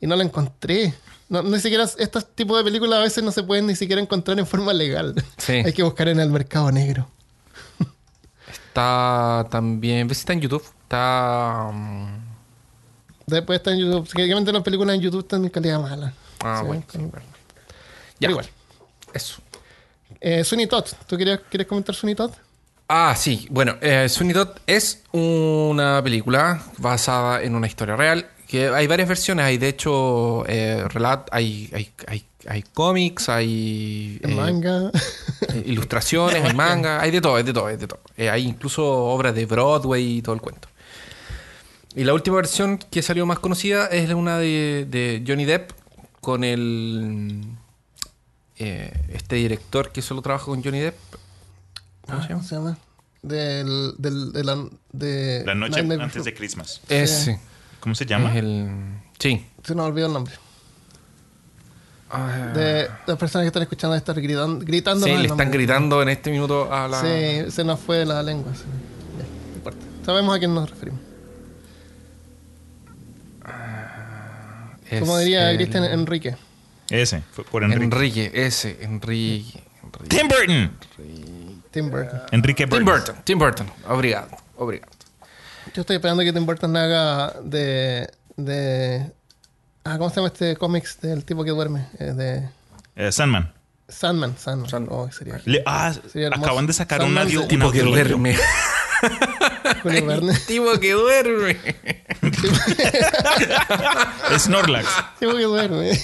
[0.00, 0.94] Y no la encontré.
[1.28, 4.38] No, ni siquiera este tipo de películas a veces no se pueden ni siquiera encontrar
[4.38, 5.14] en forma legal.
[5.36, 5.52] Sí.
[5.64, 7.08] Hay que buscar en el mercado negro.
[8.50, 10.08] Está también.
[10.08, 10.64] ¿Ves si está en YouTube?
[10.82, 11.70] Está.
[11.72, 12.18] mm,
[13.26, 14.08] Después está en YouTube.
[14.14, 16.14] Obviamente las películas en YouTube están en calidad mala.
[16.40, 16.84] Ah, Sí, bueno.
[18.20, 18.30] Ya.
[18.30, 18.46] Igual.
[19.12, 19.42] Eso.
[20.20, 20.86] Eh, Todd.
[21.06, 22.32] ¿Tú querías, quieres comentar Todd?
[22.88, 23.46] Ah, sí.
[23.50, 28.26] Bueno, eh, Todd es una película basada en una historia real.
[28.48, 29.44] Que hay varias versiones.
[29.44, 34.90] Hay, de hecho, eh, relat hay, hay, hay, hay cómics, hay eh, manga.
[35.48, 38.00] eh, ilustraciones, hay manga, hay de todo, hay de todo, hay de todo.
[38.16, 40.68] Eh, hay incluso obras de Broadway y todo el cuento.
[41.94, 45.72] Y la última versión que salió más conocida es una de, de Johnny Depp
[46.20, 47.42] con el.
[48.56, 50.96] eh, este director que solo trabaja con Johnny Depp.
[52.06, 52.34] ¿Cómo se llama?
[52.40, 52.78] ¿Cómo se llama?
[53.20, 56.80] Del, del, de la, de La noche Nightmare antes de Christmas.
[56.88, 57.38] Ese.
[57.80, 58.30] ¿Cómo se llama?
[58.32, 58.68] Es el.
[59.18, 59.46] Sí.
[59.62, 60.34] Se nos olvidó el nombre.
[62.10, 65.04] Ah, De las personas que están escuchando estar gritando, gritando.
[65.06, 67.00] sí, le están gritando en este minuto a la.
[67.02, 68.54] Sí, se nos fue la lengua.
[68.54, 68.62] sí.
[69.18, 69.78] Ya, no importa.
[70.06, 71.00] Sabemos a quién nos referimos.
[74.90, 76.36] Es Como diría el- Cristian Enrique.
[76.88, 77.84] Ese, fue por Enrique.
[77.84, 79.62] Enrique, ese, Enrique.
[79.82, 80.08] Enrique.
[80.08, 80.70] Tim Burton.
[81.70, 82.20] Tim Burton.
[82.32, 82.84] Enrique Tim Burton.
[82.86, 83.66] Burton, Tim Burton.
[83.88, 84.90] Obrigado, obrigado.
[85.74, 88.10] Yo estoy esperando que Tim Burton haga de.
[88.36, 89.12] de
[89.84, 91.86] ah, ¿Cómo se llama este cómics del tipo que duerme?
[91.98, 92.48] Eh, de
[92.96, 93.52] Eh, Sandman.
[93.88, 94.36] Sandman.
[94.36, 94.68] Sandman.
[94.68, 94.94] Sandman.
[94.98, 97.46] Oh, sería Le- ah, Sería acaban de sacar Sandman un audio.
[97.48, 98.36] Tipo que duerme.
[99.82, 100.34] Julio Verne.
[100.46, 101.56] tipo que duerme.
[104.38, 104.86] Snorlax.
[105.18, 105.98] tipo que duerme.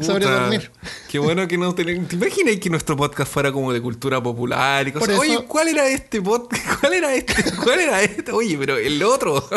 [0.00, 0.70] Sobre dormir.
[1.10, 2.08] Qué bueno que no tenemos.
[2.08, 5.06] ¿Te imaginas que nuestro podcast fuera como de cultura popular y cosas?
[5.08, 6.64] Por eso- Oye, ¿cuál era este podcast?
[6.80, 7.52] ¿Cuál era este?
[7.56, 8.32] ¿Cuál era este?
[8.32, 9.48] Oye, pero el otro.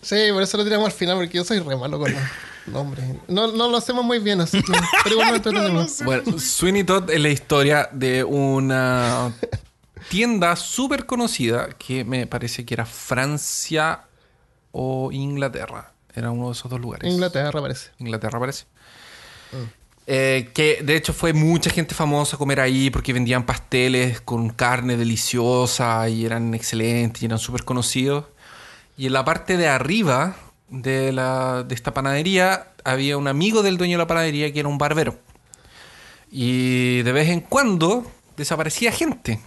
[0.00, 2.20] Sí, por eso lo tiramos al final, porque yo soy re malo con los
[2.66, 3.04] nombres.
[3.26, 4.72] No, no lo hacemos muy bien, así que-
[5.02, 6.02] pero igual nos entretenemos.
[6.04, 9.32] Bueno, Sweeney Todd es la historia de una
[10.08, 14.02] tienda súper conocida que me parece que era Francia
[14.72, 15.92] o Inglaterra.
[16.14, 17.10] Era uno de esos dos lugares.
[17.10, 17.90] Inglaterra parece.
[17.98, 18.64] Inglaterra parece.
[20.06, 24.48] Eh, que de hecho fue mucha gente famosa a comer ahí porque vendían pasteles con
[24.48, 28.24] carne deliciosa y eran excelentes y eran súper conocidos.
[28.96, 30.36] Y en la parte de arriba
[30.70, 34.68] de, la, de esta panadería había un amigo del dueño de la panadería que era
[34.68, 35.18] un barbero.
[36.30, 38.04] Y de vez en cuando
[38.36, 39.40] desaparecía gente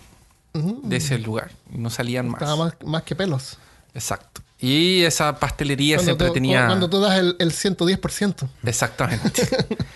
[0.53, 2.41] de ese lugar y no salían más.
[2.41, 3.57] Estaba más, más que pelos.
[3.93, 4.41] Exacto.
[4.61, 6.67] Y esa pastelería Cuando siempre tú, tenía...
[6.67, 8.47] cuando tú das el, el 110%.
[8.63, 9.47] Exactamente.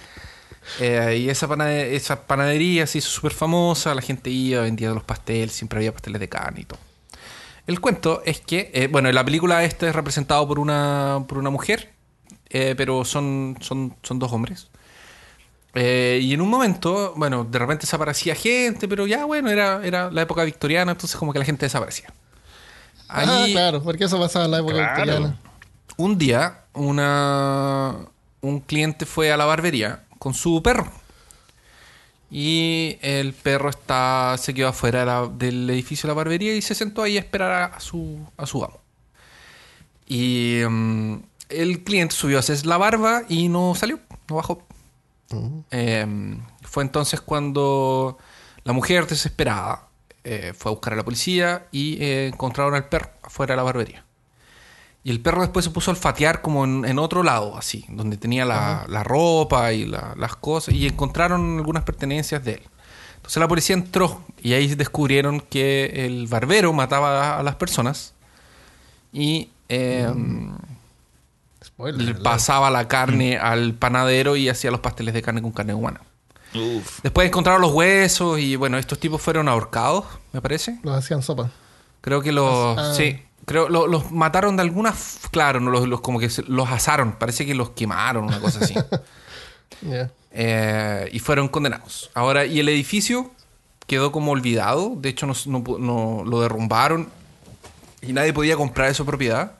[0.80, 1.48] Eh, y esa,
[1.84, 6.20] esa panadería se hizo súper famosa, la gente iba, vendía los pasteles, siempre había pasteles
[6.20, 6.80] de carne y todo.
[7.68, 11.38] El cuento es que, eh, bueno, en la película este es representado por una, por
[11.38, 11.94] una mujer,
[12.50, 14.70] eh, pero son, son, son dos hombres.
[15.74, 20.10] Eh, y en un momento, bueno, de repente desaparecía gente, pero ya, bueno, era, era
[20.12, 22.14] la época victoriana, entonces como que la gente desaparecía.
[23.10, 24.96] Ah, claro, porque eso pasaba en la época Claro.
[24.96, 25.40] victoriana.
[25.98, 27.96] un día, una,
[28.42, 30.92] un cliente fue a la barbería con su perro.
[32.32, 36.62] Y el perro está, se quedó afuera de la- del edificio de la barbería y
[36.62, 38.80] se sentó ahí a esperar a, a su, a su amo.
[40.08, 41.16] Y mm,
[41.50, 44.62] el cliente subió a hacer la barba y no salió, no bajó.
[45.72, 48.18] Eh, fue entonces cuando
[48.64, 49.85] la mujer desesperada
[50.26, 53.64] eh, fue a buscar a la policía y eh, encontraron al perro afuera de la
[53.64, 54.04] barbería.
[55.04, 58.18] Y el perro después se puso a olfatear como en, en otro lado, así, donde
[58.18, 62.62] tenía la, la ropa y la- las cosas, y encontraron algunas pertenencias de él.
[63.18, 68.14] Entonces la policía entró y ahí descubrieron que el barbero mataba a, a las personas
[69.14, 70.12] y eh,
[71.64, 72.02] Spoiler.
[72.02, 76.02] le pasaba la carne al panadero y hacía los pasteles de carne con carne humana.
[76.58, 77.00] Uf.
[77.04, 80.80] Después encontraron los huesos y bueno, estos tipos fueron ahorcados, me parece.
[80.84, 81.50] Los hacían sopa.
[82.02, 82.78] Creo que los.
[82.78, 82.94] Ah.
[82.96, 83.22] Sí.
[83.46, 84.90] Creo lo- los mataron de alguna.
[84.90, 87.14] f- Claro, no los, los- como que se- los asaron.
[87.14, 88.74] Parece que los quemaron, una cosa así.
[90.38, 92.10] Eh, y fueron condenados.
[92.14, 93.32] Ahora, y el edificio
[93.88, 94.94] quedó como olvidado.
[94.98, 97.10] De hecho, no, no pu- no- lo derrumbaron.
[98.02, 99.54] Y nadie podía comprar esa propiedad.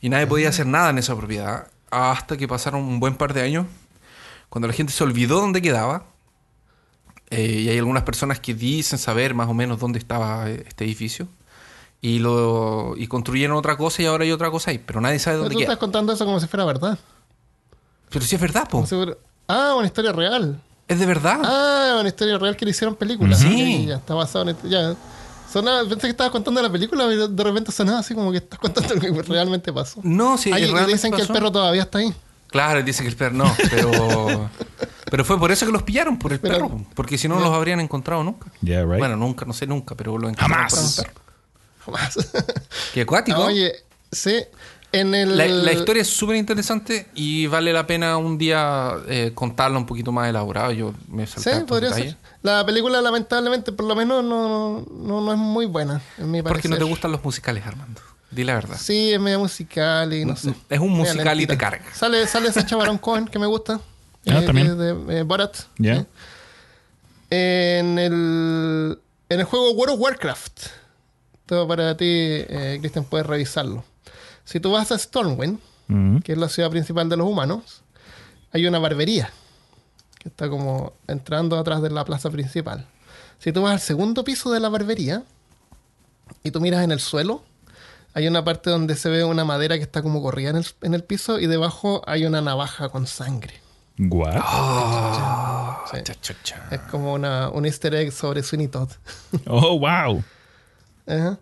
[0.00, 1.68] Y nadie podía hacer nada en esa propiedad.
[1.90, 3.66] Hasta que pasaron un buen par de años.
[4.48, 6.04] Cuando la gente se olvidó dónde quedaba.
[7.32, 10.84] Eh, y hay algunas personas que dicen saber más o menos dónde estaba eh, este
[10.84, 11.26] edificio.
[12.00, 14.78] Y, lo, y construyeron otra cosa y ahora hay otra cosa ahí.
[14.78, 15.66] Pero nadie sabe dónde tú queda.
[15.68, 16.98] estás contando eso como si fuera verdad.
[18.10, 18.84] Pero sí es verdad, po.
[18.86, 19.16] Si fuera-
[19.48, 20.60] Ah, una historia real.
[20.88, 21.40] Es de verdad.
[21.44, 23.36] Ah, una historia real que le hicieron película.
[23.36, 23.86] Sí.
[23.86, 24.56] Ya, está basado en...
[24.68, 24.94] Ya.
[25.50, 28.58] Sonaba, pensé que estabas contando la película, pero de repente sonaba así como que estás
[28.58, 30.00] contando lo que realmente pasó.
[30.02, 31.34] No, sí, Ah, y realmente dicen que el pasó.
[31.34, 32.12] perro todavía está ahí.
[32.48, 34.50] Claro, dice que el perro no, pero.
[35.12, 36.86] pero fue por eso que los pillaron, por el Pero- perro.
[36.94, 38.50] Porque si no, los habrían encontrado nunca.
[38.62, 38.96] Yeah, right.
[38.98, 40.96] Bueno, nunca, no sé nunca, pero lo encontraron Jamás.
[40.96, 41.22] por el perro.
[41.84, 42.16] Jamás.
[42.94, 43.42] Qué acuático.
[43.42, 43.72] Ah, Oye,
[44.10, 44.36] sí.
[44.90, 45.36] En el...
[45.36, 49.84] la, la historia es súper interesante y vale la pena un día eh, contarla un
[49.84, 50.72] poquito más elaborado.
[50.72, 52.12] Yo me salté Sí, podría detalles.
[52.12, 52.20] ser.
[52.42, 56.68] La película, lamentablemente, por lo menos no, no, no es muy buena, en mi Porque
[56.68, 58.00] no te gustan los musicales, Armando.
[58.30, 58.78] Di la verdad.
[58.80, 60.54] Sí, es medio musical y no sé.
[60.70, 61.84] Es un musical y te carga.
[61.94, 63.78] Sale, sale Sacha Baron Cohen, que me gusta.
[64.26, 64.78] Ah, eh, también.
[64.78, 65.56] de eh, Borat.
[65.78, 66.06] Ya.
[67.30, 70.66] En el, en el juego World of Warcraft.
[71.46, 73.84] Todo para ti, eh, Cristian, puedes revisarlo.
[74.44, 75.58] Si tú vas a Stormwind,
[76.22, 77.82] que es la ciudad principal de los humanos,
[78.50, 79.30] hay una barbería
[80.18, 82.86] que está como entrando atrás de la plaza principal.
[83.38, 85.24] Si tú vas al segundo piso de la barbería
[86.44, 87.42] y tú miras en el suelo,
[88.14, 90.94] hay una parte donde se ve una madera que está como corrida en el, en
[90.94, 93.61] el piso y debajo hay una navaja con sangre.
[93.98, 94.42] What?
[95.90, 95.98] Sí.
[96.04, 96.68] Cha, cha, cha.
[96.70, 98.88] Es como una, un easter egg sobre Sweeney Todd.
[99.46, 100.22] Oh, wow.
[101.06, 101.38] Ajá.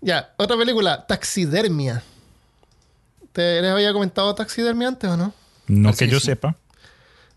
[0.00, 2.02] Ya, otra película, Taxidermia.
[3.32, 5.32] ¿Te les había comentado Taxidermia antes o no?
[5.66, 6.26] No que yo sí.
[6.26, 6.56] sepa.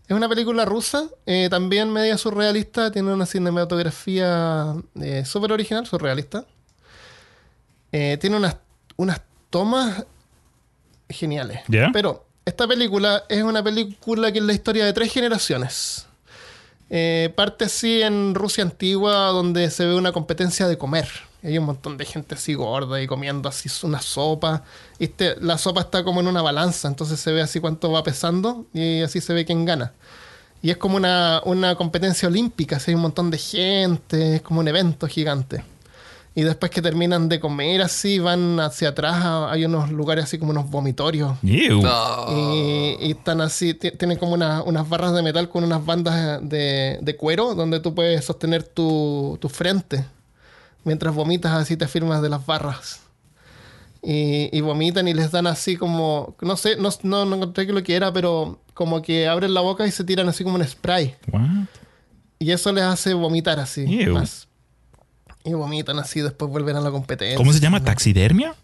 [0.08, 6.46] Es una película rusa, eh, también media surrealista, tiene una cinematografía eh, súper original, surrealista.
[7.92, 8.56] Eh, tiene unas,
[8.96, 9.20] unas
[9.50, 10.04] tomas
[11.08, 11.60] geniales.
[11.92, 16.06] Pero esta película es una película que es la historia de tres generaciones.
[16.90, 21.08] Eh, parte así en Rusia antigua, donde se ve una competencia de comer.
[21.44, 24.64] Hay un montón de gente así gorda y comiendo así una sopa.
[24.98, 28.66] Este- la sopa está como en una balanza, entonces se ve así cuánto va pesando
[28.74, 29.92] y así se ve quién gana.
[30.60, 34.60] Y es como una, una competencia olímpica, así hay un montón de gente, es como
[34.60, 35.64] un evento gigante.
[36.34, 39.16] Y después que terminan de comer así, van hacia atrás,
[39.50, 41.36] hay unos lugares así como unos vomitorios.
[41.82, 42.26] No.
[42.54, 46.40] Y, y están así, ti- tienen como una- unas barras de metal con unas bandas
[46.48, 50.04] de, de cuero donde tú puedes sostener tu, tu frente.
[50.84, 53.00] Mientras vomitas así te firmas de las barras.
[54.02, 57.72] Y, y vomitan y les dan así como, no sé, no, no, no encontré que
[57.72, 60.64] lo que era, pero como que abren la boca y se tiran así como un
[60.66, 61.16] spray.
[61.32, 61.42] What?
[62.38, 63.84] Y eso les hace vomitar así.
[63.84, 64.14] Ew.
[64.14, 64.48] más.
[65.44, 67.36] Y vomitan así, después vuelven a la competencia.
[67.36, 67.82] ¿Cómo se llama?
[67.82, 68.54] ¿Taxidermia?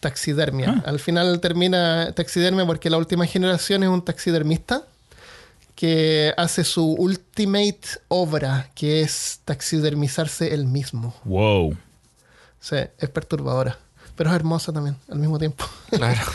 [0.00, 0.82] taxidermia.
[0.86, 4.82] Al final termina taxidermia porque la última generación es un taxidermista
[5.74, 11.14] que hace su ultimate obra, que es taxidermizarse él mismo.
[11.24, 11.76] Wow.
[12.60, 13.78] Sí, es perturbadora,
[14.16, 15.64] pero es hermosa también al mismo tiempo.
[15.90, 16.20] Claro.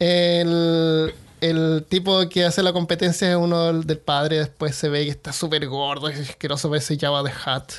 [0.00, 5.04] El, el tipo que hace la competencia es uno del, del padre, después se ve
[5.04, 7.70] que está súper gordo, es asqueroso, parece Java de Hat.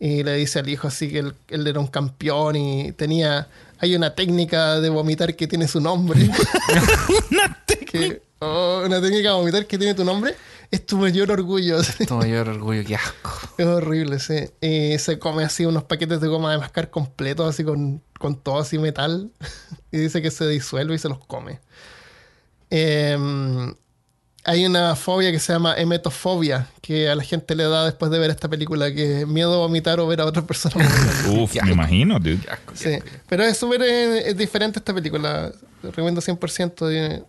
[0.00, 3.46] Y le dice al hijo así que él, él era un campeón y tenía...
[3.78, 6.20] Hay una técnica de vomitar que tiene su nombre.
[7.90, 10.34] Que- oh, una técnica de vomitar que tiene tu nombre
[10.70, 11.78] es tu mayor orgullo.
[12.06, 13.30] Tu mayor orgullo, qué asco.
[13.58, 14.44] Es horrible, sí.
[14.60, 18.60] Y se come así unos paquetes de goma de mascar completos, así con, con todo
[18.60, 19.30] así metal.
[19.90, 21.58] Y dice que se disuelve y se los come.
[22.70, 23.74] Em,
[24.44, 28.18] hay una fobia que se llama emetofobia, que a la gente le da después de
[28.18, 31.42] ver esta película, que es miedo a vomitar o ver a otra persona vomitar.
[31.42, 32.40] Uf, me imagino, dude.
[32.50, 32.72] Asco.
[32.74, 32.98] Sí,
[33.28, 35.52] pero es súper eh, es diferente esta película.
[35.82, 36.90] Recomiendo 100%.
[36.90, 37.22] eh,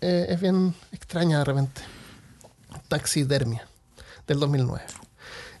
[0.00, 1.80] eh, es bien extraña de repente.
[2.88, 3.66] Taxidermia,
[4.26, 4.84] del 2009.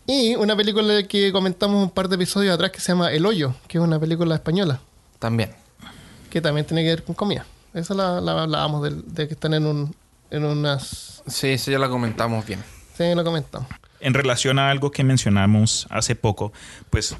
[0.06, 3.54] Y una película que comentamos un par de episodios atrás que se llama El Hoyo,
[3.66, 4.80] que es una película española,
[5.18, 5.52] También.
[6.30, 7.44] que también tiene que ver con comida.
[7.74, 9.94] Esa la, la hablábamos de, que están en, un,
[10.30, 11.22] en unas...
[11.26, 12.62] Sí, eso ya la comentamos bien.
[12.96, 13.68] Sí, lo comentamos.
[14.00, 16.52] En relación a algo que mencionamos hace poco,
[16.90, 17.16] pues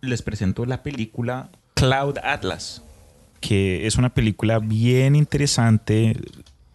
[0.00, 2.82] les presento la película Cloud Atlas,
[3.40, 6.16] que es una película bien interesante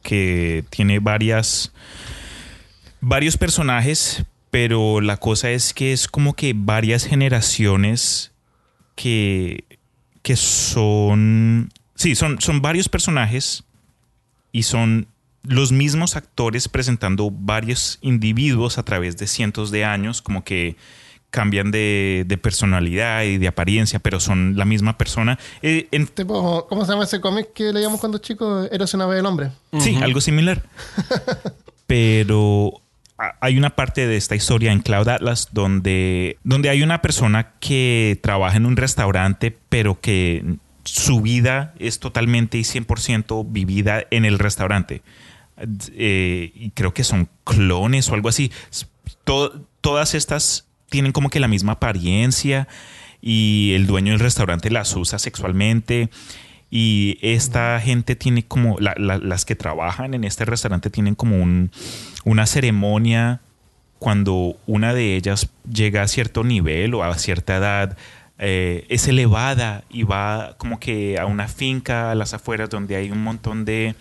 [0.02, 1.74] que tiene varias
[3.02, 8.32] varios personajes, pero la cosa es que es como que varias generaciones
[8.96, 9.66] que
[10.22, 13.64] que son sí, son son varios personajes
[14.52, 15.08] y son
[15.48, 20.76] los mismos actores presentando varios individuos a través de cientos de años, como que
[21.30, 25.38] cambian de, de personalidad y de apariencia, pero son la misma persona.
[25.62, 28.70] Eh, en- Tipo, ¿cómo se llama ese cómic que leíamos cuando chicos?
[28.72, 29.52] Eros una vez el hombre.
[29.80, 30.64] Sí, algo similar.
[31.88, 32.82] Pero
[33.42, 38.20] hay una parte de esta historia en Cloud Atlas donde, donde hay una persona que
[38.22, 44.38] trabaja en un restaurante, pero que su vida es totalmente y 100% vivida en el
[44.38, 45.02] restaurante.
[45.60, 48.52] Eh, y creo que son clones o algo así.
[49.24, 52.68] To- todas estas tienen como que la misma apariencia
[53.22, 56.10] y el dueño del restaurante las usa sexualmente.
[56.70, 61.42] Y esta gente tiene como, la- la- las que trabajan en este restaurante tienen como
[61.42, 61.72] un,
[62.26, 63.40] una ceremonia
[64.00, 67.98] cuando una de ellas llega a cierto nivel o a cierta edad,
[68.38, 73.10] eh, es elevada y va como que a una finca a las afueras donde hay
[73.10, 73.96] un montón de,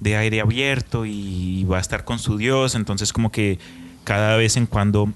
[0.00, 2.74] de aire abierto y va a estar con su Dios.
[2.74, 3.58] Entonces como que
[4.04, 5.12] cada vez en cuando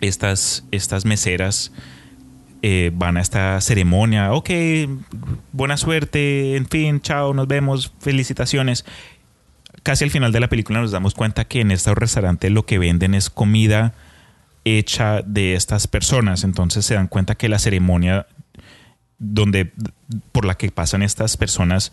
[0.00, 1.72] estas, estas meseras
[2.62, 4.32] eh, van a esta ceremonia.
[4.32, 4.50] Ok,
[5.52, 8.84] buena suerte, en fin, chao, nos vemos, felicitaciones.
[9.82, 12.78] Casi al final de la película nos damos cuenta que en este restaurante lo que
[12.78, 13.94] venden es comida
[14.64, 16.44] hecha de estas personas.
[16.44, 18.26] Entonces se dan cuenta que la ceremonia
[19.18, 19.72] donde
[20.32, 21.92] por la que pasan estas personas,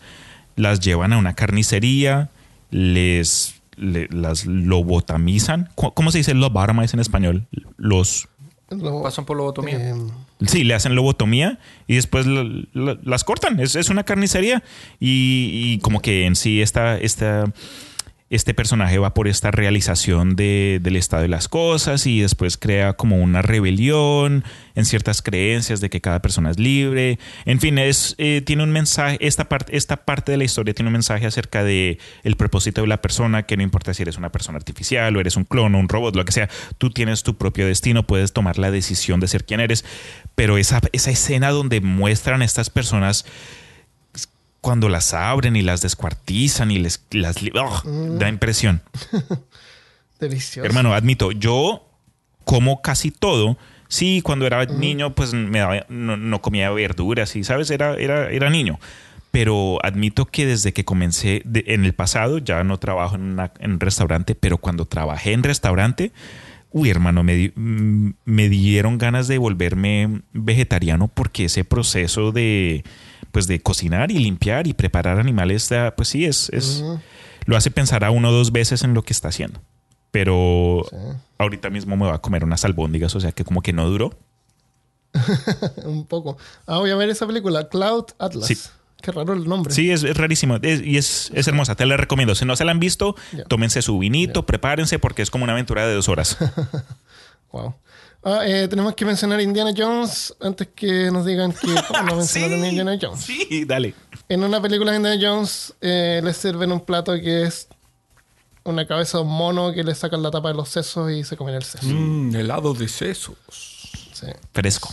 [0.56, 2.30] las llevan a una carnicería,
[2.70, 5.68] les le- las lobotomizan.
[5.74, 7.46] ¿Cómo cómo se dice lobotomize en español?
[7.76, 8.28] Los
[8.70, 9.78] Lo- Pasan por lobotomía.
[9.90, 9.94] eh,
[10.46, 11.58] Sí, le hacen lobotomía
[11.88, 13.58] y después la- la- las cortan.
[13.58, 14.62] Es, es una carnicería.
[15.00, 17.52] Y, y como que en sí esta, esta,
[18.30, 22.92] este personaje va por esta realización de- del estado de las cosas y después crea
[22.92, 24.44] como una rebelión
[24.76, 27.18] en ciertas creencias de que cada persona es libre.
[27.44, 30.88] En fin, es, eh, tiene un mensaje, esta parte, esta parte de la historia tiene
[30.88, 34.30] un mensaje acerca de el propósito de la persona, que no importa si eres una
[34.30, 36.48] persona artificial o eres un clon o un robot, lo que sea,
[36.78, 39.84] tú tienes tu propio destino, puedes tomar la decisión de ser quien eres.
[40.36, 43.26] Pero esa, esa escena donde muestran a estas personas
[44.60, 48.18] cuando las abren y las descuartizan y les las li- ¡Ugh!
[48.18, 48.82] da impresión.
[50.20, 50.66] delicioso.
[50.66, 51.86] Hermano, admito, yo
[52.44, 53.56] como casi todo.
[53.88, 57.70] Sí, cuando era niño, pues me daba- no, no comía verduras y, ¿sabes?
[57.70, 58.78] Era, era, era niño.
[59.32, 63.52] Pero admito que desde que comencé de- en el pasado, ya no trabajo en, una-
[63.58, 66.12] en un restaurante, pero cuando trabajé en restaurante,
[66.70, 72.84] uy, hermano, me, di- mm, me dieron ganas de volverme vegetariano porque ese proceso de,
[73.32, 76.82] pues, de cocinar y limpiar y preparar animales, pues sí, es, es
[77.46, 79.60] lo hace pensar a uno o dos veces en lo que está haciendo.
[80.10, 80.84] Pero
[81.38, 84.10] ahorita mismo me va a comer unas albóndigas, o sea que como que no duró.
[85.84, 86.36] Un poco.
[86.66, 88.46] Ah, voy a ver esa película, Cloud Atlas.
[88.46, 88.56] Sí.
[89.02, 89.72] Qué raro el nombre.
[89.72, 92.34] Sí, es, es rarísimo es- y es, es hermosa, te la recomiendo.
[92.34, 93.16] Si no se la han visto,
[93.48, 96.36] tómense su vinito, prepárense porque es como una aventura de dos horas.
[97.52, 97.74] Wow.
[98.22, 102.62] Ah, eh, tenemos que mencionar Indiana Jones antes que nos digan que ¿cómo no mencionaron
[102.62, 103.20] a Indiana Jones.
[103.20, 103.94] sí, dale.
[104.28, 107.66] En una película de Indiana Jones eh, les sirven un plato que es
[108.64, 111.36] una cabeza de un mono que le sacan la tapa de los sesos y se
[111.36, 111.86] comen el seso.
[111.86, 113.36] Mm, helado de sesos.
[114.12, 114.26] Sí.
[114.52, 114.90] Fresco.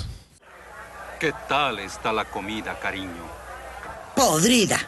[1.19, 3.25] ¿Qué tal está la comida, cariño?
[4.15, 4.79] Podrida.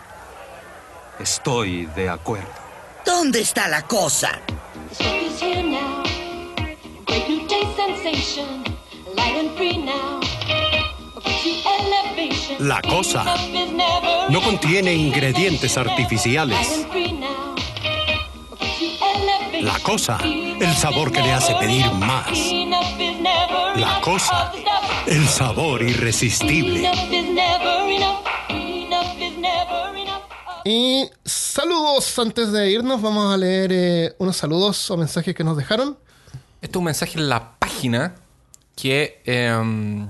[1.20, 2.48] Estoy de acuerdo.
[3.06, 4.40] ¿Dónde está la cosa?
[12.60, 13.24] La cosa.
[13.24, 15.06] Up is never No contiene enough.
[15.08, 16.86] ingredientes artificiales.
[19.62, 22.28] La cosa, el sabor que le hace pedir más.
[22.28, 24.52] Enough is never La enough cosa,
[25.08, 26.80] el sabor irresistible.
[26.80, 28.20] Enough is never enough.
[28.50, 30.22] Enough is never enough.
[30.66, 32.18] Y saludos.
[32.20, 35.98] Antes de irnos, vamos a leer eh, unos saludos o mensajes que nos dejaron.
[36.62, 38.16] Esto es un mensaje en la página
[38.76, 40.06] que em,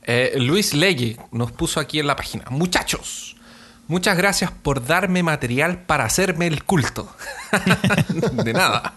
[0.04, 2.46] Eh, Luis Legge nos puso aquí en la página.
[2.50, 3.36] Muchachos,
[3.88, 7.14] muchas gracias por darme material para hacerme el culto.
[8.44, 8.96] de nada.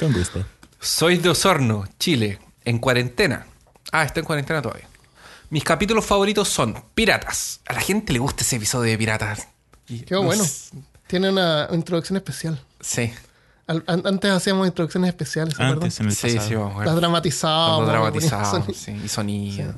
[0.00, 0.44] Con gusto.
[0.80, 3.46] Soy de Osorno, Chile, en cuarentena.
[3.92, 4.88] Ah, está en cuarentena todavía.
[5.50, 7.60] Mis capítulos favoritos son Piratas.
[7.66, 9.48] A la gente le gusta ese episodio de Piratas.
[9.86, 10.44] Y Qué no bueno.
[11.06, 12.58] Tiene una introducción especial.
[12.80, 13.12] Sí,
[13.66, 15.62] Al- an- antes hacíamos introducciones especiales, ¿se?
[15.62, 16.48] Antes en el sí, pasado.
[16.48, 16.86] sí, vamos a ver.
[16.86, 17.86] Las dramatizábamos.
[17.86, 19.74] Le dramatizábamos, sí, y sonido.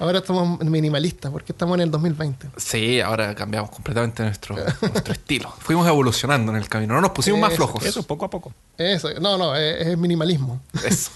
[0.00, 2.48] Ahora estamos minimalistas porque estamos en el 2020.
[2.56, 5.54] Sí, ahora cambiamos completamente nuestro, nuestro estilo.
[5.58, 7.84] Fuimos evolucionando en el camino, no nos pusimos más Eso, flojos.
[7.84, 8.54] Eso, poco a poco.
[8.78, 10.62] Eso, no, no, es, es minimalismo.
[10.82, 11.10] Eso.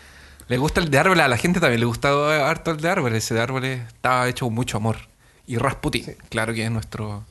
[0.48, 3.24] le gusta el de árboles, a la gente también le gusta harto el de árboles.
[3.24, 4.96] Ese de árboles estaba hecho con mucho amor.
[5.46, 7.26] Y Rasputin, claro que es nuestro.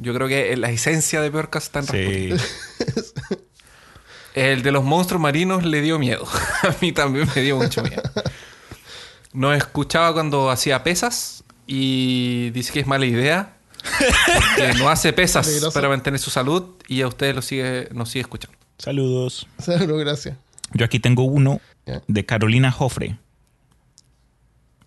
[0.00, 3.38] Yo creo que la esencia de Peor Caso está en Rasputin.
[4.34, 6.28] El de los monstruos marinos le dio miedo.
[6.62, 8.02] a mí también me dio mucho miedo.
[9.38, 13.54] Nos escuchaba cuando hacía pesas y dice que es mala idea.
[14.56, 18.22] Que no hace pesas para mantener su salud y a ustedes lo sigue, nos sigue
[18.22, 18.58] escuchando.
[18.78, 19.46] Saludos.
[19.58, 20.36] Seguro, gracias.
[20.74, 21.60] Yo aquí tengo uno
[22.08, 23.16] de Carolina Jofre.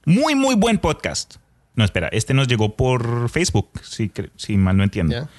[0.03, 1.35] Muy, muy buen podcast.
[1.75, 5.29] No, espera, este nos llegó por Facebook, si, si mal no entiendo.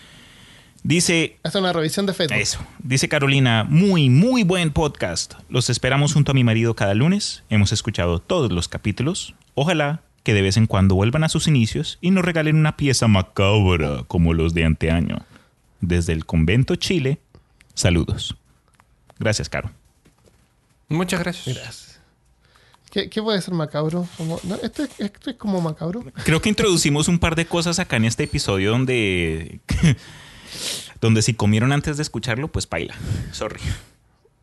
[0.85, 2.39] Dice, Hace una revisión de Facebook.
[2.41, 5.35] eso, dice Carolina, muy, muy buen podcast.
[5.49, 7.45] Los esperamos junto a mi marido cada lunes.
[7.51, 9.35] Hemos escuchado todos los capítulos.
[9.55, 13.07] Ojalá que de vez en cuando vuelvan a sus inicios y nos regalen una pieza
[13.07, 15.19] macabra como los de anteaño.
[15.81, 17.21] Desde el convento Chile,
[17.75, 18.37] saludos.
[19.21, 19.71] Gracias, Caro.
[20.89, 21.57] Muchas gracias.
[21.57, 22.01] Gracias.
[22.91, 24.07] ¿Qué, qué puede ser macabro?
[24.17, 26.05] Como- no, esto, es, esto es como macabro.
[26.25, 29.61] Creo que introducimos un par de cosas acá en este episodio donde
[31.01, 32.95] donde si comieron antes de escucharlo, pues baila.
[33.33, 33.61] Sorry.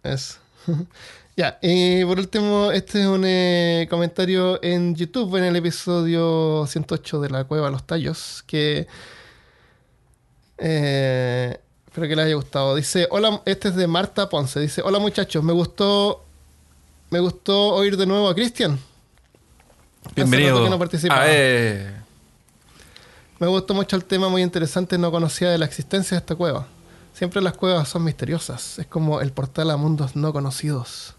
[0.04, 0.40] Eso.
[1.38, 7.22] ya, y por último, este es un eh, comentario en YouTube en el episodio 108
[7.22, 8.88] de La Cueva de los Tallos, que
[10.58, 11.58] eh,
[11.88, 12.76] espero que les haya gustado.
[12.76, 14.60] Dice, hola, este es de Marta Ponce.
[14.60, 16.26] Dice, hola muchachos, me gustó,
[17.10, 18.80] me gustó oír de nuevo a Cristian.
[20.16, 20.64] Bienvenido.
[20.64, 21.14] que no.
[21.14, 21.96] Ah, eh.
[23.40, 24.98] Me gustó mucho el tema, muy interesante.
[24.98, 26.68] No conocía de la existencia de esta cueva.
[27.14, 28.80] Siempre las cuevas son misteriosas.
[28.80, 31.16] Es como el portal a mundos no conocidos.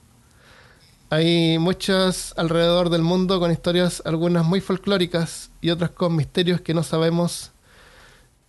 [1.09, 6.75] Hay muchas alrededor del mundo con historias, algunas muy folclóricas y otras con misterios que
[6.75, 7.53] no sabemos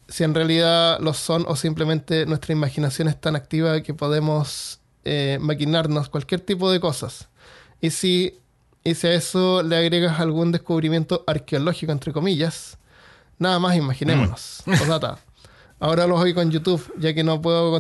[0.10, 5.38] si en realidad lo son o simplemente nuestra imaginación es tan activa que podemos eh,
[5.39, 7.30] maquinarnos cualquier tipo de cosas.
[7.80, 8.38] Y si,
[8.84, 12.77] y si a eso le agregas algún descubrimiento arqueológico, entre comillas,
[13.41, 14.61] nada más imaginémonos.
[14.65, 15.18] Postdata.
[15.80, 17.72] Ahora los oigo con YouTube, ya que no puedo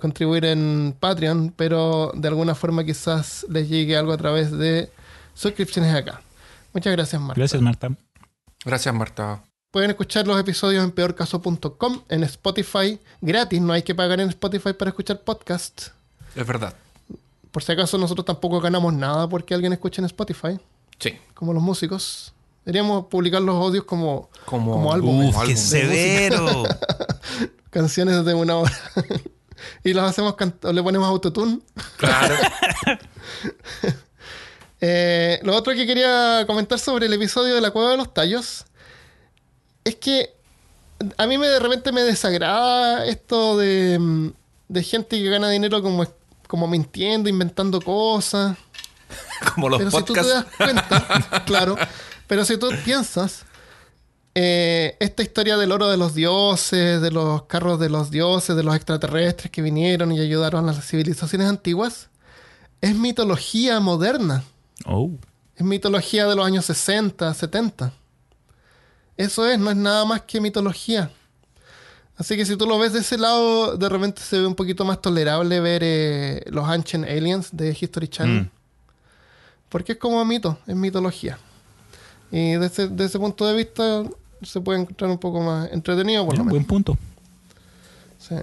[0.00, 4.90] contribuir en Patreon, pero de alguna forma quizás les llegue algo a través de
[5.34, 6.22] suscripciones acá.
[6.72, 7.38] Muchas gracias, Marta.
[7.38, 7.90] Gracias, Marta.
[8.64, 9.42] Gracias, Marta.
[9.70, 14.72] Pueden escuchar los episodios en peorcaso.com, en Spotify, gratis, no hay que pagar en Spotify
[14.72, 15.92] para escuchar podcasts.
[16.34, 16.74] Es verdad.
[17.50, 20.58] Por si acaso nosotros tampoco ganamos nada porque alguien escucha en Spotify,
[20.98, 21.18] Sí.
[21.34, 22.32] como los músicos.
[22.64, 26.62] Deberíamos publicar los audios como, Como, como álbumes, Uf, ¡Qué severo!
[27.70, 28.72] canciones de una hora.
[29.84, 30.36] y las hacemos,
[30.72, 31.60] le ponemos autotune.
[31.96, 32.34] Claro.
[34.84, 38.64] Eh, lo otro que quería comentar sobre el episodio de la cueva de los tallos
[39.84, 40.34] es que
[41.16, 44.32] a mí me de repente me desagrada esto de,
[44.66, 46.04] de gente que gana dinero como,
[46.48, 48.56] como mintiendo, inventando cosas.
[49.54, 50.34] Como los pero si tú te podcasts.
[50.34, 51.76] das cuenta, claro,
[52.26, 53.44] pero si tú piensas,
[54.34, 58.62] eh, esta historia del oro de los dioses, de los carros de los dioses, de
[58.62, 62.08] los extraterrestres que vinieron y ayudaron a las civilizaciones antiguas,
[62.80, 64.42] es mitología moderna.
[64.86, 65.10] Oh.
[65.54, 67.92] Es mitología de los años 60, 70.
[69.18, 71.10] Eso es, no es nada más que mitología.
[72.16, 74.84] Así que si tú lo ves de ese lado, de repente se ve un poquito
[74.84, 78.42] más tolerable ver eh, los Ancient Aliens de History Channel.
[78.42, 78.50] Mm.
[79.68, 81.38] Porque es como mito, es mitología.
[82.32, 84.02] Y desde, desde ese punto de vista
[84.42, 86.52] se puede encontrar un poco más entretenido, por Ya, lo menos.
[86.54, 86.98] buen punto.
[88.18, 88.34] Sí.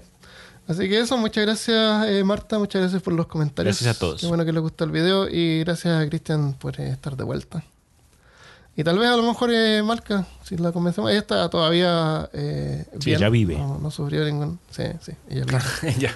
[0.68, 3.76] Así que eso, muchas gracias eh, Marta, muchas gracias por los comentarios.
[3.82, 4.22] Gracias a todos.
[4.22, 7.24] Qué bueno que les gustó el video y gracias a Cristian por eh, estar de
[7.24, 7.64] vuelta.
[8.76, 12.86] Y tal vez a lo mejor eh, Marca, si la convencemos, ella está todavía eh,
[12.94, 13.18] Sí, bien.
[13.18, 13.58] ella vive.
[13.58, 14.60] No, no sufrió ningún...
[14.70, 16.08] Sí, sí, ella vive.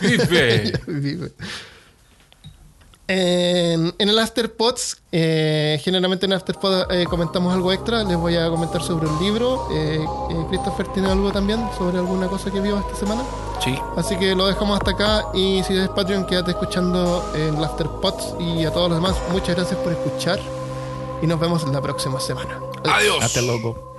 [0.00, 0.62] Vive.
[0.68, 1.32] Ella vive.
[3.06, 8.02] En, en el Afterpods, eh, generalmente en Afterpod eh, comentamos algo extra.
[8.02, 9.68] Les voy a comentar sobre un libro.
[9.72, 13.22] Eh, eh, Christopher tiene algo también sobre alguna cosa que vio esta semana.
[13.62, 13.78] Sí.
[13.96, 15.26] Así que lo dejamos hasta acá.
[15.34, 18.36] Y si eres Patreon, quédate escuchando en el Afterpods.
[18.40, 20.40] Y a todos los demás, muchas gracias por escuchar.
[21.20, 22.58] Y nos vemos la próxima semana.
[22.84, 23.22] Adiós.
[23.22, 23.93] Hasta luego.